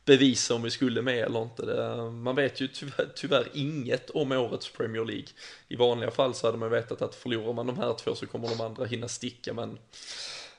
bevisa 0.05 0.55
om 0.55 0.63
vi 0.63 0.71
skulle 0.71 1.03
med 1.03 1.19
eller 1.19 1.43
inte. 1.43 1.67
Det, 1.67 2.11
man 2.11 2.35
vet 2.37 2.61
ju 2.61 2.69
tyvärr, 2.69 3.09
tyvärr 3.17 3.45
inget 3.55 4.11
om 4.11 4.33
årets 4.33 4.73
Premier 4.73 5.05
League. 5.05 5.27
I 5.69 5.77
vanliga 5.77 6.11
fall 6.11 6.35
så 6.35 6.47
hade 6.47 6.59
man 6.59 6.71
vetat 6.71 7.03
att 7.03 7.15
förlorar 7.15 7.53
man 7.53 7.67
de 7.67 7.79
här 7.79 7.95
två 7.95 8.15
så 8.15 8.27
kommer 8.27 8.49
de 8.49 8.61
andra 8.61 8.85
hinna 8.85 9.09
sticka, 9.09 9.55
men 9.55 9.79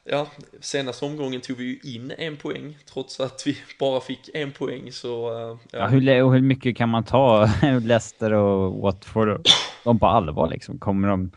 ja, 0.04 0.28
senaste 0.60 1.06
omgången 1.06 1.42
tog 1.42 1.58
vi 1.58 1.64
ju 1.64 1.96
in 1.96 2.12
en 2.18 2.38
poäng, 2.38 2.78
trots 2.86 3.20
att 3.20 3.48
vi 3.48 3.58
bara 3.80 4.02
fick 4.02 4.30
en 4.34 4.52
poäng 4.52 4.92
så 4.92 5.40
eh, 5.52 5.58
Ja, 5.72 5.88
hur, 5.88 6.02
le- 6.02 6.22
och 6.22 6.34
hur 6.34 6.42
mycket 6.42 6.78
kan 6.78 6.90
man 6.90 7.04
ta 7.04 7.50
Leicester 7.82 8.32
och 8.34 8.74
Watford 8.82 9.48
de 9.84 10.00
på 10.00 10.06
allvar 10.08 10.50
liksom? 10.50 10.78
Kommer 10.80 11.08
de, 11.08 11.32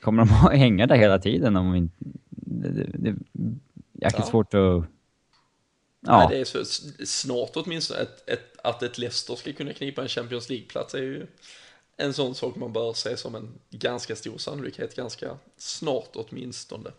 kommer 0.00 0.24
de 0.24 0.58
hänga 0.58 0.86
där 0.86 0.96
hela 0.96 1.18
tiden 1.18 1.56
om 1.56 1.72
vi, 1.72 1.78
inte- 1.78 1.94
det, 2.30 2.68
det, 2.68 2.86
det 2.92 3.08
är 3.08 3.14
jäkligt 3.92 4.24
Ja. 4.24 4.30
svårt 4.30 4.54
att... 4.54 4.84
Ja. 6.06 6.18
Nej, 6.18 6.28
det 6.30 6.40
är 6.40 6.44
så 6.44 6.64
snart 7.04 7.50
åtminstone 7.54 8.00
ett, 8.00 8.30
ett, 8.30 8.56
att 8.62 8.82
ett 8.82 8.98
Leicester 8.98 9.36
ska 9.36 9.52
kunna 9.52 9.72
knipa 9.72 10.02
en 10.02 10.08
Champions 10.08 10.48
League-plats 10.48 10.94
är 10.94 11.02
ju 11.02 11.26
en 11.96 12.14
sån 12.14 12.34
sak 12.34 12.56
man 12.56 12.72
bör 12.72 12.92
se 12.92 13.16
som 13.16 13.34
en 13.34 13.58
ganska 13.70 14.16
stor 14.16 14.38
sannolikhet 14.38 14.96
ganska 14.96 15.38
snart 15.56 16.10
åtminstone. 16.14 16.90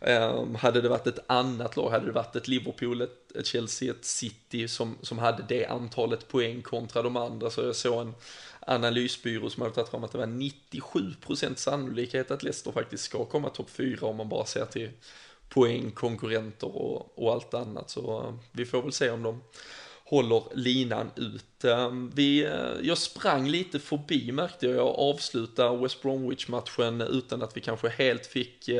Um, 0.00 0.54
hade 0.54 0.80
det 0.80 0.88
varit 0.88 1.06
ett 1.06 1.18
annat 1.26 1.76
lag, 1.76 1.90
hade 1.90 2.06
det 2.06 2.12
varit 2.12 2.36
ett 2.36 2.48
Liverpool, 2.48 3.00
ett, 3.00 3.36
ett 3.36 3.46
Chelsea, 3.46 3.90
ett 3.90 4.04
City 4.04 4.68
som, 4.68 4.98
som 5.02 5.18
hade 5.18 5.44
det 5.48 5.66
antalet 5.66 6.28
poäng 6.28 6.62
kontra 6.62 7.02
de 7.02 7.16
andra 7.16 7.50
så 7.50 7.60
jag 7.60 7.76
såg 7.76 8.00
en 8.00 8.14
analysbyrå 8.60 9.50
som 9.50 9.62
hade 9.62 9.74
tagit 9.74 9.90
fram 9.90 10.04
att 10.04 10.12
det 10.12 10.18
var 10.18 10.26
97% 10.26 11.54
sannolikhet 11.54 12.30
att 12.30 12.42
Leicester 12.42 12.72
faktiskt 12.72 13.04
ska 13.04 13.24
komma 13.24 13.48
topp 13.48 13.70
4 13.70 14.06
om 14.06 14.16
man 14.16 14.28
bara 14.28 14.46
ser 14.46 14.64
till 14.64 14.90
poäng, 15.50 15.90
konkurrenter 15.90 16.76
och, 16.76 17.18
och 17.18 17.32
allt 17.32 17.54
annat. 17.54 17.90
Så 17.90 18.22
eh, 18.22 18.34
vi 18.52 18.64
får 18.66 18.82
väl 18.82 18.92
se 18.92 19.10
om 19.10 19.22
de 19.22 19.42
håller 20.04 20.42
linan 20.54 21.10
ut. 21.16 21.64
Eh, 21.64 21.92
vi, 22.14 22.44
eh, 22.44 22.72
jag 22.82 22.98
sprang 22.98 23.48
lite 23.48 23.78
förbi 23.78 24.32
märkte 24.32 24.66
jag, 24.66 24.76
jag 24.76 24.94
avslutade 24.98 25.78
West 25.78 26.02
Bromwich-matchen 26.02 27.00
utan 27.00 27.42
att 27.42 27.56
vi 27.56 27.60
kanske 27.60 27.88
helt 27.88 28.26
fick 28.26 28.70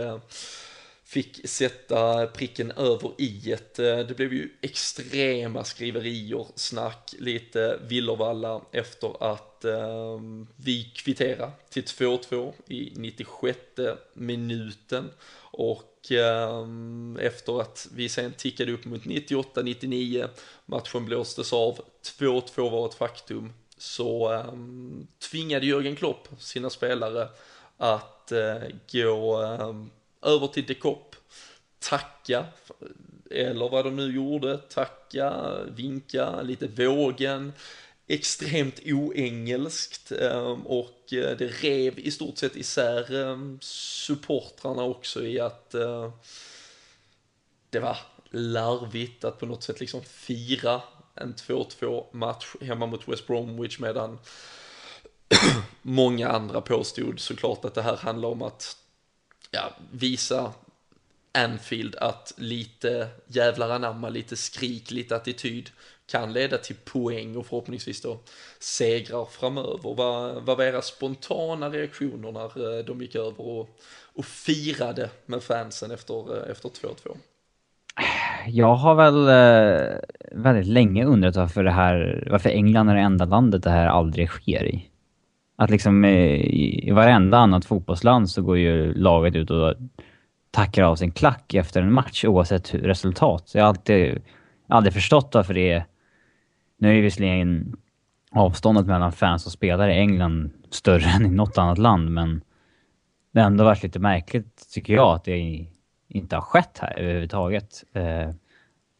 fick 1.04 1.48
sätta 1.48 2.26
pricken 2.26 2.70
över 2.70 3.12
i 3.18 3.52
ett. 3.52 3.74
Det 3.74 4.16
blev 4.16 4.32
ju 4.32 4.48
extrema 4.60 5.64
skriverier, 5.64 6.46
snack, 6.54 7.14
lite 7.18 7.78
villervalla 7.88 8.60
efter 8.72 9.32
att 9.32 9.49
eh, 9.64 10.20
vi 10.56 10.84
kvitterade 10.84 11.52
till 11.68 11.82
2-2 11.82 12.52
i 12.68 12.92
96 12.96 13.58
minuten. 14.14 15.10
Och 15.52 16.12
eh, 16.12 16.66
efter 17.18 17.60
att 17.60 17.88
vi 17.94 18.08
sen 18.08 18.32
tickade 18.32 18.72
upp 18.72 18.84
mot 18.84 19.02
98-99, 19.02 20.28
matchen 20.66 21.04
blåstes 21.04 21.52
av, 21.52 21.80
2-2 22.18 22.70
var 22.70 22.88
ett 22.88 22.94
faktum, 22.94 23.52
så 23.78 24.32
eh, 24.32 24.52
tvingade 25.30 25.66
Jörgen 25.66 25.96
Klopp 25.96 26.28
sina 26.38 26.70
spelare 26.70 27.28
att 27.76 28.32
eh, 28.32 28.62
gå 28.92 29.42
eh, 29.42 29.74
över 30.30 30.46
till 30.46 30.66
Dekop, 30.66 31.16
tacka, 31.78 32.44
eller 33.30 33.68
vad 33.68 33.84
de 33.84 33.96
nu 33.96 34.14
gjorde, 34.14 34.58
tacka, 34.58 35.56
vinka, 35.68 36.42
lite 36.42 36.66
vågen, 36.66 37.52
extremt 38.10 38.80
oengelskt 38.84 40.12
ehm, 40.12 40.66
och 40.66 41.12
eh, 41.12 41.36
det 41.36 41.46
rev 41.46 41.98
i 41.98 42.10
stort 42.10 42.38
sett 42.38 42.56
isär 42.56 43.14
ehm, 43.14 43.58
supportrarna 43.62 44.82
också 44.82 45.26
i 45.26 45.40
att 45.40 45.74
eh, 45.74 46.12
det 47.70 47.80
var 47.80 47.98
larvigt 48.30 49.24
att 49.24 49.38
på 49.38 49.46
något 49.46 49.62
sätt 49.62 49.80
liksom 49.80 50.02
fira 50.02 50.82
en 51.14 51.34
2-2 51.34 52.04
match 52.12 52.54
hemma 52.60 52.86
mot 52.86 53.08
West 53.08 53.26
Bromwich 53.26 53.78
medan 53.78 54.18
många 55.82 56.28
andra 56.28 56.60
påstod 56.60 57.20
såklart 57.20 57.64
att 57.64 57.74
det 57.74 57.82
här 57.82 57.96
handlar 57.96 58.28
om 58.28 58.42
att 58.42 58.76
ja, 59.50 59.72
visa 59.92 60.52
Anfield 61.32 61.96
att 61.96 62.32
lite 62.36 63.08
jävlar 63.26 63.70
anamma, 63.70 64.08
lite 64.08 64.36
skrik, 64.36 64.90
lite 64.90 65.16
attityd 65.16 65.70
kan 66.10 66.32
leda 66.32 66.58
till 66.58 66.76
poäng 66.76 67.36
och 67.36 67.46
förhoppningsvis 67.46 68.02
då 68.02 68.18
segrar 68.58 69.24
framöver. 69.24 69.94
Vad, 69.94 70.42
vad 70.42 70.56
var 70.56 70.64
era 70.64 70.82
spontana 70.82 71.70
reaktioner 71.70 72.32
när 72.32 72.78
eh, 72.78 72.84
de 72.84 73.00
gick 73.00 73.14
över 73.14 73.40
och, 73.40 73.68
och 74.14 74.24
firade 74.24 75.10
med 75.26 75.42
fansen 75.42 75.90
efter, 75.90 76.36
eh, 76.36 76.50
efter 76.50 76.68
2-2? 76.68 77.16
jag 78.46 78.74
har 78.74 78.94
väl 78.94 79.28
eh, 79.28 79.98
väldigt 80.32 80.66
länge 80.66 81.04
undrat 81.04 81.36
varför 81.36 81.64
det 81.64 81.70
här, 81.70 82.28
varför 82.30 82.50
England 82.50 82.88
är 82.88 82.94
det 82.94 83.00
enda 83.00 83.24
landet 83.24 83.62
det 83.62 83.70
här 83.70 83.86
aldrig 83.86 84.28
sker 84.28 84.64
i. 84.64 84.86
Att 85.56 85.70
liksom 85.70 86.04
i, 86.04 86.88
i 86.88 86.90
varenda 86.90 87.38
annat 87.38 87.64
fotbollsland 87.64 88.30
så 88.30 88.42
går 88.42 88.58
ju 88.58 88.94
laget 88.94 89.34
ut 89.34 89.50
och 89.50 89.74
tackar 90.50 90.82
av 90.82 90.96
sin 90.96 91.12
klack 91.12 91.54
efter 91.54 91.82
en 91.82 91.92
match 91.92 92.24
oavsett 92.24 92.74
resultat. 92.74 92.84
resultat. 92.84 93.50
Jag 93.54 93.62
har 93.62 93.68
alltid, 93.68 94.22
aldrig 94.68 94.94
förstått 94.94 95.30
varför 95.32 95.54
det 95.54 95.72
är... 95.72 95.84
Nu 96.80 96.98
är 96.98 97.02
visserligen 97.02 97.76
avståndet 98.30 98.86
mellan 98.86 99.12
fans 99.12 99.46
och 99.46 99.52
spelare 99.52 99.94
i 99.94 99.98
England 99.98 100.50
större 100.70 101.04
än 101.16 101.26
i 101.26 101.30
något 101.30 101.58
annat 101.58 101.78
land, 101.78 102.10
men 102.10 102.40
det 103.32 103.40
har 103.40 103.46
ändå 103.46 103.64
varit 103.64 103.82
lite 103.82 103.98
märkligt, 103.98 104.70
tycker 104.74 104.94
jag, 104.94 105.14
att 105.14 105.24
det 105.24 105.66
inte 106.08 106.36
har 106.36 106.42
skett 106.42 106.78
här 106.80 106.98
överhuvudtaget. 106.98 107.84
Eh, 107.92 108.30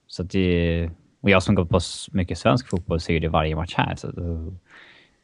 så 0.07 0.23
att 0.23 0.31
det... 0.31 0.91
Och 1.21 1.31
jag 1.31 1.43
som 1.43 1.55
går 1.55 1.65
på 1.65 1.81
mycket 2.13 2.39
svensk 2.39 2.69
fotboll 2.69 3.01
ser 3.01 3.13
ju 3.13 3.21
det 3.21 3.29
varje 3.29 3.57
match 3.57 3.75
här. 3.77 3.97
Så, 3.97 4.09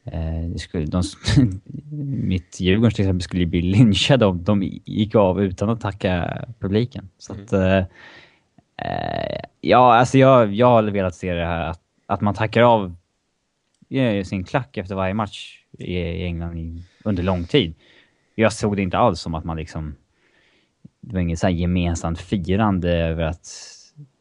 eh, 0.05 0.49
det 0.53 0.59
skulle, 0.59 0.85
de, 0.85 1.03
mitt 2.27 2.59
Djurgården 2.59 2.91
till 2.91 3.05
exempel 3.05 3.21
skulle 3.21 3.45
bli 3.45 3.61
lynchade 3.77 4.25
om 4.25 4.43
de 4.43 4.63
gick 4.85 5.15
av 5.15 5.43
utan 5.43 5.69
att 5.69 5.81
tacka 5.81 6.43
publiken. 6.59 7.09
Så 7.17 7.33
att, 7.33 7.53
eh, 7.53 7.77
eh, 8.77 9.39
ja, 9.61 9.95
alltså 9.95 10.17
jag, 10.17 10.53
jag 10.53 10.67
har 10.67 10.83
velat 10.83 11.15
se 11.15 11.33
det 11.33 11.45
här 11.45 11.69
att, 11.69 11.81
att 12.07 12.21
man 12.21 12.33
tackar 12.33 12.61
av 12.61 12.95
sin 14.25 14.43
klack 14.43 14.77
efter 14.77 14.95
varje 14.95 15.13
match 15.13 15.59
i, 15.79 16.23
England 16.23 16.83
under 17.03 17.23
lång 17.23 17.45
tid. 17.45 17.73
Jag 18.35 18.53
såg 18.53 18.75
det 18.75 18.81
inte 18.81 18.97
alls 18.97 19.21
som 19.21 19.35
att 19.35 19.43
man 19.43 19.57
liksom... 19.57 19.95
Det 20.99 21.13
var 21.13 21.21
inget 21.21 21.39
så 21.39 21.49
gemensamt 21.49 22.19
firande 22.19 22.91
över 22.91 23.23
att 23.23 23.47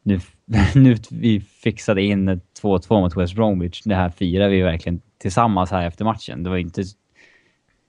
nu, 0.03 0.21
nu 0.75 0.97
vi 1.11 1.41
fixade 1.41 2.03
in 2.03 2.41
2-2 2.63 3.01
mot 3.01 3.17
West 3.17 3.35
Bromwich. 3.35 3.83
Det 3.85 3.95
här 3.95 4.11
firar 4.11 4.49
vi 4.49 4.63
verkligen 4.63 5.01
tillsammans 5.19 5.71
här 5.71 5.87
efter 5.87 6.05
matchen. 6.05 6.43
Det 6.43 6.51
var 6.51 6.57
inte 6.57 6.85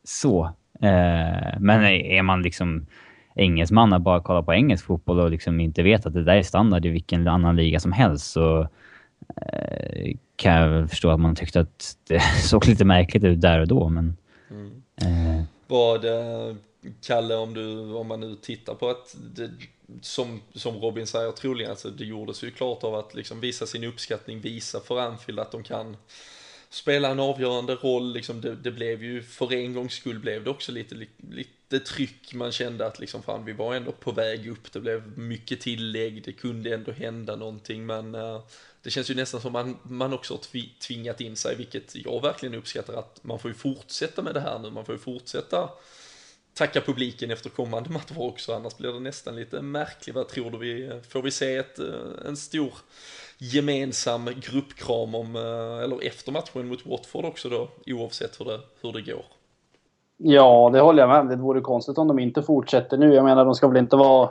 så. 0.04 0.46
Eh, 0.82 1.60
men 1.60 1.84
är 1.84 2.22
man 2.22 2.42
liksom 2.42 2.86
engelsman 3.36 3.94
och 3.94 4.02
bara 4.02 4.22
kollar 4.22 4.42
på 4.42 4.54
engelsk 4.54 4.86
fotboll 4.86 5.20
och 5.20 5.32
liksom 5.32 5.60
inte 5.60 5.84
vet 5.84 6.06
att 6.06 6.14
det 6.14 6.24
där 6.24 6.36
är 6.36 6.44
standard 6.44 6.86
i 6.86 6.90
vilken 6.90 7.28
annan 7.28 7.56
liga 7.56 7.80
som 7.80 7.92
helst 7.92 8.32
så 8.32 8.68
kan 10.36 10.54
jag 10.54 10.90
förstå 10.90 11.10
att 11.10 11.20
man 11.20 11.36
tyckte 11.36 11.60
att 11.60 11.98
det 12.08 12.20
såg 12.44 12.68
lite 12.68 12.86
märkligt 12.86 13.24
ut 13.24 13.42
där 13.42 13.60
och 13.60 13.68
då. 13.68 13.90
Men, 13.90 14.18
eh, 15.02 15.44
Vad, 15.68 16.06
eh, 16.06 16.56
Kalle, 17.02 17.36
om, 17.36 17.54
du, 17.54 17.94
om 17.94 18.08
man 18.08 18.20
nu 18.20 18.36
tittar 18.36 18.74
på 18.74 18.90
att, 18.90 19.16
det, 19.36 19.52
som, 20.02 20.42
som 20.54 20.76
Robin 20.76 21.08
säger, 21.08 21.32
troligen, 21.32 21.72
alltså 21.72 21.90
det 21.90 22.06
gjordes 22.06 22.44
ju 22.44 22.52
klart 22.52 22.84
av 22.84 22.96
att 22.96 23.16
liksom 23.16 23.40
visa 23.40 23.66
sin 23.66 23.84
uppskattning, 23.84 24.42
visa 24.42 24.80
för 24.80 25.00
Anfield 25.00 25.40
att 25.40 25.52
de 25.52 25.64
kan 25.64 25.98
spela 26.70 27.10
en 27.10 27.20
avgörande 27.20 27.76
roll, 27.76 28.14
liksom 28.14 28.42
det, 28.42 28.56
det 28.56 28.72
blev 28.72 29.04
ju, 29.04 29.24
för 29.24 29.54
en 29.54 29.74
gångs 29.74 29.94
skull 29.94 30.20
blev 30.20 30.44
det 30.44 30.50
också 30.50 30.72
lite, 30.72 30.96
lite, 31.30 31.80
tryck, 31.80 32.34
man 32.34 32.52
kände 32.52 32.86
att 32.86 33.00
liksom 33.00 33.24
fan 33.24 33.46
vi 33.46 33.54
var 33.54 33.76
ändå 33.76 33.92
på 33.92 34.12
väg 34.12 34.48
upp, 34.48 34.72
det 34.72 34.80
blev 34.80 35.18
mycket 35.18 35.62
tillägg, 35.62 36.24
det 36.26 36.34
kunde 36.34 36.74
ändå 36.74 36.92
hända 36.92 37.36
någonting, 37.36 37.86
men 37.86 38.16
eh, 38.16 38.42
det 38.88 38.92
känns 38.92 39.12
ju 39.12 39.16
nästan 39.16 39.42
som 39.42 39.54
man, 39.54 39.78
man 39.84 40.14
också 40.14 40.34
har 40.34 40.80
tvingat 40.88 41.22
in 41.22 41.36
sig, 41.36 41.56
vilket 41.56 41.96
jag 41.96 42.22
verkligen 42.22 42.56
uppskattar, 42.56 42.94
att 42.94 43.20
man 43.24 43.40
får 43.40 43.52
ju 43.52 43.56
fortsätta 43.56 44.22
med 44.22 44.34
det 44.34 44.40
här 44.40 44.60
nu, 44.60 44.70
man 44.70 44.86
får 44.86 44.96
ju 44.96 45.00
fortsätta 45.00 45.70
tacka 46.54 46.82
publiken 46.82 47.32
efter 47.32 47.50
kommande 47.50 47.90
matcher 47.90 48.22
också, 48.22 48.54
annars 48.54 48.78
blir 48.78 48.94
det 48.94 49.00
nästan 49.00 49.36
lite 49.36 49.62
märkligt. 49.62 50.16
Vad 50.16 50.28
tror 50.28 50.52
du 50.52 50.58
vi, 50.58 51.02
får 51.10 51.22
vi 51.22 51.32
se 51.32 51.56
ett, 51.56 51.80
eh, 51.80 52.26
en 52.26 52.38
stor 52.38 52.74
gemensam 53.38 54.26
gruppkram 54.26 55.16
om, 55.16 55.36
eh, 55.36 55.84
eller 55.84 56.08
efter 56.08 56.32
matchen 56.32 56.68
mot 56.68 56.86
Watford 56.86 57.26
också 57.26 57.50
då, 57.50 57.70
oavsett 57.86 58.40
hur 58.40 58.46
det, 58.46 58.60
hur 58.82 58.92
det 58.92 59.02
går? 59.02 59.26
Ja, 60.18 60.70
det 60.74 60.80
håller 60.80 61.04
jag 61.04 61.10
med 61.10 61.20
om. 61.20 61.28
Det 61.28 61.36
vore 61.36 61.62
konstigt 61.62 61.98
om 61.98 62.08
de 62.08 62.20
inte 62.20 62.44
fortsätter 62.44 62.98
nu. 62.98 63.14
Jag 63.14 63.26
menar, 63.26 63.46
de 63.46 63.56
ska 63.56 63.68
väl 63.68 63.78
inte 63.78 63.96
vara... 63.96 64.30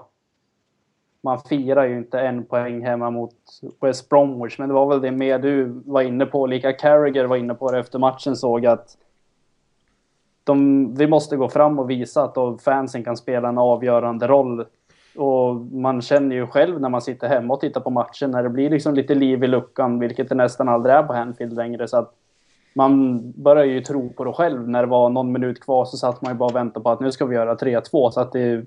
Man 1.26 1.40
firar 1.40 1.84
ju 1.84 1.98
inte 1.98 2.20
en 2.20 2.44
poäng 2.44 2.82
hemma 2.82 3.10
mot 3.10 3.34
West 3.80 4.08
Bromwich, 4.08 4.58
men 4.58 4.68
det 4.68 4.74
var 4.74 4.86
väl 4.86 5.00
det 5.00 5.10
mer 5.10 5.38
du 5.38 5.82
var 5.84 6.02
inne 6.02 6.26
på. 6.26 6.46
Lika 6.46 6.72
Carragher 6.72 7.24
var 7.24 7.36
inne 7.36 7.54
på 7.54 7.72
det 7.72 7.78
efter 7.78 7.98
matchen, 7.98 8.36
såg 8.36 8.66
att 8.66 8.96
de, 10.44 10.94
vi 10.94 11.06
måste 11.06 11.36
gå 11.36 11.48
fram 11.48 11.78
och 11.78 11.90
visa 11.90 12.22
att 12.22 12.34
då 12.34 12.58
fansen 12.58 13.04
kan 13.04 13.16
spela 13.16 13.48
en 13.48 13.58
avgörande 13.58 14.26
roll. 14.26 14.64
Och 15.16 15.56
man 15.56 16.02
känner 16.02 16.36
ju 16.36 16.46
själv 16.46 16.80
när 16.80 16.88
man 16.88 17.02
sitter 17.02 17.28
hemma 17.28 17.54
och 17.54 17.60
tittar 17.60 17.80
på 17.80 17.90
matchen 17.90 18.30
när 18.30 18.42
det 18.42 18.50
blir 18.50 18.70
liksom 18.70 18.94
lite 18.94 19.14
liv 19.14 19.44
i 19.44 19.46
luckan, 19.46 19.98
vilket 19.98 20.28
det 20.28 20.34
nästan 20.34 20.68
aldrig 20.68 20.94
är 20.94 21.02
på 21.02 21.12
Hanfield 21.12 21.56
längre. 21.56 21.88
Så 21.88 21.96
att 21.96 22.12
man 22.74 23.22
börjar 23.36 23.64
ju 23.64 23.80
tro 23.80 24.12
på 24.12 24.24
det 24.24 24.32
själv. 24.32 24.68
När 24.68 24.82
det 24.82 24.88
var 24.88 25.10
någon 25.10 25.32
minut 25.32 25.60
kvar 25.60 25.84
så 25.84 25.96
satt 25.96 26.22
man 26.22 26.32
ju 26.32 26.38
bara 26.38 26.48
och 26.48 26.56
väntade 26.56 26.82
på 26.82 26.90
att 26.90 27.00
nu 27.00 27.12
ska 27.12 27.26
vi 27.26 27.34
göra 27.34 27.54
3-2. 27.54 28.10
Så 28.10 28.20
att 28.20 28.32
det, 28.32 28.66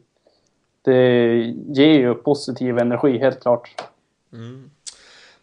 det 0.82 1.36
ger 1.68 1.94
ju 1.94 2.16
positiv 2.16 2.78
energi, 2.78 3.18
helt 3.18 3.42
klart. 3.42 3.82
Mm. 4.34 4.70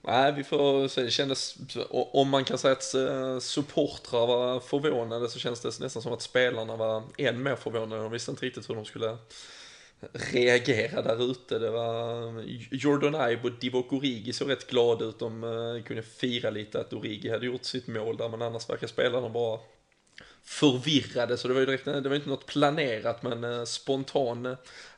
Nej, 0.07 0.33
vi 0.33 0.45
får 0.45 0.89
se. 0.89 1.03
Det 1.03 1.11
kändes, 1.11 1.55
om 1.91 2.29
man 2.29 2.45
kan 2.45 2.59
säga 2.59 2.73
att 2.73 2.95
eh, 2.95 3.39
supportrar 3.39 4.27
var 4.27 4.61
förvånade 4.61 5.29
så 5.29 5.39
känns 5.39 5.61
det 5.61 5.81
nästan 5.81 6.03
som 6.03 6.13
att 6.13 6.23
spelarna 6.23 6.77
var 6.77 7.03
än 7.19 7.43
mer 7.43 7.57
förvånade. 7.57 8.03
De 8.03 8.13
visste 8.13 8.31
inte 8.31 8.47
riktigt 8.47 8.71
hur 8.71 8.75
de 8.75 8.85
skulle 8.85 9.17
reagera 10.13 11.03
där 11.03 11.31
ute. 11.31 11.59
Det 11.59 11.71
var 11.71 12.27
eh, 12.39 12.45
Jordan 12.71 13.31
Ibe 13.31 13.49
och 13.49 13.53
Divock 13.61 13.93
Origi 13.93 14.33
såg 14.33 14.51
rätt 14.51 14.71
glada 14.71 15.05
ut. 15.05 15.19
De 15.19 15.45
eh, 15.45 15.85
kunde 15.85 16.03
fira 16.03 16.51
lite 16.51 16.81
att 16.81 16.93
Origi 16.93 17.31
hade 17.31 17.47
gjort 17.47 17.65
sitt 17.65 17.87
mål 17.87 18.17
där, 18.17 18.29
men 18.29 18.43
annars 18.43 18.69
verkar 18.69 18.87
spelarna 18.87 19.29
bara 19.29 19.61
förvirrade. 20.45 21.37
Så 21.37 21.49
det 21.49 21.55
var 21.55 21.61
ju 21.61 21.67
direkt, 21.67 21.85
det 21.85 22.09
var 22.09 22.17
inte 22.17 22.29
något 22.29 22.47
planerat, 22.47 23.23
men 23.23 23.67
spontan 23.67 24.57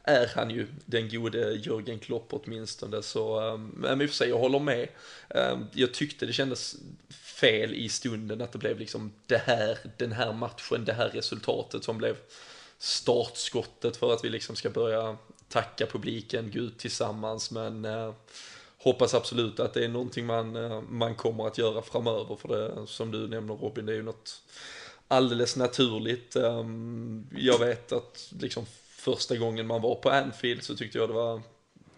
är 0.08 0.30
han 0.34 0.50
ju 0.50 0.66
den 0.86 1.08
gode 1.08 1.52
Jörgen 1.52 1.98
Klopp 1.98 2.26
åtminstone. 2.30 3.02
Så, 3.02 3.40
ehm, 3.40 3.72
men 3.76 4.00
i 4.00 4.04
och 4.04 4.10
för 4.10 4.16
sig, 4.16 4.28
jag 4.28 4.38
håller 4.38 4.58
med. 4.58 4.88
Ehm, 5.28 5.66
jag 5.72 5.94
tyckte 5.94 6.26
det 6.26 6.32
kändes 6.32 6.76
fel 7.10 7.74
i 7.74 7.88
stunden 7.88 8.40
att 8.40 8.52
det 8.52 8.58
blev 8.58 8.78
liksom 8.78 9.12
det 9.26 9.38
här, 9.38 9.78
den 9.96 10.12
här 10.12 10.32
matchen, 10.32 10.84
det 10.84 10.92
här 10.92 11.08
resultatet 11.08 11.84
som 11.84 11.98
blev 11.98 12.16
startskottet 12.78 13.96
för 13.96 14.12
att 14.12 14.24
vi 14.24 14.28
liksom 14.28 14.56
ska 14.56 14.70
börja 14.70 15.16
tacka 15.48 15.86
publiken, 15.86 16.50
gå 16.54 16.60
ut 16.60 16.78
tillsammans, 16.78 17.50
men 17.50 17.84
eh, 17.84 18.14
hoppas 18.78 19.14
absolut 19.14 19.60
att 19.60 19.74
det 19.74 19.84
är 19.84 19.88
någonting 19.88 20.26
man, 20.26 20.56
eh, 20.56 20.80
man 20.80 21.14
kommer 21.14 21.46
att 21.46 21.58
göra 21.58 21.82
framöver, 21.82 22.36
för 22.36 22.48
det 22.48 22.86
som 22.86 23.10
du 23.10 23.28
nämner 23.28 23.54
Robin, 23.54 23.86
det 23.86 23.92
är 23.92 23.96
ju 23.96 24.02
något 24.02 24.42
alldeles 25.08 25.56
naturligt. 25.56 26.36
Ehm, 26.36 27.26
jag 27.36 27.58
vet 27.58 27.92
att 27.92 28.32
liksom 28.40 28.66
första 29.12 29.36
gången 29.36 29.66
man 29.66 29.82
var 29.82 29.94
på 29.94 30.10
Anfield 30.10 30.62
så 30.62 30.76
tyckte 30.76 30.98
jag 30.98 31.08
det 31.08 31.14
var 31.14 31.42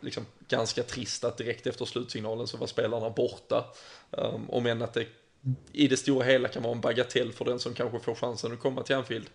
liksom 0.01 0.27
ganska 0.49 0.83
trist 0.83 1.25
att 1.25 1.39
direkt 1.39 1.67
efter 1.67 1.85
slutsignalen 1.85 2.47
så 2.47 2.57
var 2.57 2.67
spelarna 2.67 3.11
borta. 3.11 3.65
Um, 4.11 4.51
om 4.51 4.67
än 4.67 4.83
att 4.83 4.95
det 4.95 5.07
i 5.73 5.89
det 5.89 5.97
stora 5.97 6.25
hela 6.25 6.49
kan 6.49 6.63
vara 6.63 6.75
en 6.75 6.81
bagatell 6.81 7.33
för 7.33 7.45
den 7.45 7.59
som 7.59 7.75
kanske 7.75 8.01
får 8.01 8.15
chansen 8.15 8.53
att 8.53 8.61
komma 8.61 8.83
till 8.83 8.97
Anfield 8.97 9.31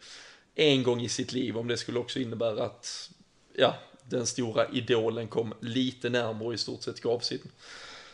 en 0.56 0.84
gång 0.84 1.02
i 1.02 1.10
sitt 1.10 1.34
liv 1.34 1.58
om 1.58 1.68
det 1.68 1.78
skulle 1.78 2.00
också 2.00 2.20
innebära 2.20 2.64
att 2.64 3.10
ja, 3.54 3.76
den 4.10 4.26
stora 4.26 4.70
idolen 4.70 5.28
kom 5.28 5.54
lite 5.60 6.10
närmare 6.10 6.48
och 6.48 6.54
i 6.54 6.58
stort 6.58 6.84
sett 6.84 7.02
gav 7.02 7.20
sin, 7.20 7.52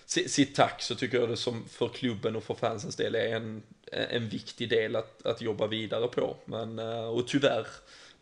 sitt 0.05 0.55
tack 0.55 0.81
så 0.81 0.95
tycker 0.95 1.19
jag 1.19 1.29
det 1.29 1.37
som 1.37 1.65
för 1.69 1.87
klubben 1.87 2.35
och 2.35 2.43
för 2.43 2.53
fansens 2.53 2.95
del 2.95 3.15
är 3.15 3.35
en, 3.35 3.63
en 3.91 4.29
viktig 4.29 4.69
del 4.69 4.95
att, 4.95 5.25
att 5.25 5.41
jobba 5.41 5.67
vidare 5.67 6.07
på. 6.07 6.37
Men, 6.45 6.79
eh, 6.79 7.07
och 7.07 7.27
tyvärr, 7.27 7.67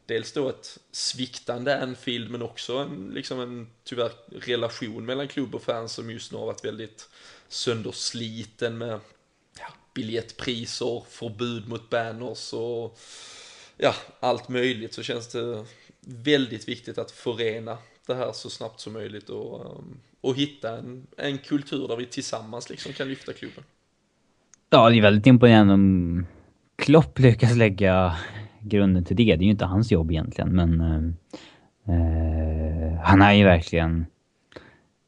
dels 0.10 0.32
då 0.32 0.50
ett 0.50 0.80
sviktande 0.92 1.84
Anfield 1.84 2.32
men 2.32 2.42
också 2.42 2.78
en, 2.78 3.12
liksom 3.14 3.40
en 3.40 3.68
tyvärr 3.84 4.12
relation 4.32 5.06
mellan 5.06 5.28
klubb 5.28 5.56
och 5.56 5.64
fans 5.64 5.92
som 5.92 6.10
just 6.12 6.32
nu 6.32 6.38
har 6.38 6.46
varit 6.46 6.66
väldigt 6.66 7.10
söndersliten 7.48 8.78
med 8.78 9.00
ja, 9.60 9.68
biljettpriser, 9.94 11.04
förbud 11.10 11.68
mot 11.68 11.90
banners 11.90 12.54
och 12.54 13.00
ja, 13.78 13.96
allt 14.20 14.50
möjligt 14.50 14.94
så 14.94 15.04
känns 15.04 15.28
det 15.28 15.66
väldigt 16.00 16.68
viktigt 16.68 16.98
att 16.98 17.12
förena 17.12 17.78
det 18.08 18.16
här 18.16 18.32
så 18.32 18.50
snabbt 18.50 18.80
som 18.80 18.94
möjligt 18.94 19.30
och, 19.30 19.66
eh, 19.66 19.82
och 20.22 20.36
hitta 20.36 20.78
en, 20.78 21.08
en 21.18 21.38
kultur 21.38 21.88
där 21.88 21.96
vi 21.96 22.06
tillsammans 22.06 22.70
liksom 22.70 22.94
kan 22.94 23.08
lyfta 23.08 23.34
klubben. 23.34 23.64
Ja, 24.70 24.90
det 24.90 24.98
är 24.98 25.02
väldigt 25.02 25.28
imponerande 25.28 25.74
om 25.74 26.26
Klopp 26.76 27.20
lyckas 27.20 27.56
lägga 27.56 28.18
grunden 28.62 29.06
till 29.06 29.16
det. 29.16 29.24
Det 29.24 29.44
är 29.44 29.46
ju 29.46 29.52
inte 29.52 29.66
hans 29.66 29.92
jobb 29.92 30.12
egentligen, 30.12 30.56
men 30.56 30.82
eh, 30.82 31.96
eh, 31.96 32.94
han 33.04 33.22
är 33.22 33.34
ju 33.34 33.44
verkligen, 33.44 34.06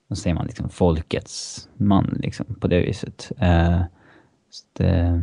vad 0.07 0.17
säger 0.17 0.33
man, 0.33 0.45
liksom 0.45 0.69
folkets 0.69 1.69
man 1.77 2.19
liksom 2.21 2.55
på 2.55 2.67
det 2.67 2.79
viset. 2.79 3.31
Eh, 3.39 3.81
det, 4.77 4.89
eh, 4.89 5.19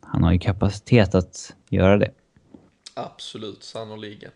han 0.00 0.22
har 0.22 0.32
ju 0.32 0.38
kapacitet 0.38 1.14
att 1.14 1.54
göra 1.68 1.98
det. 1.98 2.10
Absolut, 2.94 3.62
sannoliken. 3.62 4.30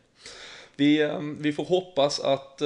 Vi, 0.76 1.02
eh, 1.02 1.20
vi 1.38 1.52
får 1.52 1.64
hoppas 1.64 2.20
att 2.20 2.58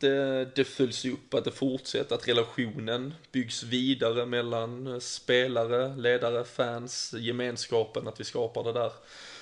det, 0.00 0.44
det 0.56 0.64
följs 0.64 1.04
upp, 1.04 1.34
att 1.34 1.44
det 1.44 1.50
fortsätter, 1.50 2.14
att 2.14 2.28
relationen 2.28 3.14
byggs 3.32 3.62
vidare 3.62 4.26
mellan 4.26 5.00
spelare, 5.00 5.96
ledare, 5.96 6.44
fans, 6.44 7.14
gemenskapen, 7.18 8.08
att 8.08 8.20
vi 8.20 8.24
skapar 8.24 8.64
det 8.64 8.72
där 8.72 8.92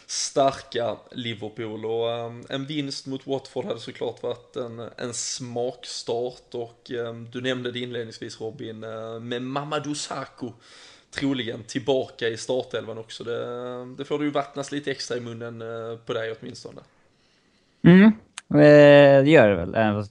starka 0.07 0.97
Liverpool 1.11 1.87
och 1.87 2.27
um, 2.27 2.45
en 2.49 2.67
vinst 2.67 3.07
mot 3.07 3.27
Watford 3.27 3.65
hade 3.65 3.81
såklart 3.81 4.23
varit 4.23 4.57
en, 4.57 4.79
en 4.97 5.15
smakstart 5.15 6.55
och 6.55 6.91
um, 6.91 7.31
du 7.31 7.41
nämnde 7.41 7.73
det 7.73 7.79
inledningsvis 7.79 8.41
Robin 8.41 8.85
uh, 8.85 9.21
med 9.21 9.43
Mamadou 9.43 9.95
Sakho 9.95 10.53
troligen 11.15 11.63
tillbaka 11.65 12.29
i 12.29 12.37
startelvan 12.37 12.99
också. 12.99 13.25
Det, 13.25 13.97
det 13.99 14.05
får 14.05 14.19
du 14.19 14.25
ju 14.25 14.31
vattnas 14.31 14.73
lite 14.73 14.91
extra 14.91 15.17
i 15.17 15.21
munnen 15.21 15.63
eh, 15.63 15.99
på 16.07 16.13
dig 16.13 16.35
åtminstone. 16.41 16.81
Mm, 17.83 18.07
eh, 18.51 19.25
det 19.25 19.31
gör 19.31 19.49
det 19.49 19.57
väl. 19.57 19.75
Eh, 19.75 20.05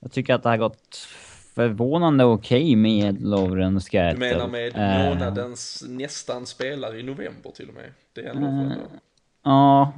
jag 0.00 0.12
tycker 0.12 0.34
att 0.34 0.42
det 0.42 0.48
har 0.48 0.56
gått 0.56 1.08
förvånande 1.54 2.24
okej 2.24 2.62
okay 2.62 2.76
med 2.76 3.22
Lovren 3.22 3.76
och 3.76 3.82
Skertel. 3.82 4.20
Du 4.20 4.26
menar 4.26 4.48
med 4.48 4.74
månadens 4.76 5.84
uh, 5.86 5.90
nästan 5.90 6.46
spelare 6.46 6.98
i 6.98 7.02
november 7.02 7.50
till 7.50 7.68
och 7.68 7.74
med? 7.74 7.92
Det 8.12 8.20
är 8.20 8.30
ändå 8.30 8.46
uh, 8.46 8.72
Ja. 9.44 9.92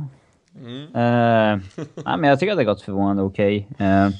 Mm. 0.60 0.82
Uh, 0.82 1.62
nej, 2.04 2.18
men 2.18 2.24
jag 2.24 2.40
tycker 2.40 2.52
att 2.52 2.58
det 2.58 2.64
har 2.64 2.72
gått 2.72 2.82
förvånande 2.82 3.22
okej. 3.22 3.68
Okay. 3.70 3.86
Uh, 3.86 4.10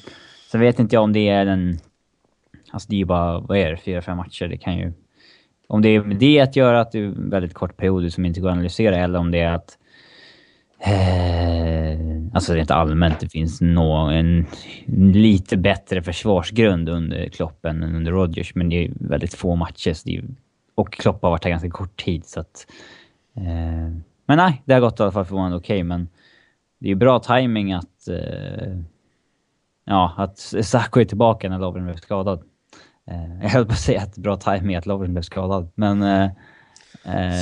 sen 0.50 0.60
vet 0.60 0.78
inte 0.78 0.96
jag 0.96 1.02
om 1.02 1.12
det 1.12 1.28
är 1.28 1.46
en... 1.46 1.78
Alltså 2.70 2.88
det 2.88 2.96
är 2.96 2.98
ju 2.98 3.04
bara, 3.04 3.40
vad 3.40 3.58
är 3.58 3.70
det, 3.70 3.76
fyra, 3.76 4.02
fem 4.02 4.16
matcher. 4.16 4.48
Det 4.48 4.56
kan 4.56 4.76
ju 4.76 4.92
om 5.72 5.82
det 5.82 5.88
är 5.88 6.02
med 6.02 6.16
det 6.16 6.40
att 6.40 6.56
göra, 6.56 6.80
att 6.80 6.92
det 6.92 6.98
är 6.98 7.02
en 7.02 7.30
väldigt 7.30 7.54
kort 7.54 7.76
period 7.76 8.12
som 8.12 8.24
inte 8.24 8.40
går 8.40 8.48
att 8.48 8.52
analysera, 8.52 8.96
eller 8.96 9.18
om 9.18 9.30
det 9.30 9.40
är 9.40 9.52
att... 9.52 9.78
Eh, 10.78 12.34
alltså 12.34 12.54
rent 12.54 12.70
allmänt, 12.70 13.20
det 13.20 13.28
finns 13.28 13.60
nå, 13.60 13.96
en 13.96 14.46
lite 15.12 15.56
bättre 15.56 16.02
försvarsgrund 16.02 16.88
under 16.88 17.28
Klopp 17.28 17.64
än 17.64 17.82
under 17.82 18.12
Rodgers, 18.12 18.54
men 18.54 18.68
det 18.68 18.84
är 18.84 18.92
väldigt 18.94 19.34
få 19.34 19.56
matcher. 19.56 19.92
Så 19.92 20.08
är, 20.08 20.24
och 20.74 20.92
Klopp 20.92 21.22
har 21.22 21.30
varit 21.30 21.44
här 21.44 21.50
ganska 21.50 21.70
kort 21.70 22.04
tid, 22.04 22.26
så 22.26 22.40
att... 22.40 22.66
Eh, 23.36 23.96
men 24.32 24.36
nej, 24.36 24.62
det 24.64 24.74
har 24.74 24.80
gått 24.80 25.00
i 25.00 25.02
alla 25.02 25.12
fall 25.12 25.24
förvånande 25.24 25.56
okej, 25.56 25.76
okay, 25.76 25.84
men 25.84 26.08
det 26.78 26.86
är 26.86 26.88
ju 26.88 26.94
bra 26.94 27.18
timing 27.18 27.72
att... 27.72 28.08
Eh, 28.08 28.76
ja, 29.84 30.14
att 30.16 30.38
Sacco 30.38 31.00
är 31.00 31.04
tillbaka 31.04 31.48
när 31.48 31.58
Lovren 31.58 31.84
blev 31.84 31.96
skadad. 31.96 32.42
Eh, 33.06 33.40
jag 33.42 33.48
höll 33.48 33.66
på 33.66 33.72
att 33.72 33.78
säga 33.78 34.02
att 34.02 34.16
bra 34.16 34.36
timing 34.36 34.76
att 34.76 34.86
Lovren 34.86 35.12
blev 35.12 35.22
skadad, 35.22 35.70
men... 35.74 36.02
Eh, 36.02 36.30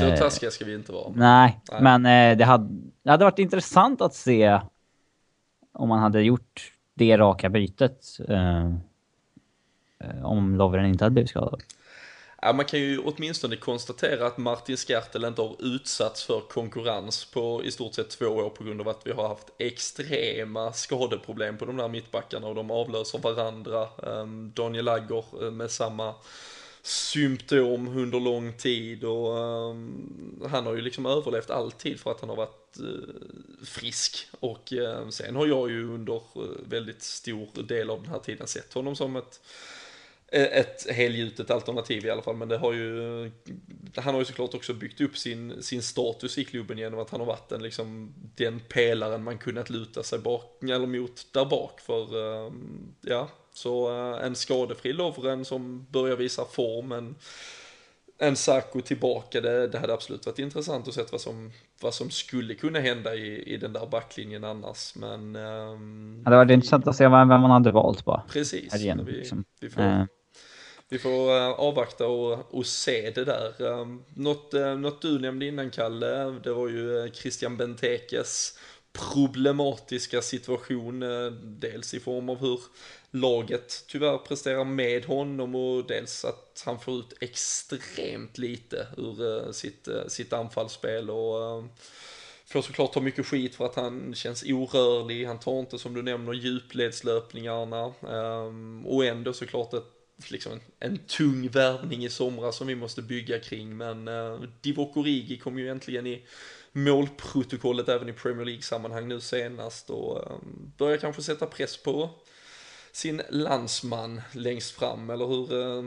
så 0.00 0.06
eh, 0.06 0.18
taskiga 0.18 0.50
ska 0.50 0.64
vi 0.64 0.74
inte 0.74 0.92
vara. 0.92 1.12
Nej, 1.14 1.60
nej. 1.72 1.82
men 1.82 2.02
det, 2.38 2.44
hade, 2.44 2.68
det 3.02 3.10
hade 3.10 3.24
varit 3.24 3.38
intressant 3.38 4.00
att 4.00 4.14
se 4.14 4.60
om 5.72 5.88
man 5.88 5.98
hade 5.98 6.22
gjort 6.22 6.72
det 6.94 7.18
raka 7.18 7.48
bytet. 7.48 8.06
om 10.22 10.56
Lovren 10.56 10.86
inte 10.86 11.04
hade 11.04 11.12
blivit 11.12 11.30
skadad. 11.30 11.62
Ja, 12.42 12.52
man 12.52 12.64
kan 12.64 12.80
ju 12.80 12.98
åtminstone 12.98 13.56
konstatera 13.56 14.26
att 14.26 14.38
Martin 14.38 14.76
Skertel 14.76 15.24
inte 15.24 15.42
har 15.42 15.56
utsatts 15.58 16.24
för 16.24 16.40
konkurrens 16.40 17.24
på 17.24 17.64
i 17.64 17.70
stort 17.70 17.94
sett 17.94 18.10
två 18.10 18.26
år 18.26 18.50
på 18.50 18.64
grund 18.64 18.80
av 18.80 18.88
att 18.88 19.06
vi 19.06 19.12
har 19.12 19.28
haft 19.28 19.48
extrema 19.58 20.72
skadeproblem 20.72 21.58
på 21.58 21.64
de 21.64 21.76
där 21.76 21.88
mittbackarna 21.88 22.46
och 22.46 22.54
de 22.54 22.70
avlöser 22.70 23.18
varandra. 23.18 23.88
Ehm, 24.02 24.52
Daniel 24.54 24.88
Agger 24.88 25.44
eh, 25.44 25.50
med 25.50 25.70
samma 25.70 26.14
symptom 26.82 27.88
under 27.98 28.20
lång 28.20 28.52
tid 28.52 29.04
och 29.04 29.36
um, 29.36 30.46
han 30.50 30.66
har 30.66 30.74
ju 30.74 30.80
liksom 30.80 31.06
överlevt 31.06 31.50
alltid 31.50 32.00
för 32.00 32.10
att 32.10 32.20
han 32.20 32.28
har 32.28 32.36
varit 32.36 32.76
uh, 32.80 33.64
frisk 33.64 34.28
och 34.40 34.72
uh, 34.72 35.08
sen 35.08 35.36
har 35.36 35.46
jag 35.46 35.70
ju 35.70 35.94
under 35.94 36.14
uh, 36.14 36.42
väldigt 36.68 37.02
stor 37.02 37.62
del 37.62 37.90
av 37.90 38.02
den 38.02 38.10
här 38.10 38.18
tiden 38.18 38.46
sett 38.46 38.74
honom 38.74 38.96
som 38.96 39.16
ett 39.16 39.40
ett 40.32 40.90
helgjutet 40.90 41.50
alternativ 41.50 42.06
i 42.06 42.10
alla 42.10 42.22
fall, 42.22 42.36
men 42.36 42.48
det 42.48 42.58
har 42.58 42.72
ju, 42.72 43.30
han 43.96 44.14
har 44.14 44.20
ju 44.20 44.24
såklart 44.24 44.54
också 44.54 44.74
byggt 44.74 45.00
upp 45.00 45.16
sin, 45.16 45.62
sin 45.62 45.82
status 45.82 46.38
i 46.38 46.44
klubben 46.44 46.78
genom 46.78 47.00
att 47.00 47.10
han 47.10 47.20
har 47.20 47.26
varit 47.26 47.48
den, 47.48 47.62
liksom, 47.62 48.14
den 48.36 48.60
pelaren 48.60 49.22
man 49.22 49.38
kunnat 49.38 49.70
luta 49.70 50.02
sig 50.02 50.18
bak, 50.18 50.62
eller 50.62 50.86
mot 50.86 51.26
där 51.32 51.44
bak 51.44 51.80
för, 51.80 52.04
ehm, 52.46 52.94
ja, 53.00 53.28
så 53.52 53.88
eh, 53.88 54.26
en 54.26 54.34
skadefri 54.34 54.92
Lovren 54.92 55.44
som 55.44 55.86
börjar 55.90 56.16
visa 56.16 56.44
form, 56.44 57.14
en, 58.18 58.36
Sarko 58.36 58.80
tillbaka, 58.80 59.40
det, 59.40 59.68
det 59.68 59.78
hade 59.78 59.94
absolut 59.94 60.26
varit 60.26 60.38
intressant 60.38 60.88
att 60.88 60.94
se 60.94 61.02
vad 61.12 61.20
som, 61.20 61.52
vad 61.80 61.94
som 61.94 62.10
skulle 62.10 62.54
kunna 62.54 62.78
hända 62.78 63.14
i, 63.14 63.54
i 63.54 63.56
den 63.56 63.72
där 63.72 63.86
backlinjen 63.86 64.44
annars, 64.44 64.94
men... 64.94 65.36
Um, 65.36 66.22
ja, 66.24 66.30
det 66.30 66.36
varit 66.36 66.50
intressant 66.50 66.86
att 66.86 66.96
se 66.96 67.08
vem 67.08 67.28
man 67.28 67.50
hade 67.50 67.70
valt 67.70 68.04
bara. 68.04 68.22
Precis, 68.28 68.74
igen, 68.74 69.04
vi, 69.06 69.12
liksom. 69.12 69.44
vi 69.60 69.70
får... 69.70 69.82
Uh 69.82 70.04
vi 70.90 70.98
får 70.98 71.36
eh, 71.36 71.50
avvakta 71.50 72.06
och, 72.06 72.54
och 72.54 72.66
se 72.66 73.10
det 73.10 73.24
där. 73.24 73.66
Ehm, 73.72 74.04
något, 74.14 74.54
eh, 74.54 74.76
något 74.76 75.02
du 75.02 75.18
nämnde 75.18 75.46
innan 75.46 75.70
Kalle, 75.70 76.40
det 76.44 76.52
var 76.52 76.68
ju 76.68 76.98
eh, 76.98 77.12
Christian 77.12 77.56
Bentekes 77.56 78.58
problematiska 78.92 80.22
situation, 80.22 81.00
dels 81.42 81.94
i 81.94 82.00
form 82.00 82.28
av 82.28 82.38
hur 82.38 82.60
laget 83.10 83.84
tyvärr 83.88 84.18
presterar 84.18 84.64
med 84.64 85.04
honom 85.04 85.54
och 85.54 85.86
dels 85.86 86.24
att 86.24 86.62
han 86.66 86.80
får 86.80 86.98
ut 86.98 87.14
extremt 87.20 88.38
lite 88.38 88.86
ur 88.96 89.52
sitt, 89.52 89.88
sitt 90.08 90.32
anfallsspel 90.32 91.10
och 91.10 91.58
ehm, 91.58 91.68
får 92.46 92.62
såklart 92.62 92.92
ta 92.92 93.00
mycket 93.00 93.26
skit 93.26 93.54
för 93.54 93.66
att 93.66 93.74
han 93.74 94.14
känns 94.14 94.42
orörlig, 94.42 95.26
han 95.26 95.38
tar 95.38 95.60
inte 95.60 95.78
som 95.78 95.94
du 95.94 96.02
nämner 96.02 96.32
djupledslöpningarna 96.32 97.92
um, 98.00 98.86
och 98.86 99.04
ändå 99.04 99.32
såklart 99.32 99.74
ett, 99.74 99.99
liksom 100.28 100.52
en, 100.52 100.60
en 100.78 100.98
tung 100.98 101.48
värvning 101.48 102.04
i 102.04 102.10
somras 102.10 102.56
som 102.56 102.66
vi 102.66 102.74
måste 102.74 103.02
bygga 103.02 103.38
kring 103.38 103.76
men 103.76 104.08
eh, 104.08 104.40
Divock 104.60 104.96
Origi 104.96 105.38
kom 105.38 105.58
ju 105.58 105.68
äntligen 105.68 106.06
i 106.06 106.24
målprotokollet 106.72 107.88
även 107.88 108.08
i 108.08 108.12
Premier 108.12 108.44
League-sammanhang 108.44 109.08
nu 109.08 109.20
senast 109.20 109.90
och 109.90 110.16
eh, 110.16 110.36
börjar 110.78 110.96
kanske 110.96 111.22
sätta 111.22 111.46
press 111.46 111.82
på 111.82 112.10
sin 112.92 113.22
landsman 113.30 114.20
längst 114.32 114.70
fram 114.70 115.10
eller 115.10 115.26
hur 115.26 115.60
eh, 115.60 115.82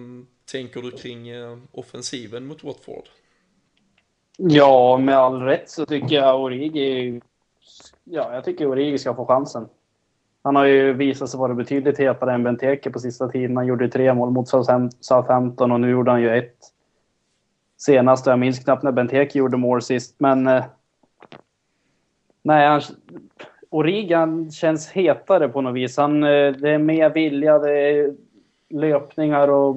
tänker 0.51 0.81
du 0.81 0.91
kring 0.91 1.29
eh, 1.29 1.57
offensiven 1.71 2.45
mot 2.45 2.63
Watford? 2.63 3.09
Ja, 4.37 4.97
med 4.97 5.17
all 5.17 5.41
rätt 5.41 5.69
så 5.69 5.85
tycker 5.85 6.15
jag 6.15 6.41
Origi... 6.41 7.21
Ja, 8.03 8.33
jag 8.33 8.43
tycker 8.43 8.67
Origi 8.67 8.97
ska 8.97 9.15
få 9.15 9.25
chansen. 9.25 9.69
Han 10.43 10.55
har 10.55 10.65
ju 10.65 10.93
visat 10.93 11.29
sig 11.29 11.39
vara 11.39 11.53
betydligt 11.53 11.99
hetare 11.99 12.33
än 12.33 12.43
Benteke 12.43 12.89
på 12.89 12.99
sista 12.99 13.27
tiden. 13.27 13.57
Han 13.57 13.65
gjorde 13.65 13.89
tre 13.89 14.13
mål 14.13 14.31
mot 14.31 14.49
Southampton 14.99 15.71
och 15.71 15.79
nu 15.79 15.89
gjorde 15.89 16.11
han 16.11 16.21
ju 16.21 16.37
ett. 16.37 16.57
Senast, 17.77 18.25
jag 18.25 18.39
minns 18.39 18.59
knappt 18.59 18.83
när 18.83 18.91
Benteke 18.91 19.39
gjorde 19.39 19.57
mål 19.57 19.81
sist, 19.81 20.15
men... 20.17 20.47
Eh, 20.47 20.63
nej, 22.41 22.67
han, 22.67 22.81
Origi 23.69 24.15
känns 24.51 24.89
hetare 24.91 25.49
på 25.49 25.61
något 25.61 25.75
vis. 25.75 25.97
Han, 25.97 26.23
eh, 26.23 26.51
det 26.51 26.69
är 26.69 26.77
mer 26.77 27.09
vilja, 27.09 27.59
det 27.59 27.79
är 27.79 28.13
löpningar 28.69 29.47
och 29.47 29.75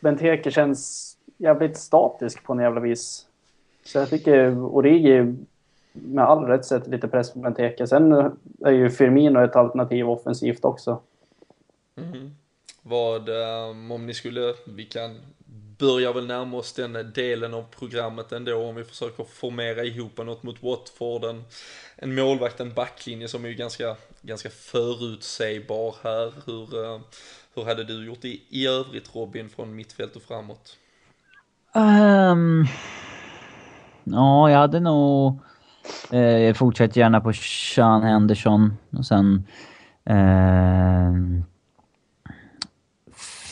Benteke 0.00 0.50
känns 0.50 1.12
jävligt 1.36 1.76
statisk 1.76 2.44
på 2.44 2.54
något 2.54 2.62
jävla 2.62 2.80
vis. 2.80 3.26
Så 3.84 3.98
jag 3.98 4.10
tycker 4.10 4.58
Origi 4.58 5.34
med 6.02 6.24
all 6.24 6.44
rätt 6.44 6.64
sätter 6.64 6.90
lite 6.90 7.08
press 7.08 7.32
på 7.32 7.38
Benteke. 7.38 7.86
Sen 7.86 8.12
är 8.64 8.70
ju 8.70 8.90
Firmino 8.90 9.44
ett 9.44 9.56
alternativ 9.56 10.10
offensivt 10.10 10.64
också. 10.64 11.00
Mm. 11.96 12.34
Vad, 12.82 13.28
um, 13.28 13.90
om 13.90 14.06
ni 14.06 14.14
skulle, 14.14 14.54
vi 14.66 14.84
kan 14.84 15.16
börja 15.78 16.12
väl 16.12 16.26
närma 16.26 16.56
oss 16.56 16.72
den 16.72 17.12
delen 17.14 17.54
av 17.54 17.64
programmet 17.78 18.32
ändå 18.32 18.68
om 18.68 18.74
vi 18.74 18.84
försöker 18.84 19.24
formera 19.24 19.84
ihop 19.84 20.18
något 20.18 20.42
mot 20.42 20.62
Watford. 20.62 21.24
En, 21.24 21.44
en 21.96 22.14
målvakt, 22.14 22.60
en 22.60 22.74
backlinje 22.74 23.28
som 23.28 23.44
är 23.44 23.48
ju 23.48 23.54
ganska, 23.54 23.96
ganska 24.22 24.50
förutsägbar 24.50 25.94
här. 26.02 26.32
Hur, 26.46 26.78
uh, 26.78 27.00
hur 27.54 27.64
hade 27.64 27.84
du 27.84 28.06
gjort 28.06 28.24
i, 28.24 28.42
i 28.48 28.66
övrigt 28.66 29.14
Robin 29.14 29.48
från 29.48 29.76
mittfält 29.76 30.16
och 30.16 30.22
framåt? 30.22 30.76
Um, 31.74 32.66
Ja, 34.10 34.50
jag 34.50 34.58
hade 34.58 34.80
nog... 34.80 35.38
Eh, 36.12 36.20
jag 36.20 36.56
fortsätter 36.56 37.00
gärna 37.00 37.20
på 37.20 37.32
Sean 37.32 38.02
Henderson 38.02 38.76
och 38.90 39.06
sen... 39.06 39.44
Eh, 40.04 41.12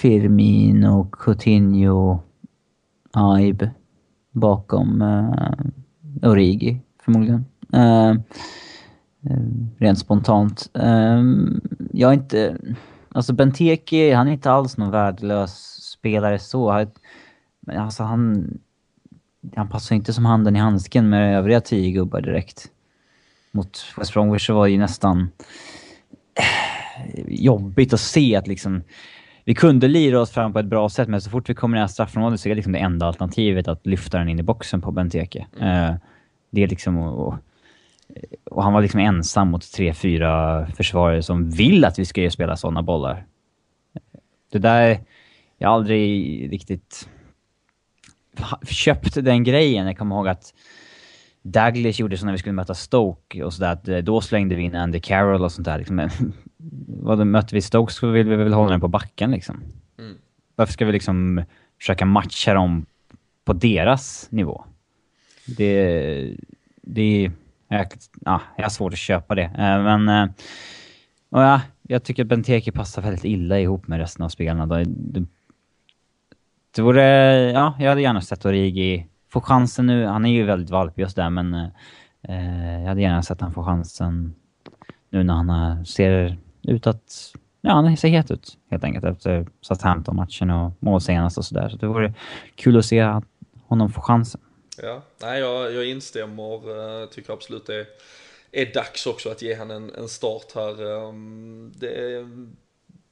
Firmino, 0.00 1.09
Coutinho, 1.12 2.20
Aib 3.12 3.68
bakom 4.30 5.02
eh, 5.02 6.30
Origi 6.30 6.80
förmodligen. 7.05 7.44
Eh, 7.72 8.11
eh 8.11 8.16
rent 9.78 9.98
spontant. 9.98 10.70
Eh, 10.74 11.22
jag 11.92 12.11
är 12.11 12.14
inte... 12.14 12.57
Alltså 13.09 13.32
Benteke, 13.32 14.14
han 14.14 14.28
är 14.28 14.32
inte 14.32 14.50
alls 14.50 14.76
någon 14.76 14.90
värdelös 14.90 15.52
spelare 15.82 16.38
så. 16.38 16.86
Men 17.61 17.78
alltså 17.78 18.02
han 18.02 18.50
han 19.57 19.68
passar 19.68 19.97
inte 19.97 20.12
som 20.12 20.24
handen 20.24 20.57
i 20.57 20.59
handsken 20.59 21.09
med 21.09 21.38
övriga 21.38 21.61
tio 21.61 21.90
gubbar 21.90 22.20
direkt. 22.20 22.70
Mot 23.53 23.95
West 23.97 24.12
Bromwich 24.12 24.47
så 24.47 24.55
var 24.55 24.66
det 24.66 24.72
ju 24.72 24.78
nästan 24.78 25.30
jobbigt 27.28 27.92
att 27.92 28.01
se 28.01 28.36
att 28.36 28.47
liksom... 28.47 28.82
Vi 29.47 29.55
kunde 29.55 29.88
lira 29.88 30.20
oss 30.20 30.30
fram 30.30 30.53
på 30.53 30.59
ett 30.59 30.66
bra 30.66 30.88
sätt, 30.88 31.09
men 31.09 31.20
så 31.20 31.30
fort 31.30 31.51
vi 31.51 31.55
kommer 31.55 31.78
nära 31.78 31.88
straffområdet 31.88 32.40
så 32.40 32.49
är 32.49 32.51
det 32.51 32.55
liksom 32.55 32.72
det 32.72 32.78
enda 32.78 33.07
alternativet 33.07 33.68
att 33.68 33.86
lyfta 33.86 34.18
den 34.18 34.28
in 34.28 34.38
i 34.38 34.42
boxen 34.42 34.80
på 34.80 34.92
Benteke. 34.92 35.47
Mm. 35.61 35.90
Uh, 35.90 35.97
det 36.51 36.62
är 36.62 36.68
liksom... 36.68 36.99
Och, 36.99 37.34
och, 38.45 38.62
han 38.62 38.72
var 38.72 38.82
liksom 38.82 39.01
ensam 39.01 39.51
mot 39.51 39.72
tre, 39.72 39.95
fyra 39.95 40.66
försvarare 40.66 41.22
som 41.22 41.51
vill 41.51 41.84
att 41.84 41.99
vi 41.99 42.05
ska 42.05 42.30
spela 42.30 42.57
sådana 42.57 42.82
bollar. 42.82 43.26
Det 44.53 44.59
där... 44.59 45.01
Jag 45.59 45.68
har 45.68 45.74
aldrig 45.74 46.53
riktigt 46.53 47.09
köpt 48.68 49.24
den 49.24 49.45
grejen. 49.45 49.87
Jag 49.87 49.99
kommer 49.99 50.16
ihåg 50.16 50.28
att 50.28 50.55
Douglas 51.43 51.99
gjorde 51.99 52.16
så 52.16 52.26
när 52.26 52.32
vi 52.32 52.39
skulle 52.39 52.53
möta 52.53 52.74
Stoke 52.74 53.43
och 53.43 53.53
sådär, 53.53 53.91
eh, 53.91 53.99
då 53.99 54.20
slängde 54.20 54.55
vi 54.55 54.62
in 54.62 54.74
Andy 54.74 55.01
Carroll 55.01 55.45
och 55.45 55.53
sånt 55.53 55.64
där. 55.64 55.78
Liksom. 55.78 56.09
Vad 56.87 57.26
mötte 57.26 57.55
vi 57.55 57.62
Stoke 57.62 57.93
så 57.93 58.11
vill 58.11 58.28
vi 58.28 58.37
väl 58.37 58.53
hålla 58.53 58.70
den 58.70 58.80
på 58.80 58.89
backen 58.89 59.30
liksom. 59.30 59.62
Mm. 59.99 60.16
Varför 60.57 60.72
ska 60.72 60.85
vi 60.85 60.93
liksom 60.93 61.45
försöka 61.78 62.07
matcha 62.07 62.55
dem 62.55 62.87
på 63.45 63.53
deras 63.53 64.26
nivå? 64.30 64.64
Det... 65.47 66.37
Det... 66.82 67.30
Jag, 67.68 67.87
ja, 68.24 68.41
jag 68.57 68.64
har 68.64 68.70
svårt 68.70 68.93
att 68.93 68.99
köpa 68.99 69.35
det. 69.35 69.43
Eh, 69.43 69.82
men... 69.82 70.09
Eh, 70.09 70.30
ja, 71.30 71.61
jag 71.82 72.05
tycker 72.05 72.22
att 72.22 72.28
Benteke 72.28 72.72
passar 72.72 73.03
väldigt 73.03 73.24
illa 73.24 73.61
ihop 73.61 73.89
med 73.89 73.99
resten 73.99 74.24
av 74.24 74.28
spelarna. 74.28 74.66
De, 74.66 75.28
det 76.75 76.83
vore, 76.83 77.03
ja, 77.51 77.77
jag 77.79 77.89
hade 77.89 78.03
gärna 78.03 78.20
sett 78.20 78.45
Origi 78.45 79.07
få 79.29 79.41
chansen 79.41 79.87
nu. 79.87 80.07
Han 80.07 80.25
är 80.25 80.33
ju 80.33 80.45
väldigt 80.45 80.70
valpig 80.70 81.03
just 81.03 81.16
där, 81.16 81.31
men 81.31 81.55
eh, 82.22 82.81
jag 82.81 82.89
hade 82.89 83.01
gärna 83.01 83.22
sett 83.22 83.41
han 83.41 83.53
få 83.53 83.64
chansen 83.64 84.35
nu 85.11 85.22
när 85.22 85.35
han 85.35 85.87
ser 85.87 86.39
ut 86.62 86.87
att, 86.87 87.35
ja, 87.61 87.72
han 87.72 87.97
ser 87.97 88.09
het 88.09 88.31
ut 88.31 88.59
helt 88.70 88.85
enkelt 88.85 89.05
efter 89.05 89.47
Southampton-matchen 89.61 90.51
och 90.51 90.72
mål 90.79 91.01
senast 91.01 91.39
och 91.39 91.45
sådär. 91.45 91.68
Så 91.68 91.77
det 91.77 91.87
vore 91.87 92.14
kul 92.55 92.79
att 92.79 92.85
se 92.85 93.20
honom 93.66 93.91
få 93.91 94.01
chansen. 94.01 94.41
Ja, 94.83 95.03
nej 95.22 95.41
jag, 95.41 95.72
jag 95.72 95.87
instämmer. 95.87 96.55
Eh, 97.03 97.09
tycker 97.09 97.33
absolut 97.33 97.66
det 97.66 97.75
är, 97.75 97.87
är 98.53 98.75
dags 98.75 99.07
också 99.07 99.31
att 99.31 99.43
ge 99.43 99.55
han 99.55 99.70
en, 99.70 99.91
en 99.95 100.09
start 100.09 100.53
här. 100.55 101.09
Ehm, 101.09 101.72
det 101.77 101.89
är 101.89 102.27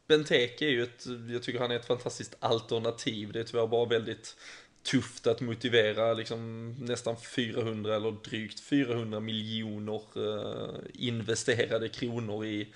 Benteke 0.09 0.65
är 0.65 0.71
ju 0.71 0.83
ett, 0.83 1.07
jag 1.31 1.43
tycker 1.43 1.61
han 1.61 1.71
är 1.71 1.77
ett 1.77 1.87
fantastiskt 1.87 2.37
alternativ. 2.41 3.33
Det 3.33 3.41
är 3.41 3.45
tyvärr 3.45 3.67
bara 3.67 3.89
väldigt 3.89 4.37
tufft 4.83 5.27
att 5.27 5.41
motivera 5.41 6.13
liksom 6.13 6.71
nästan 6.79 7.17
400 7.17 7.97
eller 7.97 8.11
drygt 8.11 8.61
400 8.61 9.21
miljoner 9.21 10.03
eh, 10.17 10.75
investerade 10.95 11.89
kronor 11.89 12.47
i 12.47 12.69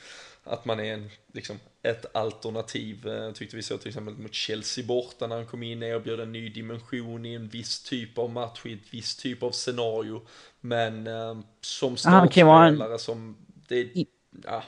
att 0.45 0.65
man 0.65 0.81
är 0.81 0.95
en, 0.95 1.11
liksom, 1.33 1.59
ett 1.83 2.17
alternativ. 2.17 3.09
Eh, 3.09 3.33
tyckte 3.33 3.57
vi 3.57 3.63
så 3.63 3.79
till 3.79 3.89
exempel 3.89 4.15
mot 4.15 4.35
Chelsea 4.35 4.85
borta 4.85 5.27
när 5.27 5.37
han 5.37 5.47
kom 5.47 5.63
in 5.63 5.83
och 5.83 5.89
erbjöd 5.89 6.21
en 6.21 6.33
ny 6.33 6.49
dimension 6.49 7.27
i 7.27 7.35
en 7.35 7.49
viss 7.49 7.83
typ 7.83 8.19
av 8.19 8.31
match, 8.31 8.67
i 8.67 8.73
ett 8.73 8.95
visst 8.95 9.21
typ 9.21 9.43
av 9.43 9.51
scenario. 9.51 10.27
Men 10.61 11.07
eh, 11.07 11.39
som 11.61 11.97
startspelare 11.97 12.99
som, 12.99 13.37
det, 13.69 14.07
ja, 14.45 14.65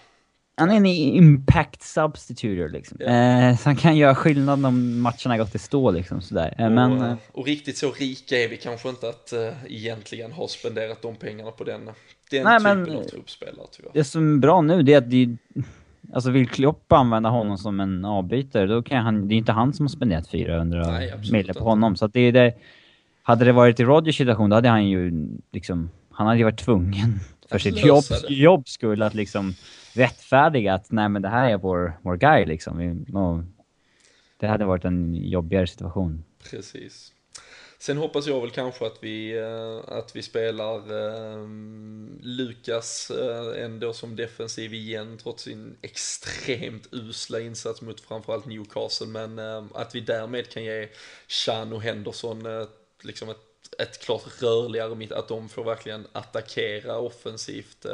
han 0.58 0.70
är 0.70 0.76
en 0.76 0.86
impact 0.86 1.82
substitutor 1.82 2.68
liksom. 2.68 3.00
Yeah. 3.00 3.50
Eh, 3.50 3.56
så 3.56 3.68
han 3.68 3.76
kan 3.76 3.96
göra 3.96 4.14
skillnad 4.14 4.66
om 4.66 5.00
matcherna 5.00 5.38
gått 5.38 5.54
i 5.54 5.58
stå 5.58 5.90
liksom 5.90 6.20
sådär. 6.20 6.54
Eh, 6.58 6.66
och, 6.66 6.72
men, 6.72 7.02
eh, 7.02 7.16
och 7.32 7.46
riktigt 7.46 7.76
så 7.76 7.92
rika 7.92 8.38
är 8.38 8.48
vi 8.48 8.56
kanske 8.56 8.88
inte 8.88 9.08
att 9.08 9.32
eh, 9.32 9.52
egentligen 9.68 10.32
ha 10.32 10.48
spenderat 10.48 11.02
de 11.02 11.16
pengarna 11.16 11.50
på 11.50 11.64
den, 11.64 11.84
den 12.30 12.44
nej, 12.44 12.58
typen 12.58 12.82
men, 12.82 12.96
av 12.96 13.02
truppspelare 13.02 13.66
tyvärr. 13.72 13.90
Det 13.94 14.04
som 14.04 14.34
är 14.34 14.38
bra 14.38 14.60
nu 14.60 14.82
det 14.82 14.94
är 14.94 14.98
att 14.98 15.10
det, 15.10 15.36
Alltså 16.12 16.30
vill 16.30 16.48
Klopp 16.48 16.92
använda 16.92 17.28
honom 17.28 17.58
som 17.58 17.80
en 17.80 18.04
avbytare, 18.04 18.66
då 18.66 18.82
kan 18.82 19.04
han... 19.04 19.28
Det 19.28 19.34
är 19.34 19.36
inte 19.36 19.52
han 19.52 19.72
som 19.72 19.86
har 19.86 19.88
spenderat 19.88 20.28
400 20.28 21.00
miljoner 21.22 21.52
på 21.52 21.64
honom. 21.64 21.96
Så 21.96 22.04
att 22.04 22.12
det 22.12 22.20
är 22.20 22.32
det... 22.32 22.54
Hade 23.22 23.44
det 23.44 23.52
varit 23.52 23.80
i 23.80 23.84
Rodgers 23.84 24.16
situation, 24.16 24.50
då 24.50 24.56
hade 24.56 24.68
han 24.68 24.88
ju 24.88 25.28
liksom... 25.52 25.90
Han 26.10 26.26
hade 26.26 26.38
ju 26.38 26.44
varit 26.44 26.58
tvungen 26.64 27.20
för 27.50 27.58
sitt 27.58 27.84
jobb, 27.84 28.04
jobb 28.28 28.68
skull 28.68 29.02
att 29.02 29.14
liksom 29.14 29.54
rättfärdiga 29.98 30.74
att 30.74 30.90
nej 30.90 31.08
men 31.08 31.22
det 31.22 31.28
här 31.28 31.50
är 31.50 31.56
vår, 31.56 31.98
vår 32.02 32.16
guy 32.16 32.44
liksom. 32.44 32.78
Vi, 32.78 33.12
och, 33.12 33.42
det 34.36 34.46
hade 34.46 34.64
varit 34.64 34.84
en 34.84 35.14
jobbigare 35.14 35.66
situation. 35.66 36.24
Precis. 36.50 37.12
Sen 37.80 37.96
hoppas 37.96 38.26
jag 38.26 38.40
väl 38.40 38.50
kanske 38.50 38.86
att 38.86 38.98
vi, 39.00 39.38
eh, 39.38 39.96
att 39.98 40.16
vi 40.16 40.22
spelar 40.22 40.76
eh, 40.76 41.48
Lukas 42.20 43.10
eh, 43.10 43.64
ändå 43.64 43.92
som 43.92 44.16
defensiv 44.16 44.74
igen 44.74 45.18
trots 45.22 45.42
sin 45.42 45.76
extremt 45.82 46.88
usla 46.92 47.40
insats 47.40 47.82
mot 47.82 48.00
framförallt 48.00 48.46
Newcastle. 48.46 49.06
Men 49.06 49.38
att 49.74 49.94
vi 49.94 50.00
därmed 50.00 50.48
kan 50.50 50.64
ge 50.64 50.88
Chan 51.28 51.72
och 51.72 51.82
Henderson 51.82 52.46
liksom 53.02 53.28
ett, 53.28 53.36
ett 53.78 54.00
klart 54.00 54.42
rörligare 54.42 54.94
mitt, 54.94 55.12
att 55.12 55.28
de 55.28 55.48
får 55.48 55.64
verkligen 55.64 56.06
attackera 56.12 56.98
offensivt 56.98 57.86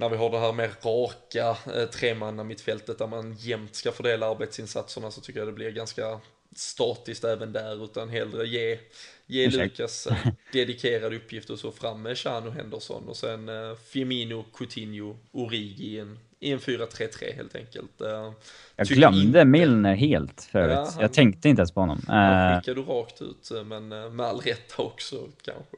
när 0.00 0.08
vi 0.08 0.16
har 0.16 0.30
det 0.30 0.38
här 0.38 0.52
mer 0.52 0.70
raka 0.82 1.56
eh, 1.74 1.84
tremanna 1.88 2.44
mittfältet 2.44 2.98
där 2.98 3.06
man 3.06 3.36
jämt 3.38 3.74
ska 3.74 3.92
fördela 3.92 4.30
arbetsinsatserna 4.30 5.10
så 5.10 5.20
tycker 5.20 5.38
jag 5.40 5.48
det 5.48 5.52
blir 5.52 5.70
ganska 5.70 6.20
statiskt 6.56 7.24
även 7.24 7.52
där, 7.52 7.84
utan 7.84 8.08
hellre 8.08 8.46
ge, 8.46 8.78
ge. 9.26 9.48
Lukas 9.50 10.06
en 10.06 10.16
dedikerad 10.52 11.14
uppgift 11.14 11.50
och 11.50 11.58
så 11.58 11.72
fram 11.72 12.02
med 12.02 12.18
Chan 12.18 12.46
och 12.46 12.52
Henderson 12.52 13.08
och 13.08 13.16
sen 13.16 13.48
uh, 13.48 13.74
Firmino, 13.76 14.44
Coutinho, 14.54 15.16
Origi 15.32 15.84
i 15.96 15.98
en, 15.98 16.18
i 16.40 16.52
en 16.52 16.58
4-3-3 16.58 17.34
helt 17.36 17.54
enkelt. 17.56 18.00
Uh, 18.00 18.32
Jag 18.76 18.86
glömde 18.86 19.20
inte- 19.20 19.44
Milner 19.44 19.94
helt 19.94 20.42
förut. 20.52 20.72
Ja, 20.74 20.90
han- 20.92 21.00
Jag 21.02 21.12
tänkte 21.12 21.48
inte 21.48 21.60
ens 21.60 21.72
på 21.72 21.80
honom. 21.80 22.02
Han 22.08 22.52
Eh, 22.52 22.60
skickade 22.60 22.80
du 22.80 22.86
rakt 22.86 23.22
ut, 23.22 23.50
eh, 23.50 23.64
men 23.64 23.92
eh, 23.92 24.10
med 24.10 24.26
all 24.26 24.40
rätt 24.40 24.72
också 24.76 25.28
kanske. 25.42 25.76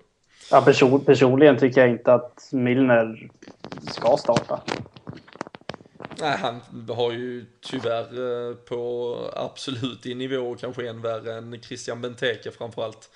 Ja, 0.50 0.62
person, 0.62 1.04
personligen 1.04 1.58
tycker 1.58 1.80
jag 1.80 1.90
inte 1.90 2.14
att 2.14 2.48
Milner 2.52 3.30
ska 3.90 4.16
starta. 4.16 4.62
Nej, 6.20 6.38
han 6.38 6.60
har 6.88 7.12
ju 7.12 7.46
tyvärr 7.60 8.48
eh, 8.48 8.54
på 8.54 9.16
absolut 9.36 10.06
i 10.06 10.14
nivå 10.14 10.54
kanske 10.54 10.88
än 10.88 11.02
värre 11.02 11.34
än 11.34 11.60
Christian 11.62 12.00
Benteke 12.00 12.50
framförallt. 12.50 13.10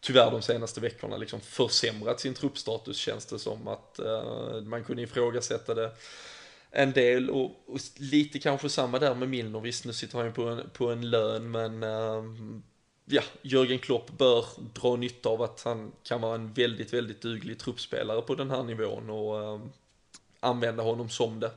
Tyvärr 0.00 0.30
de 0.30 0.42
senaste 0.42 0.80
veckorna 0.80 1.16
liksom 1.16 1.40
försämrat 1.40 2.20
sin 2.20 2.34
truppstatus 2.34 2.96
känns 2.96 3.26
det 3.26 3.38
som 3.38 3.68
att 3.68 4.00
uh, 4.02 4.62
man 4.62 4.84
kunde 4.84 5.02
ifrågasätta 5.02 5.74
det 5.74 5.90
en 6.70 6.92
del 6.92 7.30
och, 7.30 7.44
och 7.44 7.78
lite 7.96 8.38
kanske 8.38 8.68
samma 8.68 8.98
där 8.98 9.14
med 9.14 9.28
Milner. 9.28 9.60
Visst, 9.60 9.84
nu 9.84 9.92
sitter 9.92 10.16
han 10.16 10.26
ju 10.26 10.32
på 10.32 10.42
en, 10.42 10.70
på 10.72 10.90
en 10.90 11.10
lön, 11.10 11.50
men 11.50 11.82
uh, 11.82 12.22
ja, 13.08 13.22
Jörgen 13.42 13.78
Klopp 13.78 14.18
bör 14.18 14.44
dra 14.80 14.96
nytta 14.96 15.28
av 15.28 15.42
att 15.42 15.62
han 15.64 15.92
kan 16.02 16.20
vara 16.20 16.34
en 16.34 16.52
väldigt, 16.52 16.92
väldigt 16.92 17.22
duglig 17.22 17.58
truppspelare 17.58 18.22
på 18.22 18.34
den 18.34 18.50
här 18.50 18.62
nivån 18.62 19.10
och 19.10 19.42
eh, 19.42 19.60
använda 20.40 20.82
honom 20.82 21.08
som 21.08 21.40
det. 21.40 21.50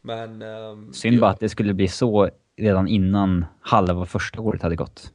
Men... 0.00 0.42
Eh, 0.42 0.92
synd 0.92 1.20
bara 1.20 1.26
ja, 1.26 1.32
att 1.32 1.40
det 1.40 1.48
skulle 1.48 1.74
bli 1.74 1.88
så 1.88 2.30
redan 2.56 2.88
innan 2.88 3.44
halva 3.60 4.06
första 4.06 4.40
året 4.40 4.62
hade 4.62 4.76
gått. 4.76 5.12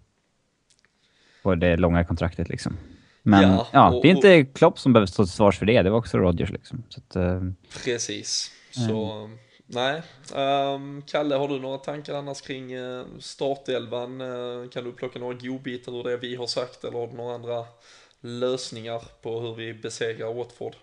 På 1.44 1.56
det 1.56 1.78
långa 1.78 2.06
kontraktet 2.06 2.50
liksom. 2.50 2.78
Men 3.24 3.42
Ja, 3.42 3.68
ja, 3.72 3.90
och- 3.92 4.02
det 4.02 4.10
är 4.12 4.16
inte 4.16 4.46
Klopp 4.46 4.80
som 4.80 4.94
behöver 4.94 5.08
stå 5.08 5.24
till 5.24 5.34
svars 5.34 5.60
för 5.60 5.66
det. 5.66 5.82
Det 5.82 5.90
var 5.90 5.98
också 5.98 6.18
Rodgers 6.18 6.52
liksom. 6.52 6.84
Så 6.90 7.00
att, 7.00 7.16
eh, 7.16 7.42
Precis. 7.84 8.52
Så, 8.72 9.30
nej. 9.74 10.02
Ehm, 10.36 11.02
Kalle, 11.08 11.36
har 11.36 11.48
du 11.48 11.60
några 11.60 11.78
tankar 11.78 12.14
annars 12.14 12.42
kring 12.42 12.78
uh, 12.78 13.06
startelvan? 13.20 14.22
Eh, 14.22 14.70
kan 14.70 14.84
du 14.84 14.92
plocka 14.92 15.20
några 15.20 15.34
godbitar 15.34 16.00
ur 16.00 16.04
det 16.04 16.18
vi 16.18 16.36
har 16.36 16.48
sagt 16.48 16.84
eller 16.84 17.00
har 17.00 17.08
du 17.08 17.14
några 17.14 17.36
andra 17.36 17.66
lösningar 18.22 19.02
på 19.22 19.40
hur 19.40 19.56
vi 19.56 19.74
besegrar 19.74 20.34
Watford? 20.34 20.76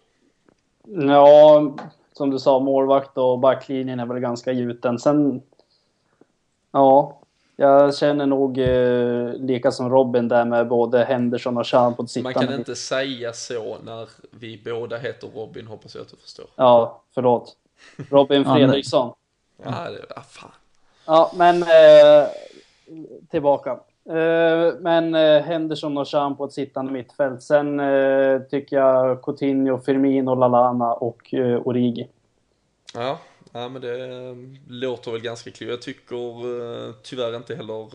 Ja, 0.85 1.75
som 2.13 2.31
du 2.31 2.39
sa, 2.39 2.59
målvakt 2.59 3.19
och 3.19 3.39
backlinjen 3.39 4.01
är 4.01 4.07
väl 4.07 4.21
ganska 4.21 4.53
gjuten. 4.53 4.99
Sen, 4.99 5.43
ja, 6.73 7.19
jag 7.57 7.97
känner 7.97 8.27
nog 8.27 8.59
eh, 8.59 9.33
lika 9.33 9.71
som 9.71 9.91
Robin 9.91 10.29
där 10.29 10.45
med 10.45 10.69
både 10.69 11.05
Henderson 11.05 11.59
och 11.59 11.67
Chan 11.67 11.95
på 11.95 12.03
Man 12.03 12.09
sittande. 12.09 12.47
kan 12.47 12.55
inte 12.55 12.77
säga 12.77 13.33
så 13.33 13.77
när 13.85 14.09
vi 14.31 14.63
båda 14.65 14.97
heter 14.97 15.29
Robin, 15.29 15.67
hoppas 15.67 15.95
jag 15.95 16.03
att 16.03 16.11
du 16.11 16.17
förstår. 16.17 16.47
Ja, 16.57 17.03
förlåt. 17.15 17.57
Robin 18.11 18.45
Fredriksson. 18.45 19.15
Ja, 19.63 19.91
det, 19.91 20.05
ah, 20.17 20.23
fan. 20.23 20.51
Ja, 21.07 21.33
men 21.37 21.63
eh, 21.63 22.29
tillbaka. 23.31 23.71
Eh, 24.09 24.75
men 24.81 25.15
eh, 25.15 25.43
Henderson 25.43 25.99
och 25.99 26.09
Chan 26.09 26.37
på 26.37 26.45
ett 26.45 26.53
sittande 26.53 26.93
mittfält. 26.93 27.43
Sen 27.43 27.81
eh, 27.81 28.41
tycker 28.41 28.77
jag 28.77 29.23
Coutinho, 29.23 29.79
Firmino, 29.79 30.35
Lalana 30.35 30.93
och 30.93 31.35
eh, 31.35 31.67
Origi. 31.67 32.09
Ja, 32.95 33.19
ja, 33.53 33.69
men 33.69 33.83
det 33.83 34.05
eh, 34.05 34.37
låter 34.69 35.11
väl 35.11 35.21
ganska 35.21 35.51
klart. 35.51 35.71
Jag 35.71 35.83
tycker 35.83 36.17
eh, 36.87 36.95
tyvärr 37.03 37.37
inte 37.37 37.55
heller, 37.55 37.87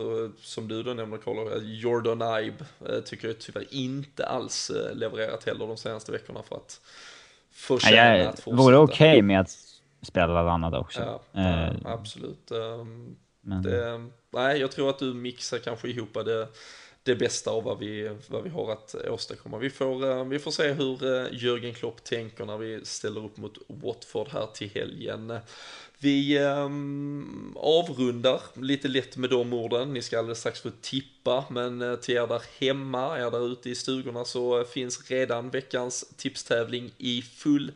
som 0.46 0.68
du 0.68 0.84
då 0.84 0.94
nämner 0.94 1.18
Carlo, 1.18 1.56
eh, 1.56 1.64
Jordan 1.64 2.44
Ibe 2.44 2.66
eh, 2.90 3.00
tycker 3.00 3.28
jag 3.28 3.40
tyvärr 3.40 3.66
inte 3.72 4.26
alls 4.26 4.70
eh, 4.70 4.96
levererat 4.96 5.44
heller 5.44 5.68
de 5.68 5.78
senaste 5.78 6.12
veckorna 6.12 6.40
för 6.44 6.56
att 6.56 6.82
förtjäna 7.52 8.18
ja, 8.18 8.18
jag 8.18 8.28
att 8.28 8.40
fortsätta. 8.40 8.64
vore 8.64 8.78
okej 8.78 9.22
med 9.22 9.40
att 9.40 9.73
spela 10.04 10.34
Lalana 10.34 10.80
också. 10.80 11.01
Ja, 11.01 11.41
Eh, 11.41 11.74
ja, 11.84 11.89
absolut. 11.89 12.51
Ehm, 12.51 13.16
men, 13.41 13.62
Det, 13.62 14.10
nej, 14.30 14.60
jag 14.60 14.72
tror 14.72 14.89
att 14.89 14.99
du 14.99 15.14
mixar 15.14 15.58
kanske 15.58 15.88
ihop 15.89 16.14
det, 16.14 16.47
det 17.04 17.16
bästa 17.16 17.51
av 17.51 17.64
vad 17.64 17.80
vi, 17.80 18.18
vad 18.28 18.43
vi 18.43 18.49
har 18.49 18.72
att 18.72 18.95
åstadkomma. 18.95 19.58
Vi 19.58 19.70
får, 19.70 20.10
eh, 20.10 20.26
vi 20.26 20.39
får 20.39 20.51
se 20.51 20.72
hur 20.72 21.04
eh, 21.04 21.28
Jörgen 21.32 21.74
Klopp 21.74 22.04
tänker 22.04 22.45
när 22.45 22.58
vi 22.58 22.86
ställer 22.86 23.26
upp 23.26 23.38
mot 23.38 23.58
Watford 23.68 24.28
här 24.28 24.47
till 24.54 24.70
helgen. 24.70 25.34
Vi 26.04 26.38
ehm, 26.38 27.54
avrundar 27.56 28.41
lite 28.56 28.88
lätt 28.88 29.18
med 29.18 29.30
de 29.30 29.54
orden. 29.54 29.93
Ni 29.93 30.01
ska 30.01 30.20
alldeles 30.20 30.39
strax 30.39 30.62
få 30.62 30.70
tippa, 30.82 31.45
men 31.49 31.82
eh, 31.82 31.95
till 31.95 32.16
er 32.16 32.28
där 32.28 32.41
hemma, 32.60 33.20
er 33.20 33.32
där 33.32 33.51
ute 33.51 33.70
i 33.70 33.76
stugorna 33.76 34.26
så 34.26 34.60
eh, 34.60 34.66
finns 34.66 35.12
redan 35.12 35.49
veckans 35.49 36.14
tipstävling 36.18 36.91
i 36.97 37.22
full 37.22 37.72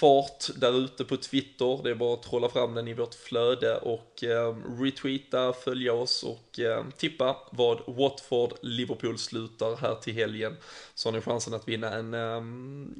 fart 0.00 0.50
där 0.56 0.78
ute 0.78 1.04
på 1.04 1.16
Twitter. 1.16 1.82
Det 1.82 1.90
är 1.90 1.94
bara 1.94 2.14
att 2.14 2.22
trolla 2.22 2.48
fram 2.48 2.74
den 2.74 2.88
i 2.88 2.94
vårt 2.94 3.14
flöde 3.14 3.76
och 3.76 4.24
eh, 4.24 4.56
retweeta, 4.80 5.52
följa 5.52 5.92
oss 5.92 6.22
och 6.22 6.60
eh, 6.60 6.84
tippa 6.96 7.36
vad 7.50 7.78
Watford-Liverpool 7.86 9.18
slutar 9.18 9.76
här 9.76 9.94
till 9.94 10.14
helgen. 10.14 10.56
Så 10.94 11.08
har 11.08 11.12
ni 11.12 11.20
chansen 11.20 11.54
att 11.54 11.68
vinna 11.68 11.92
en 11.92 12.14
eh, 12.14 12.42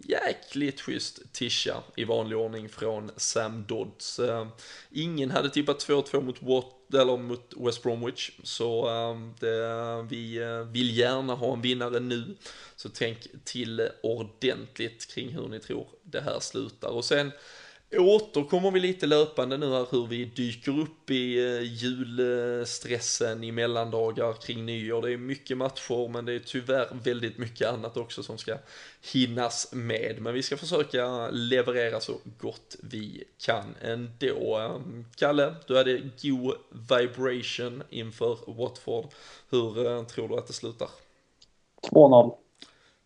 jäkligt 0.05 0.81
schysst 0.81 1.33
tisha 1.33 1.83
i 1.97 2.05
vanlig 2.05 2.39
ordning 2.39 2.69
från 2.69 3.11
Sam 3.17 3.65
Dodds. 3.69 4.19
Eh, 4.19 4.47
ingen 4.91 5.31
hade 5.31 5.51
tippat 5.51 5.89
2-2 5.89 6.21
mot 6.23 6.43
Watford 6.43 6.78
eller 6.93 7.17
mot 7.17 7.55
West 7.57 7.83
Bromwich, 7.83 8.31
så 8.43 8.89
ehm, 8.89 9.35
det, 9.41 10.07
vi 10.11 10.37
eh, 10.37 10.63
vill 10.63 10.99
gärna 10.99 11.35
ha 11.35 11.53
en 11.53 11.63
vinnare 11.63 12.01
nu. 12.01 12.37
Så 12.77 12.89
tänk 12.89 13.19
till 13.45 13.89
ordentligt 14.03 15.15
kring 15.15 15.29
hur 15.29 15.49
ni 15.49 15.61
tror 15.61 15.89
det 16.03 16.21
här 16.21 16.41
slutar. 16.41 16.89
Och 16.89 17.05
sen 17.05 17.33
återkommer 17.97 18.71
vi 18.71 18.81
lite 18.81 19.07
löpande 19.07 19.57
nu 19.57 19.71
här 19.71 19.87
hur 19.91 20.07
vi 20.07 20.25
dyker 20.25 20.81
upp 20.81 21.11
i 21.11 21.39
eh, 21.39 21.63
julstressen 21.63 23.45
i 23.45 23.53
mellandagar 23.53 24.33
kring 24.33 24.67
nyår. 24.67 25.03
Det 25.03 25.13
är 25.13 25.17
mycket 25.17 25.57
matcher 25.57 26.09
men 26.09 26.25
det 26.25 26.33
är 26.33 26.39
tyvärr 26.39 26.89
väldigt 27.03 27.39
mycket 27.39 27.69
annat 27.69 27.97
också 27.97 28.23
som 28.23 28.39
ska 28.39 28.57
hinnas 29.13 29.69
med. 29.73 30.17
Men 30.21 30.35
vi 30.35 30.43
ska 30.43 30.57
försöka 30.57 31.31
leverera 31.31 32.01
så 32.01 32.15
gott 32.39 32.77
vi 32.83 33.25
kan 33.39 33.75
ändå. 33.81 34.59
Eh, 34.59 35.03
Kalle, 35.17 35.55
du 35.67 35.77
hade 35.77 36.03
god 36.23 36.55
vibration 36.71 37.83
inför 37.91 38.39
Watford. 38.47 39.07
Hur 39.51 39.87
eh, 39.87 40.05
tror 40.05 40.29
du 40.29 40.39
att 40.39 40.47
det 40.47 40.53
slutar? 40.53 40.89
2-0. 41.83 42.35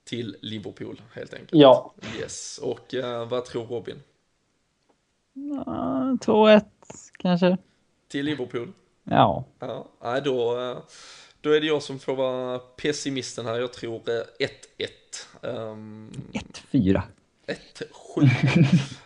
Till 0.04 0.36
Liverpool 0.40 1.02
helt 1.12 1.34
enkelt. 1.34 1.60
Ja. 1.60 1.94
Yes, 2.20 2.58
och 2.62 2.94
eh, 2.94 3.28
vad 3.28 3.44
tror 3.44 3.66
Robin? 3.66 4.02
Ja, 5.32 6.16
2-1 6.20 6.64
kanske. 7.18 7.56
Till 8.08 8.24
Liverpool? 8.24 8.72
Ja. 9.04 9.44
Ja, 9.58 9.88
nej, 10.02 10.22
då, 10.24 10.60
eh, 10.60 10.78
då 11.40 11.50
är 11.50 11.60
det 11.60 11.66
jag 11.66 11.82
som 11.82 11.98
får 11.98 12.16
vara 12.16 12.58
pessimisten 12.58 13.46
här. 13.46 13.60
Jag 13.60 13.72
tror 13.72 13.94
eh, 13.94 14.46
1-1. 15.40 15.68
Um, 15.72 16.10
1-4. 16.72 17.02
1-7. 17.46 18.28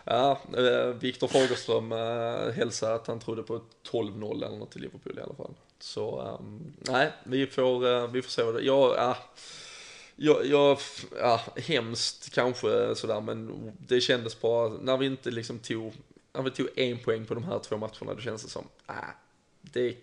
ja, 0.03 0.39
eh, 0.57 0.93
Viktor 0.93 1.27
Fagerström 1.27 1.91
uh, 1.91 2.51
hälsade 2.51 2.95
att 2.95 3.07
han 3.07 3.19
trodde 3.19 3.43
på 3.43 3.61
12-0 3.91 4.45
eller 4.45 4.57
något 4.57 4.71
till 4.71 4.81
Liverpool 4.81 5.19
i 5.19 5.21
alla 5.21 5.35
fall. 5.35 5.53
Så 5.79 6.21
ehm, 6.21 6.73
nej, 6.79 7.11
vi 7.23 7.47
får, 7.47 7.87
eh, 7.87 8.07
vi 8.07 8.21
får 8.21 8.29
se 8.29 8.43
vad 8.43 8.55
det 8.55 8.61
Ja, 8.61 8.95
ja, 8.97 9.17
jag, 10.15 10.45
jag, 10.45 10.77
ja, 11.19 11.41
hemskt 11.55 12.33
kanske 12.33 12.95
sådär, 12.95 13.21
men 13.21 13.71
det 13.87 14.01
kändes 14.01 14.41
bara, 14.41 14.69
när 14.69 14.97
vi 14.97 15.05
inte 15.05 15.31
liksom 15.31 15.59
tog, 15.59 15.93
han 16.37 16.43
vi 16.45 16.51
tog 16.51 16.67
en 16.75 16.97
poäng 16.97 17.25
på 17.25 17.33
de 17.33 17.43
här 17.43 17.59
två 17.59 17.77
matcherna, 17.77 18.13
då 18.13 18.19
känns 18.19 18.43
det 18.43 18.49
som, 18.49 18.67
äh, 18.87 18.95
det, 19.61 19.97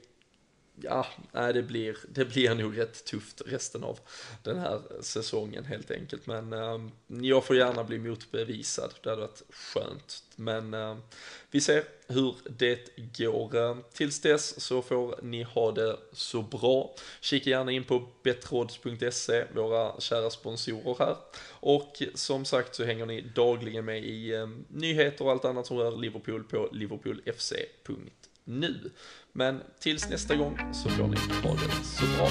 ja, 0.80 1.06
nej, 1.32 1.52
det 1.52 1.62
blir, 1.62 1.96
det 2.08 2.24
blir 2.24 2.54
nog 2.54 2.78
rätt 2.78 3.04
tufft 3.04 3.42
resten 3.46 3.84
av 3.84 3.98
den 4.42 4.58
här 4.58 4.80
säsongen 5.00 5.64
helt 5.64 5.90
enkelt. 5.90 6.26
Men 6.26 6.52
eh, 6.52 6.80
jag 7.06 7.44
får 7.44 7.56
gärna 7.56 7.84
bli 7.84 7.98
motbevisad, 7.98 8.94
det 9.02 9.10
hade 9.10 9.22
varit 9.22 9.42
skönt. 9.50 10.22
Men 10.36 10.74
eh, 10.74 10.96
vi 11.50 11.60
ser 11.60 11.84
hur 12.06 12.34
det 12.44 12.96
går. 13.18 13.56
Ehm, 13.56 13.82
tills 13.92 14.20
dess 14.20 14.60
så 14.60 14.82
får 14.82 15.18
ni 15.22 15.42
ha 15.42 15.72
det 15.72 15.96
så 16.12 16.42
bra. 16.42 16.94
Kika 17.20 17.50
gärna 17.50 17.72
in 17.72 17.84
på 17.84 18.08
betrodds.se, 18.22 19.44
våra 19.54 20.00
kära 20.00 20.30
sponsorer 20.30 20.96
här. 20.98 21.16
Och 21.48 22.02
som 22.14 22.44
sagt 22.44 22.74
så 22.74 22.84
hänger 22.84 23.06
ni 23.06 23.20
dagligen 23.20 23.84
med 23.84 24.04
i 24.04 24.34
eh, 24.34 24.48
nyheter 24.68 25.24
och 25.24 25.30
allt 25.30 25.44
annat 25.44 25.66
som 25.66 25.76
rör 25.76 25.96
Liverpool 25.96 26.44
på 26.44 26.68
nu. 28.44 28.90
Men 29.32 29.60
tills 29.80 30.10
nästa 30.10 30.36
gång 30.36 30.58
så 30.72 30.88
får 30.88 31.08
ni 31.08 31.16
ha 31.16 31.54
det 31.54 31.84
så 31.84 32.04
bra. 32.16 32.28